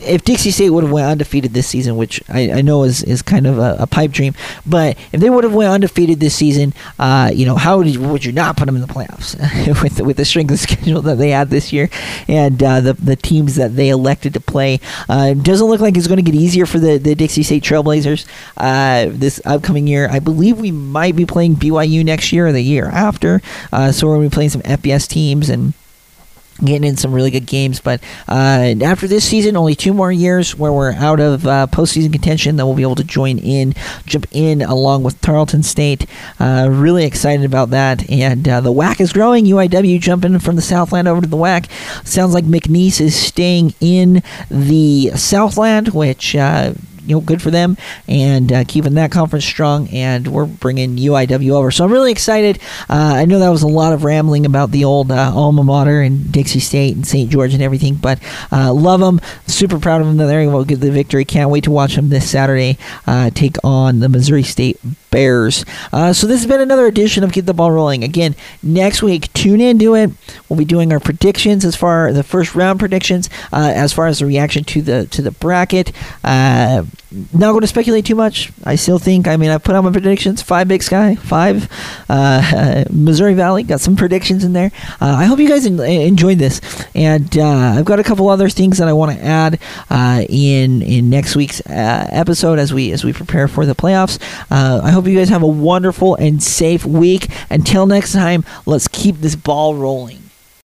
if 0.00 0.24
Dixie 0.24 0.50
State 0.50 0.70
would 0.70 0.84
have 0.84 0.92
went 0.92 1.06
undefeated 1.06 1.52
this 1.52 1.66
season, 1.66 1.96
which 1.96 2.22
I, 2.28 2.50
I 2.52 2.62
know 2.62 2.84
is, 2.84 3.02
is 3.02 3.22
kind 3.22 3.46
of 3.46 3.58
a, 3.58 3.76
a, 3.80 3.86
pipe 3.86 4.10
dream, 4.10 4.34
but 4.64 4.96
if 5.12 5.20
they 5.20 5.30
would 5.30 5.44
have 5.44 5.54
went 5.54 5.70
undefeated 5.70 6.20
this 6.20 6.34
season, 6.34 6.74
uh, 6.98 7.30
you 7.32 7.46
know, 7.46 7.56
how 7.56 7.78
would 7.78 7.86
you, 7.86 8.00
would 8.00 8.24
you 8.24 8.32
not 8.32 8.56
put 8.56 8.66
them 8.66 8.76
in 8.76 8.82
the 8.82 8.88
playoffs 8.88 9.36
with 9.82 10.00
with 10.00 10.16
the 10.16 10.24
strength 10.24 10.52
of 10.52 10.58
schedule 10.66 11.02
that 11.02 11.18
they 11.18 11.30
had 11.30 11.50
this 11.50 11.72
year 11.72 11.88
and 12.28 12.62
uh, 12.62 12.80
the 12.80 12.92
the 12.94 13.16
teams 13.16 13.56
that 13.56 13.76
they 13.76 13.88
elected 13.88 14.34
to 14.34 14.40
play? 14.40 14.80
Uh, 15.08 15.34
doesn't 15.34 15.66
look 15.66 15.80
like 15.80 15.96
it's 15.96 16.06
going 16.06 16.22
to 16.22 16.30
get 16.30 16.34
easier 16.34 16.66
for 16.66 16.78
the, 16.78 16.98
the 16.98 17.14
Dixie 17.14 17.42
State 17.42 17.62
Trailblazers 17.62 18.26
uh, 18.56 19.06
this 19.10 19.40
upcoming 19.44 19.86
year. 19.86 20.08
I 20.10 20.18
believe 20.18 20.58
we 20.58 20.72
might 20.72 21.16
be 21.16 21.26
playing 21.26 21.56
BYU 21.56 22.04
next 22.04 22.32
year 22.32 22.46
or 22.46 22.52
the 22.52 22.62
year 22.62 22.86
after, 22.86 23.40
uh, 23.72 23.92
so 23.92 24.06
we're 24.06 24.16
going 24.16 24.26
to 24.28 24.30
be 24.30 24.34
playing 24.34 24.50
some 24.50 24.62
FBS 24.62 25.08
teams 25.08 25.48
and 25.48 25.74
getting 26.64 26.84
in 26.84 26.96
some 26.96 27.12
really 27.12 27.30
good 27.30 27.46
games. 27.46 27.80
But 27.80 28.02
uh, 28.28 28.74
after 28.82 29.06
this 29.06 29.28
season, 29.28 29.56
only 29.56 29.74
two 29.74 29.92
more 29.92 30.12
years 30.12 30.56
where 30.56 30.72
we're 30.72 30.92
out 30.92 31.20
of 31.20 31.46
uh, 31.46 31.66
postseason 31.70 32.12
contention. 32.12 32.56
Then 32.56 32.66
we'll 32.66 32.74
be 32.74 32.82
able 32.82 32.94
to 32.96 33.04
join 33.04 33.38
in, 33.38 33.74
jump 34.06 34.26
in 34.32 34.62
along 34.62 35.02
with 35.02 35.20
Tarleton 35.20 35.62
State. 35.62 36.06
Uh, 36.38 36.68
really 36.70 37.04
excited 37.04 37.44
about 37.44 37.70
that. 37.70 38.08
And 38.10 38.48
uh, 38.48 38.60
the 38.60 38.72
WAC 38.72 39.00
is 39.00 39.12
growing. 39.12 39.44
UIW 39.44 40.00
jumping 40.00 40.38
from 40.38 40.56
the 40.56 40.62
Southland 40.62 41.08
over 41.08 41.20
to 41.20 41.26
the 41.26 41.36
WAC. 41.36 41.70
Sounds 42.06 42.34
like 42.34 42.44
McNeese 42.44 43.00
is 43.00 43.14
staying 43.14 43.74
in 43.80 44.22
the 44.50 45.10
Southland, 45.14 45.88
which 45.88 46.34
uh, 46.34 46.72
you 47.06 47.14
know, 47.14 47.20
good 47.20 47.42
for 47.42 47.50
them 47.50 47.76
and 48.08 48.52
uh, 48.52 48.64
keeping 48.64 48.94
that 48.94 49.10
conference 49.10 49.44
strong. 49.44 49.88
And 49.88 50.28
we're 50.28 50.46
bringing 50.46 50.96
UIW 50.96 51.50
over, 51.52 51.70
so 51.70 51.84
I'm 51.84 51.92
really 51.92 52.12
excited. 52.12 52.58
Uh, 52.88 53.14
I 53.16 53.24
know 53.24 53.38
that 53.38 53.50
was 53.50 53.62
a 53.62 53.68
lot 53.68 53.92
of 53.92 54.04
rambling 54.04 54.46
about 54.46 54.70
the 54.70 54.84
old 54.84 55.10
uh, 55.10 55.32
alma 55.34 55.64
mater 55.64 56.00
and 56.00 56.30
Dixie 56.32 56.60
State 56.60 56.96
and 56.96 57.06
St. 57.06 57.30
George 57.30 57.54
and 57.54 57.62
everything, 57.62 57.94
but 57.94 58.20
uh, 58.52 58.72
love 58.72 59.00
them. 59.00 59.20
Super 59.46 59.78
proud 59.78 60.00
of 60.00 60.06
them. 60.06 60.16
that 60.18 60.26
They're 60.26 60.40
able 60.40 60.62
to 60.62 60.68
get 60.68 60.80
the 60.80 60.90
victory. 60.90 61.24
Can't 61.24 61.50
wait 61.50 61.64
to 61.64 61.70
watch 61.70 61.96
them 61.96 62.08
this 62.08 62.30
Saturday 62.30 62.78
uh, 63.06 63.30
take 63.30 63.56
on 63.64 64.00
the 64.00 64.08
Missouri 64.08 64.42
State 64.42 64.78
Bears. 65.10 65.64
Uh, 65.92 66.12
so 66.12 66.26
this 66.26 66.40
has 66.40 66.46
been 66.46 66.60
another 66.60 66.86
edition 66.86 67.24
of 67.24 67.32
Get 67.32 67.46
the 67.46 67.54
Ball 67.54 67.72
Rolling. 67.72 68.04
Again, 68.04 68.34
next 68.62 69.02
week, 69.02 69.32
tune 69.32 69.60
in 69.60 69.78
to 69.78 69.94
it. 69.94 70.10
We'll 70.48 70.58
be 70.58 70.64
doing 70.64 70.92
our 70.92 71.00
predictions 71.00 71.64
as 71.64 71.76
far 71.76 72.12
the 72.12 72.22
first 72.22 72.54
round 72.54 72.78
predictions, 72.78 73.30
uh, 73.52 73.72
as 73.74 73.92
far 73.92 74.06
as 74.06 74.18
the 74.18 74.26
reaction 74.26 74.64
to 74.64 74.82
the 74.82 75.06
to 75.06 75.22
the 75.22 75.30
bracket. 75.30 75.92
Uh, 76.24 76.84
not 77.10 77.52
going 77.52 77.60
to 77.60 77.66
speculate 77.66 78.04
too 78.04 78.14
much. 78.14 78.52
I 78.64 78.74
still 78.74 78.98
think. 78.98 79.28
I 79.28 79.36
mean, 79.36 79.50
I 79.50 79.58
put 79.58 79.74
out 79.74 79.84
my 79.84 79.92
predictions. 79.92 80.42
Five 80.42 80.68
Big 80.68 80.82
Sky, 80.82 81.14
five 81.14 81.68
uh, 82.08 82.84
Missouri 82.90 83.34
Valley. 83.34 83.62
Got 83.62 83.80
some 83.80 83.96
predictions 83.96 84.44
in 84.44 84.52
there. 84.52 84.72
Uh, 85.00 85.14
I 85.18 85.24
hope 85.24 85.38
you 85.38 85.48
guys 85.48 85.66
enjoyed 85.66 86.38
this, 86.38 86.60
and 86.94 87.36
uh, 87.38 87.74
I've 87.78 87.84
got 87.84 88.00
a 88.00 88.04
couple 88.04 88.28
other 88.28 88.48
things 88.48 88.78
that 88.78 88.88
I 88.88 88.92
want 88.92 89.16
to 89.16 89.24
add 89.24 89.60
in 90.28 90.82
in 90.82 91.08
next 91.08 91.36
week's 91.36 91.62
episode 91.66 92.58
as 92.58 92.74
we 92.74 92.90
as 92.92 93.04
we 93.04 93.12
prepare 93.12 93.48
for 93.48 93.66
the 93.66 93.74
playoffs. 93.74 94.18
I 94.50 94.90
hope 94.90 95.06
you 95.06 95.16
guys 95.16 95.28
have 95.28 95.42
a 95.42 95.46
wonderful 95.46 96.16
and 96.16 96.42
safe 96.42 96.84
week. 96.84 97.28
Until 97.50 97.86
next 97.86 98.12
time, 98.12 98.44
let's 98.66 98.88
keep 98.88 99.16
this 99.16 99.36
ball 99.36 99.74
rolling. 99.74 100.25